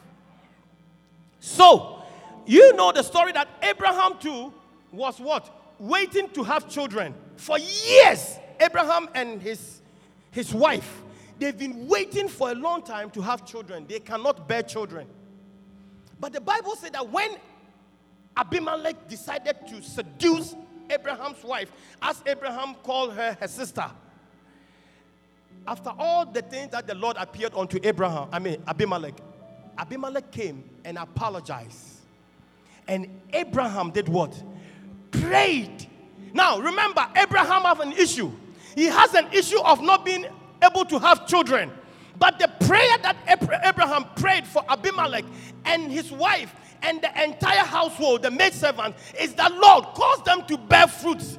So, 1.40 2.04
you 2.46 2.72
know 2.74 2.92
the 2.92 3.02
story 3.02 3.32
that 3.32 3.48
Abraham 3.62 4.16
too 4.20 4.52
was 4.92 5.18
what? 5.18 5.50
Waiting 5.80 6.28
to 6.34 6.44
have 6.44 6.68
children. 6.68 7.16
For 7.34 7.58
years, 7.58 8.38
Abraham 8.60 9.08
and 9.12 9.42
his, 9.42 9.80
his 10.30 10.54
wife, 10.54 11.02
they've 11.38 11.56
been 11.56 11.86
waiting 11.86 12.28
for 12.28 12.50
a 12.50 12.54
long 12.54 12.82
time 12.82 13.10
to 13.10 13.20
have 13.20 13.44
children. 13.44 13.86
They 13.88 14.00
cannot 14.00 14.48
bear 14.48 14.62
children. 14.62 15.06
But 16.20 16.32
the 16.32 16.40
Bible 16.40 16.76
said 16.76 16.92
that 16.92 17.10
when 17.10 17.36
Abimelech 18.36 19.08
decided 19.08 19.56
to 19.68 19.82
seduce 19.82 20.54
Abraham's 20.88 21.42
wife, 21.42 21.72
as 22.00 22.22
Abraham 22.26 22.74
called 22.82 23.14
her 23.14 23.36
her 23.40 23.48
sister, 23.48 23.90
after 25.66 25.92
all 25.98 26.26
the 26.26 26.42
things 26.42 26.72
that 26.72 26.86
the 26.86 26.94
Lord 26.94 27.16
appeared 27.18 27.54
unto 27.54 27.78
Abraham, 27.82 28.28
I 28.32 28.38
mean 28.38 28.62
Abimelech, 28.66 29.14
Abimelech 29.78 30.30
came 30.30 30.64
and 30.84 30.98
apologized. 30.98 32.00
And 32.88 33.20
Abraham 33.32 33.90
did 33.90 34.08
what? 34.08 34.40
Prayed. 35.10 35.88
Now 36.34 36.58
remember, 36.58 37.06
Abraham 37.16 37.62
have 37.62 37.80
an 37.80 37.92
issue. 37.92 38.32
He 38.74 38.86
has 38.86 39.14
an 39.14 39.28
issue 39.32 39.60
of 39.60 39.82
not 39.82 40.04
being 40.04 40.26
able 40.62 40.84
to 40.86 40.98
have 40.98 41.26
children. 41.26 41.70
But 42.18 42.38
the 42.38 42.48
prayer 42.66 42.98
that 43.02 43.16
Abraham 43.64 44.04
prayed 44.16 44.46
for 44.46 44.64
Abimelech 44.68 45.24
and 45.64 45.90
his 45.90 46.12
wife 46.12 46.54
and 46.82 47.00
the 47.00 47.22
entire 47.22 47.64
household, 47.64 48.22
the 48.22 48.30
maidservant, 48.30 48.94
is 49.18 49.34
that 49.34 49.52
Lord 49.52 49.84
cause 49.94 50.22
them 50.24 50.44
to 50.46 50.58
bear 50.58 50.86
fruits. 50.86 51.38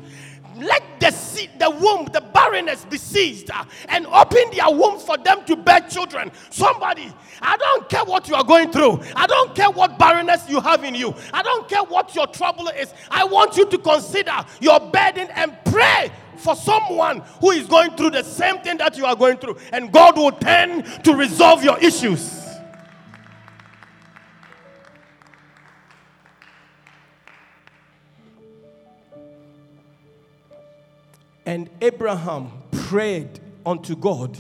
Let 0.56 1.00
the 1.00 1.12
seed, 1.12 1.52
the 1.60 1.70
womb, 1.70 2.06
the 2.06 2.22
barrenness 2.22 2.86
be 2.86 2.98
seized 2.98 3.50
uh, 3.52 3.64
and 3.90 4.06
open 4.08 4.44
their 4.52 4.70
womb 4.70 5.00
for 5.00 5.18
them 5.18 5.44
to 5.46 5.56
bear 5.56 5.82
children. 5.82 6.32
Somebody, 6.50 7.12
I 7.42 7.58
don't 7.58 7.90
care 7.90 8.06
what 8.06 8.28
you 8.28 8.36
are 8.36 8.44
going 8.44 8.72
through. 8.72 9.02
I 9.16 9.28
don't 9.28 9.56
care 9.56 9.72
what 9.72 9.98
barrenness 9.98 10.50
you 10.50 10.60
have 10.62 10.84
in 10.84 10.96
you. 10.96 11.14
I 11.34 11.42
don't 11.44 11.68
care 11.68 11.84
what 11.84 12.16
your 12.16 12.28
trouble 12.28 12.68
is. 12.70 12.94
I 13.10 13.24
want 13.26 13.58
you 13.58 13.66
to 13.70 13.78
consider 13.78 14.46
your 14.62 14.80
burden 14.80 15.30
and 15.36 15.58
pray 15.66 16.12
for 16.38 16.56
someone 16.56 17.22
who 17.40 17.52
is 17.52 17.68
going 17.68 17.96
through 17.96 18.12
the 18.12 18.24
same 18.24 18.60
thing 18.60 18.78
that 18.78 18.98
you 18.98 19.06
are 19.06 19.16
going 19.16 19.38
through, 19.38 19.58
and 19.72 19.92
God 19.92 20.18
will 20.18 20.32
tend 20.32 20.86
to 21.06 21.16
resolve 21.16 21.64
your 21.64 21.80
issues. 21.80 22.43
And 31.46 31.70
Abraham 31.82 32.52
prayed 32.72 33.40
unto 33.66 33.96
God, 33.96 34.38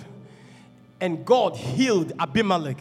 and 1.01 1.25
God 1.25 1.55
healed 1.55 2.13
Abimelech 2.19 2.77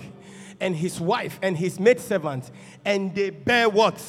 and 0.61 0.77
his 0.77 1.01
wife 1.01 1.41
and 1.43 1.57
his 1.57 1.81
maidservant, 1.81 2.51
and 2.85 3.13
they 3.15 3.31
bear 3.31 3.69
what? 3.69 4.01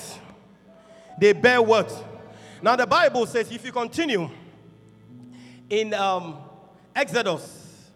They 1.20 1.34
bear 1.34 1.62
what? 1.62 1.92
Now, 2.62 2.76
the 2.76 2.86
Bible 2.86 3.26
says, 3.26 3.52
if 3.52 3.66
you 3.66 3.72
continue 3.72 4.30
in 5.70 5.94
um, 5.96 6.38
Exodus, 6.96 7.90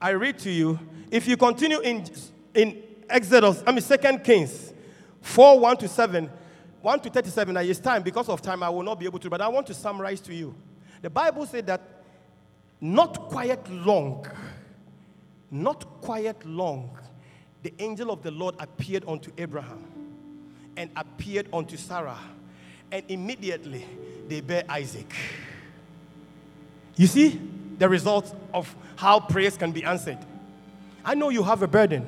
I 0.00 0.10
read 0.10 0.38
to 0.40 0.50
you, 0.50 0.78
if 1.10 1.26
you 1.26 1.36
continue 1.36 1.80
in, 1.80 2.04
in 2.54 2.82
Exodus, 3.08 3.62
I 3.66 3.72
mean, 3.72 3.80
Second 3.80 4.22
Kings 4.22 4.72
4 5.22 5.58
1 5.58 5.76
to 5.78 5.88
7, 5.88 6.30
1 6.82 7.00
to 7.00 7.10
37, 7.10 7.54
now 7.54 7.60
it's 7.60 7.80
time, 7.80 8.02
because 8.02 8.28
of 8.28 8.42
time, 8.42 8.62
I 8.62 8.68
will 8.68 8.82
not 8.82 9.00
be 9.00 9.06
able 9.06 9.18
to, 9.18 9.30
but 9.30 9.40
I 9.40 9.48
want 9.48 9.66
to 9.68 9.74
summarize 9.74 10.20
to 10.22 10.34
you. 10.34 10.54
The 11.02 11.10
Bible 11.10 11.46
said 11.46 11.66
that 11.66 11.80
not 12.80 13.28
quite 13.28 13.68
long, 13.70 14.26
not 15.50 15.84
quite 16.00 16.44
long, 16.44 16.96
the 17.62 17.72
angel 17.78 18.10
of 18.10 18.22
the 18.22 18.30
Lord 18.30 18.54
appeared 18.58 19.04
unto 19.06 19.30
Abraham 19.38 19.84
and 20.76 20.90
appeared 20.96 21.48
unto 21.52 21.76
Sarah, 21.76 22.18
and 22.92 23.04
immediately 23.08 23.84
they 24.28 24.40
bear 24.40 24.64
Isaac. 24.68 25.12
You 26.96 27.06
see 27.06 27.40
the 27.78 27.88
result 27.88 28.34
of 28.52 28.74
how 28.96 29.20
prayers 29.20 29.56
can 29.56 29.72
be 29.72 29.84
answered. 29.84 30.18
I 31.04 31.14
know 31.14 31.30
you 31.30 31.42
have 31.42 31.62
a 31.62 31.68
burden. 31.68 32.06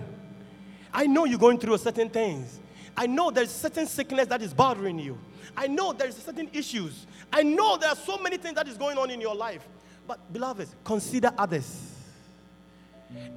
I 0.93 1.07
know 1.07 1.24
you're 1.24 1.38
going 1.38 1.59
through 1.59 1.78
certain 1.78 2.11
things. 2.11 2.59
I 2.97 3.07
know 3.07 3.30
there's 3.30 3.51
certain 3.51 3.86
sickness 3.86 4.26
that 4.26 4.43
is 4.43 4.53
bothering 4.53 4.99
you. 4.99 5.18
I 5.57 5.66
know 5.66 5.92
there's 5.92 6.16
certain 6.16 6.48
issues. 6.53 7.07
I 7.32 7.42
know 7.42 7.76
there 7.76 7.90
are 7.90 7.96
so 7.96 8.18
many 8.18 8.36
things 8.36 8.55
that 8.55 8.68
is 8.68 8.76
going 8.76 8.98
on 8.98 9.11
in 9.11 9.20
your 9.20 9.34
life. 9.34 9.66
But 10.07 10.32
beloved, 10.32 10.68
consider 10.84 11.30
others 11.38 11.94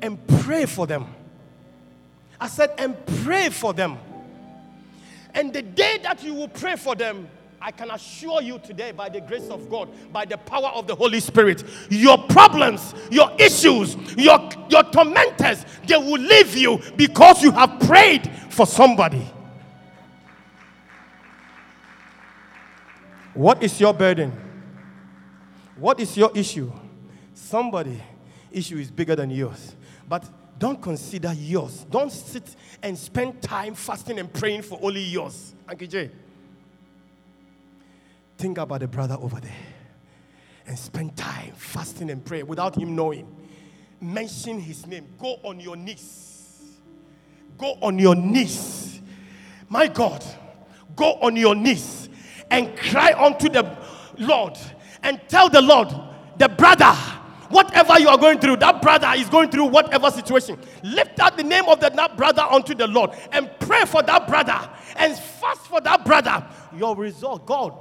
and 0.02 0.26
pray 0.40 0.66
for 0.66 0.88
them. 0.88 1.08
I 2.40 2.48
said, 2.48 2.74
and 2.78 2.96
pray 3.24 3.50
for 3.50 3.74
them. 3.74 3.98
And 5.34 5.54
the 5.54 5.62
day 5.62 6.00
that 6.04 6.24
you 6.24 6.34
will 6.34 6.48
pray 6.48 6.76
for 6.76 6.96
them, 6.96 7.28
I 7.62 7.72
can 7.72 7.90
assure 7.92 8.42
you 8.42 8.60
today, 8.60 8.92
by 8.92 9.08
the 9.08 9.22
grace 9.22 9.48
of 9.50 9.70
God, 9.70 9.88
by 10.12 10.26
the 10.26 10.38
power 10.38 10.68
of 10.68 10.86
the 10.86 10.96
Holy 10.96 11.22
Spirit, 11.22 11.64
your 11.90 12.18
problems, 12.18 12.94
your 13.10 13.32
issues, 13.40 13.96
your, 14.18 14.50
your 14.70 14.84
tormentors, 14.84 15.66
they 15.88 15.96
will 15.96 16.20
leave 16.20 16.58
you 16.58 16.82
because 16.98 17.42
you 17.42 17.52
have 17.52 17.80
prayed 17.80 18.30
for 18.50 18.66
somebody. 18.66 19.26
What 23.34 23.64
is 23.64 23.80
your 23.80 23.94
burden? 23.94 24.32
What 25.78 26.00
is 26.00 26.16
your 26.16 26.32
issue? 26.36 26.72
Somebody 27.34 28.02
issue 28.52 28.78
is 28.78 28.92
bigger 28.92 29.16
than 29.16 29.32
yours. 29.32 29.76
But 30.08 30.26
don't 30.60 30.82
consider 30.82 31.34
yours. 31.34 31.86
Don't 31.90 32.12
sit 32.12 32.56
and 32.82 32.98
spend 32.98 33.42
time 33.42 33.74
fasting 33.74 34.20
and 34.20 34.32
praying 34.32 34.62
for 34.62 34.80
only 34.82 35.02
yours. 35.02 35.54
Uncle 35.68 35.88
Jay. 35.88 36.12
Think 38.38 38.58
about 38.58 38.82
the 38.82 38.88
brother 38.88 39.18
over 39.20 39.40
there 39.40 39.52
and 40.68 40.78
spend 40.78 41.16
time 41.18 41.54
fasting 41.56 42.10
and 42.12 42.24
praying 42.24 42.48
without 42.48 42.78
him 42.78 42.96
knowing. 42.96 43.28
Mention 44.00 44.60
his 44.60 44.86
name. 44.86 45.08
Go 45.18 45.38
on 45.44 45.60
your 45.60 45.76
knees. 45.76 46.78
Go 47.58 47.78
on 47.82 47.98
your 47.98 48.16
knees. 48.16 49.02
My 49.70 49.88
God, 49.88 50.24
go 50.96 51.14
on 51.22 51.36
your 51.36 51.56
knees 51.56 52.03
and 52.50 52.78
cry 52.78 53.14
unto 53.14 53.50
the 53.50 53.78
Lord 54.18 54.58
and 55.04 55.22
tell 55.28 55.50
the 55.50 55.62
Lord, 55.62 55.90
the 56.38 56.50
brother, 56.50 56.92
whatever 57.50 58.00
you 58.00 58.10
are 58.10 58.18
going 58.18 58.40
through, 58.40 58.58
that 58.58 58.82
brother 58.82 59.12
is 59.16 59.30
going 59.30 59.50
through 59.50 59.66
whatever 59.66 60.10
situation. 60.12 60.58
Lift 60.84 61.20
up 61.20 61.38
the 61.38 61.44
name 61.44 61.66
of 61.68 61.80
that 61.80 62.18
brother 62.18 62.42
unto 62.42 62.74
the 62.74 62.88
Lord 62.88 63.12
and 63.32 63.50
pray 63.60 63.86
for 63.86 64.02
that 64.04 64.28
brother 64.28 64.70
and 64.96 65.18
fast 65.18 65.62
for 65.62 65.82
that 65.82 66.06
brother. 66.06 66.46
Your 66.76 66.96
result, 66.96 67.46
God 67.46 67.74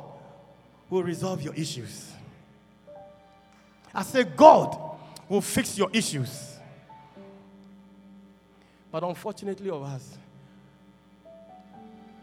will 0.91 1.03
resolve 1.03 1.43
your 1.43 1.55
issues. 1.55 2.11
I 3.95 4.03
say, 4.03 4.25
God 4.25 4.79
will 5.29 5.41
fix 5.41 5.77
your 5.79 5.91
issues. 5.93 6.57
But 8.91 9.03
unfortunately, 9.03 9.71
of 9.71 9.83
us, 9.83 10.19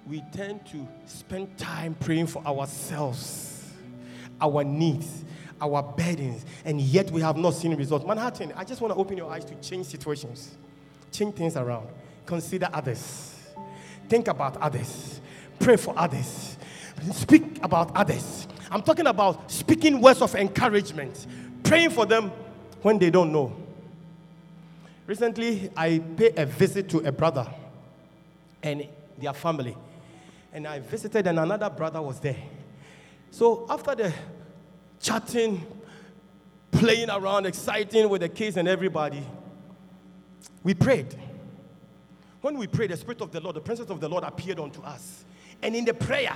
we 0.10 0.24
tend 0.32 0.66
to 0.66 0.88
spend 1.05 1.55
time 1.55 1.93
praying 1.93 2.26
for 2.26 2.43
ourselves, 2.43 3.72
our 4.41 4.64
needs, 4.64 5.24
our 5.62 5.84
burdens, 5.84 6.45
and 6.66 6.82
yet 6.82 7.12
we 7.12 7.22
have 7.22 7.38
not 7.38 7.51
seen 7.51 7.76
results. 7.76 8.03
Manhattan, 8.05 8.51
I 8.55 8.64
just 8.64 8.82
want 8.82 8.91
to 8.91 8.99
open 8.99 9.18
your 9.18 9.32
eyes 9.32 9.45
to 9.45 9.55
change 9.55 9.86
situations, 9.86 10.57
change 11.12 11.36
things 11.36 11.55
around, 11.55 11.88
consider 12.26 12.68
others, 12.74 13.36
think 14.07 14.28
about 14.28 14.57
others, 14.57 15.22
pray 15.60 15.78
for 15.78 15.93
others, 15.95 16.57
speak 17.14 17.64
about 17.64 17.95
others. 17.95 18.47
I'm 18.72 18.82
talking 18.82 19.05
about 19.05 19.51
speaking 19.51 20.01
words 20.01 20.24
of 20.24 20.34
encouragement, 20.34 21.28
praying 21.62 21.91
for 21.91 22.07
them 22.07 22.32
when 22.82 22.97
they 22.97 23.12
don't 23.12 23.32
know. 23.32 23.55
Recently, 25.05 25.70
I 25.78 25.99
paid 25.99 26.38
a 26.39 26.47
visit 26.47 26.89
to 26.89 26.99
a 26.99 27.12
brother 27.12 27.47
and 28.64 28.88
their 29.20 29.34
family. 29.34 29.76
And 30.52 30.68
I 30.68 30.80
visited, 30.80 31.28
and 31.28 31.39
another 31.39 31.70
brother 31.70 32.02
was 32.02 32.20
there. 32.20 32.38
So 33.32 33.66
after 33.70 33.95
the 33.95 34.14
chatting, 35.00 35.66
playing 36.72 37.10
around, 37.10 37.45
exciting 37.45 38.10
with 38.10 38.22
the 38.22 38.30
kids 38.30 38.58
and 38.58 38.68
everybody, 38.68 39.24
we 40.64 40.74
prayed. 40.74 41.16
When 42.41 42.58
we 42.58 42.68
prayed, 42.68 42.91
the 42.91 42.97
Spirit 42.97 43.22
of 43.22 43.32
the 43.32 43.39
Lord, 43.41 43.56
the 43.56 43.62
presence 43.62 43.89
of 43.89 44.00
the 44.00 44.10
Lord 44.10 44.24
appeared 44.24 44.60
unto 44.60 44.82
us. 44.82 45.26
And 45.62 45.76
in 45.76 45.86
the 45.86 45.93
prayer, 45.93 46.36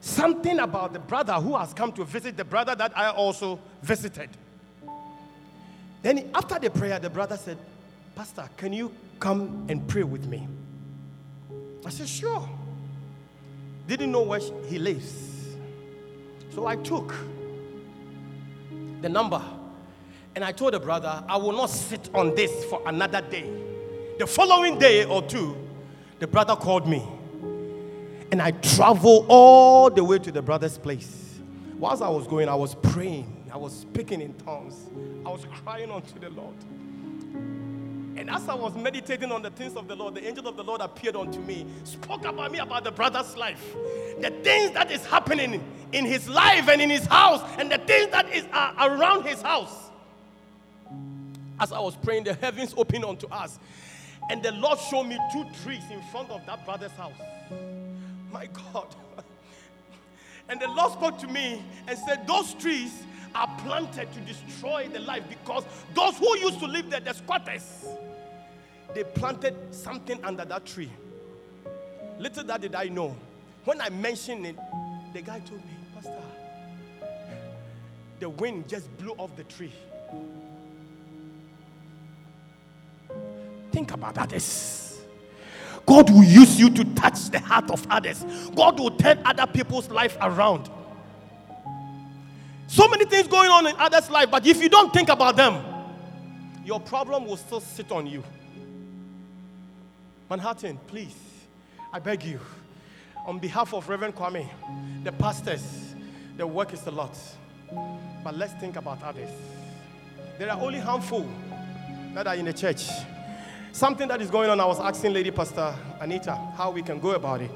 something 0.00 0.58
about 0.58 0.92
the 0.92 0.98
brother 0.98 1.34
who 1.34 1.56
has 1.56 1.72
come 1.72 1.92
to 1.92 2.04
visit 2.04 2.36
the 2.36 2.44
brother 2.44 2.74
that 2.74 2.96
I 2.96 3.10
also 3.10 3.60
visited. 3.82 4.30
Then 6.02 6.30
after 6.34 6.58
the 6.58 6.70
prayer, 6.70 6.98
the 6.98 7.10
brother 7.10 7.36
said, 7.36 7.58
Pastor, 8.14 8.48
can 8.56 8.72
you 8.72 8.92
come 9.20 9.66
and 9.68 9.86
pray 9.86 10.02
with 10.02 10.26
me? 10.26 10.46
I 11.84 11.90
said, 11.90 12.08
Sure. 12.08 12.48
Didn't 13.88 14.12
know 14.12 14.22
where 14.22 14.40
he 14.66 14.78
lives. 14.78 15.56
So 16.54 16.66
I 16.66 16.76
took 16.76 17.14
the 19.00 19.08
number 19.08 19.42
and 20.36 20.44
I 20.44 20.52
told 20.52 20.74
the 20.74 20.80
brother, 20.80 21.24
I 21.26 21.38
will 21.38 21.52
not 21.52 21.70
sit 21.70 22.10
on 22.14 22.34
this 22.34 22.66
for 22.66 22.82
another 22.86 23.22
day. 23.22 23.50
The 24.18 24.26
following 24.26 24.78
day 24.78 25.04
or 25.06 25.22
two, 25.22 25.56
the 26.18 26.26
brother 26.26 26.54
called 26.54 26.86
me 26.86 27.02
and 28.30 28.42
I 28.42 28.50
traveled 28.50 29.24
all 29.28 29.88
the 29.88 30.04
way 30.04 30.18
to 30.18 30.30
the 30.30 30.42
brother's 30.42 30.76
place. 30.76 31.40
Whilst 31.78 32.02
I 32.02 32.10
was 32.10 32.26
going, 32.26 32.48
I 32.48 32.54
was 32.56 32.74
praying, 32.74 33.50
I 33.50 33.56
was 33.56 33.72
speaking 33.72 34.20
in 34.20 34.34
tongues, 34.34 34.90
I 35.24 35.30
was 35.30 35.46
crying 35.62 35.90
unto 35.90 36.18
the 36.18 36.28
Lord. 36.28 36.54
And 38.18 38.28
as 38.28 38.48
I 38.48 38.54
was 38.54 38.74
meditating 38.74 39.30
on 39.30 39.42
the 39.42 39.50
things 39.50 39.76
of 39.76 39.86
the 39.86 39.94
Lord, 39.94 40.16
the 40.16 40.26
angel 40.26 40.48
of 40.48 40.56
the 40.56 40.64
Lord 40.64 40.80
appeared 40.80 41.14
unto 41.14 41.38
me, 41.38 41.64
spoke 41.84 42.24
about 42.24 42.50
me 42.50 42.58
about 42.58 42.82
the 42.82 42.90
brother's 42.90 43.36
life, 43.36 43.76
the 44.20 44.30
things 44.42 44.72
that 44.72 44.90
is 44.90 45.06
happening 45.06 45.62
in 45.92 46.04
his 46.04 46.28
life 46.28 46.68
and 46.68 46.82
in 46.82 46.90
his 46.90 47.06
house, 47.06 47.40
and 47.58 47.70
the 47.70 47.78
things 47.78 48.10
that 48.10 48.28
is 48.34 48.44
uh, 48.52 48.74
around 48.80 49.24
his 49.24 49.40
house. 49.40 49.90
As 51.60 51.70
I 51.70 51.78
was 51.78 51.94
praying, 51.94 52.24
the 52.24 52.34
heavens 52.34 52.74
opened 52.76 53.04
unto 53.04 53.28
us, 53.28 53.60
and 54.28 54.42
the 54.42 54.50
Lord 54.50 54.80
showed 54.80 55.04
me 55.04 55.16
two 55.32 55.44
trees 55.62 55.84
in 55.88 56.02
front 56.10 56.30
of 56.30 56.44
that 56.46 56.64
brother's 56.64 56.92
house. 56.92 57.14
My 58.32 58.48
God. 58.72 58.94
And 60.50 60.58
the 60.58 60.68
Lord 60.68 60.94
spoke 60.94 61.18
to 61.18 61.26
me 61.26 61.62
and 61.86 61.98
said, 61.98 62.26
Those 62.26 62.54
trees 62.54 63.04
are 63.34 63.54
planted 63.58 64.10
to 64.14 64.20
destroy 64.20 64.88
the 64.90 65.00
life 65.00 65.22
because 65.28 65.62
those 65.92 66.16
who 66.16 66.38
used 66.38 66.58
to 66.60 66.66
live 66.66 66.88
there, 66.88 67.00
the 67.00 67.12
squatters, 67.12 67.84
they 68.94 69.04
planted 69.04 69.54
something 69.70 70.22
under 70.24 70.44
that 70.44 70.64
tree. 70.64 70.90
Little 72.18 72.44
that 72.44 72.60
did 72.60 72.74
I 72.74 72.88
know. 72.88 73.14
When 73.64 73.80
I 73.80 73.90
mentioned 73.90 74.46
it, 74.46 74.56
the 75.12 75.22
guy 75.22 75.40
told 75.40 75.64
me, 75.64 75.70
Pastor, 75.94 76.12
the 78.18 78.28
wind 78.28 78.68
just 78.68 78.94
blew 78.98 79.12
off 79.12 79.34
the 79.36 79.44
tree. 79.44 79.72
Think 83.70 83.92
about 83.92 84.18
others. 84.18 84.98
God 85.86 86.10
will 86.10 86.24
use 86.24 86.58
you 86.58 86.68
to 86.70 86.84
touch 86.94 87.30
the 87.30 87.38
heart 87.38 87.70
of 87.70 87.86
others. 87.88 88.24
God 88.54 88.78
will 88.78 88.90
turn 88.90 89.20
other 89.24 89.46
people's 89.46 89.88
life 89.88 90.16
around. 90.20 90.68
So 92.66 92.86
many 92.88 93.06
things 93.06 93.26
going 93.28 93.50
on 93.50 93.66
in 93.66 93.74
others' 93.76 94.10
life, 94.10 94.30
but 94.30 94.46
if 94.46 94.60
you 94.60 94.68
don't 94.68 94.92
think 94.92 95.08
about 95.08 95.36
them, 95.36 95.64
your 96.64 96.80
problem 96.80 97.26
will 97.26 97.38
still 97.38 97.60
sit 97.60 97.90
on 97.90 98.06
you. 98.06 98.22
Manhattan, 100.30 100.78
please, 100.86 101.16
I 101.90 101.98
beg 102.00 102.22
you, 102.22 102.38
on 103.24 103.38
behalf 103.38 103.72
of 103.72 103.88
Reverend 103.88 104.14
Kwame, 104.14 104.46
the 105.02 105.10
pastors, 105.12 105.94
the 106.36 106.46
work 106.46 106.74
is 106.74 106.86
a 106.86 106.90
lot, 106.90 107.18
but 108.22 108.36
let's 108.36 108.52
think 108.54 108.76
about 108.76 109.02
others. 109.02 109.30
There 110.38 110.52
are 110.52 110.60
only 110.60 110.80
handful 110.80 111.26
that 112.12 112.26
are 112.26 112.34
in 112.34 112.44
the 112.44 112.52
church. 112.52 112.88
Something 113.72 114.06
that 114.08 114.20
is 114.20 114.30
going 114.30 114.50
on, 114.50 114.60
I 114.60 114.66
was 114.66 114.78
asking 114.80 115.14
Lady 115.14 115.30
Pastor 115.30 115.74
Anita 115.98 116.34
how 116.56 116.72
we 116.72 116.82
can 116.82 117.00
go 117.00 117.12
about 117.12 117.40
it. 117.40 117.50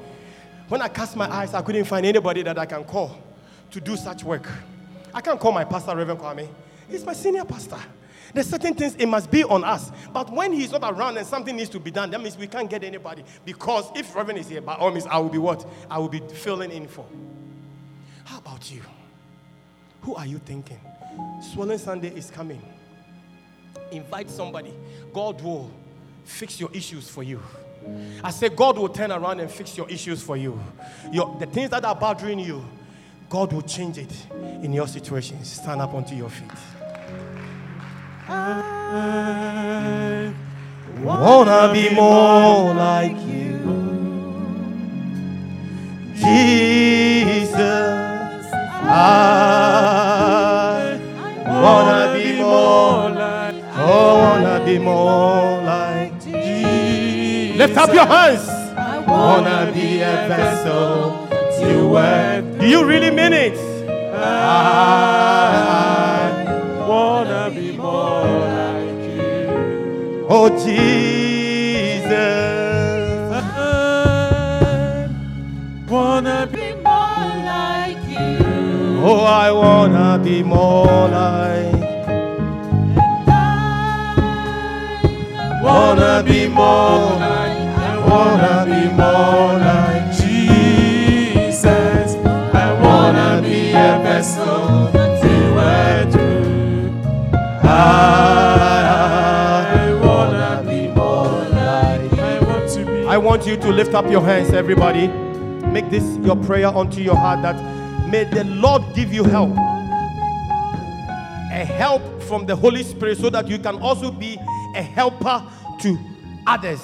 When 0.68 0.80
I 0.80 0.88
cast 0.88 1.14
my 1.14 1.30
eyes, 1.30 1.52
I 1.52 1.60
couldn't 1.60 1.84
find 1.84 2.06
anybody 2.06 2.42
that 2.42 2.58
I 2.58 2.64
can 2.64 2.84
call 2.84 3.18
to 3.70 3.80
do 3.82 3.96
such 3.98 4.24
work. 4.24 4.48
I 5.12 5.20
can't 5.20 5.38
call 5.38 5.52
my 5.52 5.64
pastor 5.64 5.94
Reverend 5.94 6.20
Kwame. 6.20 6.48
He's 6.88 7.04
my 7.04 7.12
senior 7.12 7.44
pastor. 7.44 7.80
There's 8.34 8.48
certain 8.48 8.74
things 8.74 8.94
it 8.96 9.06
must 9.06 9.30
be 9.30 9.44
on 9.44 9.62
us. 9.64 9.92
But 10.12 10.32
when 10.32 10.52
he's 10.52 10.72
not 10.72 10.82
around 10.84 11.18
and 11.18 11.26
something 11.26 11.54
needs 11.54 11.70
to 11.70 11.80
be 11.80 11.90
done, 11.90 12.10
that 12.10 12.20
means 12.20 12.36
we 12.36 12.46
can't 12.46 12.68
get 12.68 12.82
anybody. 12.82 13.24
Because 13.44 13.90
if 13.94 14.14
Reverend 14.14 14.40
is 14.40 14.48
here, 14.48 14.62
by 14.62 14.74
all 14.74 14.90
means, 14.90 15.06
I 15.06 15.18
will 15.18 15.28
be 15.28 15.38
what? 15.38 15.66
I 15.90 15.98
will 15.98 16.08
be 16.08 16.20
filling 16.20 16.70
in 16.70 16.88
for. 16.88 17.06
How 18.24 18.38
about 18.38 18.70
you? 18.70 18.82
Who 20.02 20.14
are 20.14 20.26
you 20.26 20.38
thinking? 20.38 20.80
Swollen 21.52 21.78
Sunday 21.78 22.08
is 22.08 22.30
coming. 22.30 22.62
Invite 23.90 24.30
somebody. 24.30 24.74
God 25.12 25.40
will 25.42 25.70
fix 26.24 26.58
your 26.58 26.70
issues 26.72 27.08
for 27.08 27.22
you. 27.22 27.40
I 28.22 28.30
say 28.30 28.48
God 28.48 28.78
will 28.78 28.88
turn 28.88 29.10
around 29.10 29.40
and 29.40 29.50
fix 29.50 29.76
your 29.76 29.88
issues 29.90 30.22
for 30.22 30.36
you. 30.36 30.58
Your, 31.12 31.36
the 31.38 31.46
things 31.46 31.70
that 31.70 31.84
are 31.84 31.94
bothering 31.94 32.38
you, 32.38 32.64
God 33.28 33.52
will 33.52 33.62
change 33.62 33.98
it 33.98 34.12
in 34.62 34.72
your 34.72 34.86
situation. 34.86 35.44
Stand 35.44 35.80
up 35.80 35.92
onto 35.92 36.14
your 36.14 36.30
feet. 36.30 36.50
I 38.28 38.32
wanna 41.02 41.72
be 41.72 41.88
more 41.94 42.74
like 42.74 43.16
you, 43.26 43.58
Jesus. 46.14 47.58
I 48.84 50.98
wanna 51.46 52.14
be 52.18 52.40
more 52.42 53.10
like, 53.10 53.54
oh, 53.76 54.14
wanna 54.24 54.64
be 54.64 54.78
more 54.78 55.62
like 55.64 56.12
Jesus. 56.22 57.58
Lift 57.58 57.76
up 57.78 57.94
your 57.94 58.06
hands. 58.06 58.48
I 58.76 58.98
Wanna 59.00 59.72
be 59.74 60.02
a 60.02 60.28
vessel 60.28 61.28
to 61.60 61.88
work. 61.88 62.44
Do 62.60 62.68
you 62.68 62.84
really 62.86 63.10
mean 63.10 63.34
it? 63.34 63.58
I 64.16 64.20
Wanna 66.88 67.50
be. 67.54 67.71
Oh 70.34 70.48
Jesus, 70.64 72.08
I 73.30 75.08
wanna 75.88 76.46
be 76.50 76.72
more 76.88 77.28
like 77.52 77.98
you. 78.08 78.38
oh 79.04 79.24
I 79.24 79.52
wanna 79.52 80.18
be 80.24 80.42
more 80.42 81.08
like, 81.08 81.84
I 83.28 83.30
wanna 85.62 86.22
be 86.26 86.48
more, 86.48 87.18
I 87.20 87.98
wanna 88.08 88.64
be 88.72 88.82
more 88.96 89.52
like 89.58 89.81
want 103.42 103.60
you 103.60 103.70
to 103.70 103.74
lift 103.74 103.92
up 103.92 104.08
your 104.08 104.22
hands, 104.22 104.52
everybody. 104.52 105.08
Make 105.66 105.90
this 105.90 106.04
your 106.24 106.36
prayer 106.36 106.68
unto 106.68 107.00
your 107.00 107.16
heart 107.16 107.42
that 107.42 107.56
May 108.08 108.22
the 108.22 108.44
Lord 108.44 108.82
give 108.94 109.12
you 109.12 109.24
help. 109.24 109.50
A 111.50 111.64
help 111.64 112.22
from 112.22 112.46
the 112.46 112.54
Holy 112.54 112.84
Spirit 112.84 113.18
so 113.18 113.30
that 113.30 113.48
you 113.48 113.58
can 113.58 113.82
also 113.82 114.12
be 114.12 114.38
a 114.76 114.82
helper 114.82 115.42
to 115.80 115.98
others. 116.46 116.80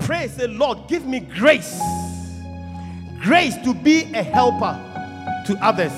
Pray, 0.00 0.28
say, 0.28 0.46
Lord. 0.46 0.88
Give 0.88 1.06
me 1.06 1.20
grace. 1.20 1.80
Grace 3.22 3.56
to 3.64 3.72
be 3.72 4.12
a 4.12 4.22
helper 4.22 4.76
to 5.46 5.56
others. 5.64 5.92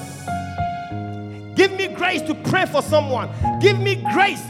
Give 1.57 1.73
me 1.73 1.89
grace 1.89 2.23
to 2.23 2.35
pray 2.49 2.67
for 2.67 2.81
someone. 2.81 3.29
Give 3.61 3.81
me 3.81 3.97
grace 4.13 4.43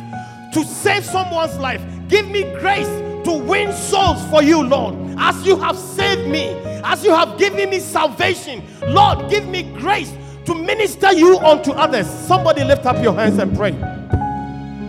to 0.52 0.64
save 0.64 1.02
someone's 1.02 1.56
life. 1.56 1.82
Give 2.08 2.28
me 2.28 2.42
grace 2.60 3.13
to 3.24 3.32
win 3.32 3.72
souls 3.72 4.24
for 4.28 4.42
you, 4.42 4.62
Lord. 4.62 4.94
As 5.18 5.46
you 5.46 5.56
have 5.56 5.76
saved 5.76 6.28
me, 6.30 6.48
as 6.84 7.04
you 7.04 7.14
have 7.14 7.38
given 7.38 7.70
me 7.70 7.80
salvation, 7.80 8.62
Lord, 8.88 9.30
give 9.30 9.46
me 9.46 9.62
grace 9.62 10.12
to 10.46 10.54
minister 10.54 11.12
you 11.12 11.38
unto 11.38 11.72
others. 11.72 12.08
Somebody 12.08 12.64
lift 12.64 12.86
up 12.86 13.02
your 13.02 13.14
hands 13.14 13.38
and 13.38 13.56
pray. 13.56 13.72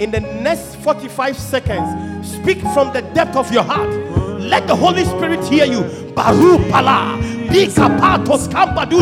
In 0.03 0.11
the 0.11 0.19
next 0.19 0.75
45 0.77 1.37
seconds, 1.37 2.29
speak 2.29 2.59
from 2.73 2.91
the 2.91 3.01
depth 3.13 3.37
of 3.37 3.51
your 3.51 3.63
heart. 3.63 3.89
Let 4.41 4.67
the 4.67 4.75
Holy 4.75 5.05
Spirit 5.05 5.43
hear 5.45 5.65
you. 5.65 5.83
Baru 6.13 6.57
pala, 6.69 7.17
kambadu. 8.49 9.01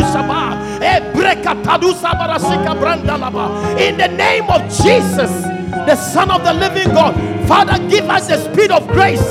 In 3.80 3.96
the 3.98 4.08
name 4.08 4.48
of 4.48 4.62
Jesus, 4.70 5.53
the 5.86 5.96
Son 5.96 6.30
of 6.30 6.44
the 6.44 6.52
Living 6.52 6.88
God, 6.94 7.14
Father, 7.46 7.78
give 7.88 8.04
us 8.08 8.28
the 8.28 8.38
speed 8.38 8.70
of 8.70 8.86
grace 8.88 9.22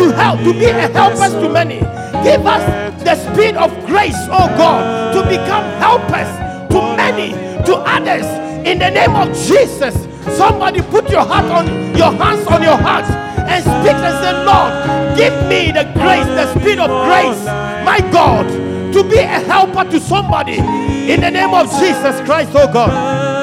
to 0.00 0.12
help, 0.16 0.40
to 0.40 0.52
be 0.52 0.66
a 0.66 0.88
helpers 0.88 1.32
to 1.32 1.48
many. 1.48 1.80
Give 2.24 2.44
us 2.46 2.62
the 3.02 3.14
speed 3.16 3.56
of 3.56 3.70
grace, 3.86 4.16
oh 4.28 4.46
God, 4.56 5.14
to 5.14 5.22
become 5.28 5.64
helpers 5.78 6.28
to 6.72 6.96
many, 6.96 7.32
to 7.64 7.76
others. 7.76 8.26
In 8.66 8.78
the 8.78 8.90
name 8.90 9.14
of 9.14 9.28
Jesus, 9.34 9.94
somebody 10.36 10.82
put 10.82 11.08
your 11.08 11.24
heart 11.24 11.46
on 11.46 11.66
your 11.96 12.12
hands 12.12 12.46
on 12.46 12.62
your 12.62 12.76
heart 12.76 13.04
and 13.04 13.62
speak 13.62 13.96
and 13.96 14.16
say, 14.22 14.32
Lord, 14.44 15.16
give 15.16 15.32
me 15.48 15.72
the 15.72 15.84
grace, 15.94 16.26
the 16.26 16.58
speed 16.58 16.78
of 16.78 16.90
grace, 17.06 17.44
my 17.84 18.00
God, 18.12 18.46
to 18.92 19.02
be 19.04 19.18
a 19.18 19.40
helper 19.40 19.90
to 19.90 20.00
somebody. 20.00 20.58
In 20.58 21.20
the 21.20 21.30
name 21.30 21.54
of 21.54 21.70
Jesus 21.78 22.20
Christ, 22.26 22.50
oh 22.54 22.70
God. 22.72 23.39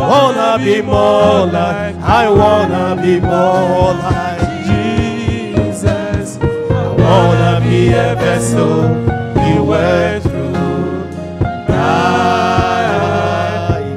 Wanna 0.00 0.58
be 0.64 0.80
more 0.80 1.46
like, 1.46 1.94
I 1.96 2.28
wanna 2.30 2.96
be 3.00 3.20
more 3.20 3.92
like 3.92 4.40
Jesus. 4.66 6.38
I 6.38 6.88
wanna 6.88 7.60
be 7.68 7.88
a 7.88 8.14
vessel 8.16 8.88
you 9.46 9.62
were 9.62 10.20
through. 10.20 10.54
I 11.76 12.96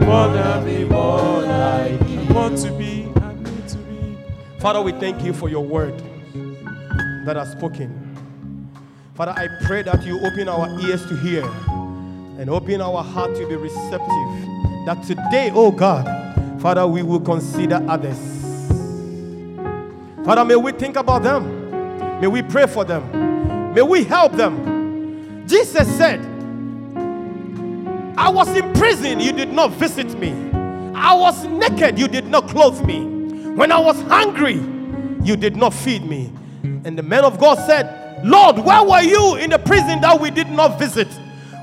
wanna 0.01 0.61
be 0.65 0.83
more 0.85 1.41
like 1.41 2.01
I 2.01 2.33
want 2.33 2.57
to 2.59 2.71
be, 2.71 3.07
I 3.21 3.33
need 3.35 3.67
to 3.69 3.77
be. 3.77 4.17
Father, 4.59 4.81
we 4.81 4.91
thank 4.91 5.23
you 5.23 5.33
for 5.33 5.47
your 5.49 5.63
word 5.63 5.97
that 7.25 7.37
has 7.37 7.51
spoken. 7.53 7.89
Father, 9.15 9.33
I 9.37 9.47
pray 9.65 9.83
that 9.83 10.03
you 10.05 10.19
open 10.19 10.49
our 10.49 10.67
ears 10.81 11.05
to 11.05 11.15
hear 11.15 11.45
and 12.39 12.49
open 12.49 12.81
our 12.81 13.03
heart 13.03 13.35
to 13.35 13.47
be 13.47 13.55
receptive. 13.55 14.52
That 14.85 15.01
today, 15.03 15.51
oh 15.53 15.71
God, 15.71 16.05
Father, 16.61 16.85
we 16.85 17.03
will 17.03 17.21
consider 17.21 17.83
others. 17.87 18.17
Father, 20.25 20.45
may 20.45 20.55
we 20.55 20.71
think 20.73 20.95
about 20.95 21.23
them. 21.23 22.19
May 22.21 22.27
we 22.27 22.41
pray 22.41 22.67
for 22.67 22.83
them. 22.83 23.73
May 23.73 23.81
we 23.81 24.03
help 24.03 24.33
them. 24.33 25.45
Jesus 25.47 25.87
said, 25.97 26.19
I 28.17 28.29
was 28.29 28.47
in 28.49 28.73
prison, 28.73 29.19
you 29.19 29.31
did 29.31 29.51
not 29.51 29.71
visit 29.71 30.17
me. 30.19 30.31
I 30.95 31.13
was 31.15 31.43
naked, 31.45 31.97
you 31.97 32.07
did 32.07 32.27
not 32.27 32.47
clothe 32.49 32.85
me. 32.85 33.05
When 33.55 33.71
I 33.71 33.79
was 33.79 34.01
hungry, 34.03 34.61
you 35.23 35.35
did 35.35 35.55
not 35.55 35.73
feed 35.73 36.05
me. 36.05 36.31
And 36.63 36.97
the 36.97 37.03
man 37.03 37.23
of 37.23 37.39
God 37.39 37.55
said, 37.65 38.25
Lord, 38.25 38.59
where 38.59 38.83
were 38.83 39.01
you 39.01 39.35
in 39.35 39.49
the 39.49 39.59
prison 39.59 40.01
that 40.01 40.19
we 40.19 40.31
did 40.31 40.49
not 40.49 40.79
visit? 40.79 41.07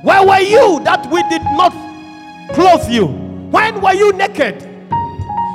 Where 0.03 0.27
were 0.27 0.41
you 0.41 0.81
that 0.85 1.11
we 1.11 1.23
did 1.31 1.43
not 1.57 1.73
clothe 2.55 2.89
you? 2.91 3.07
When 3.07 3.81
were 3.81 3.95
you 3.95 4.13
naked? 4.13 4.63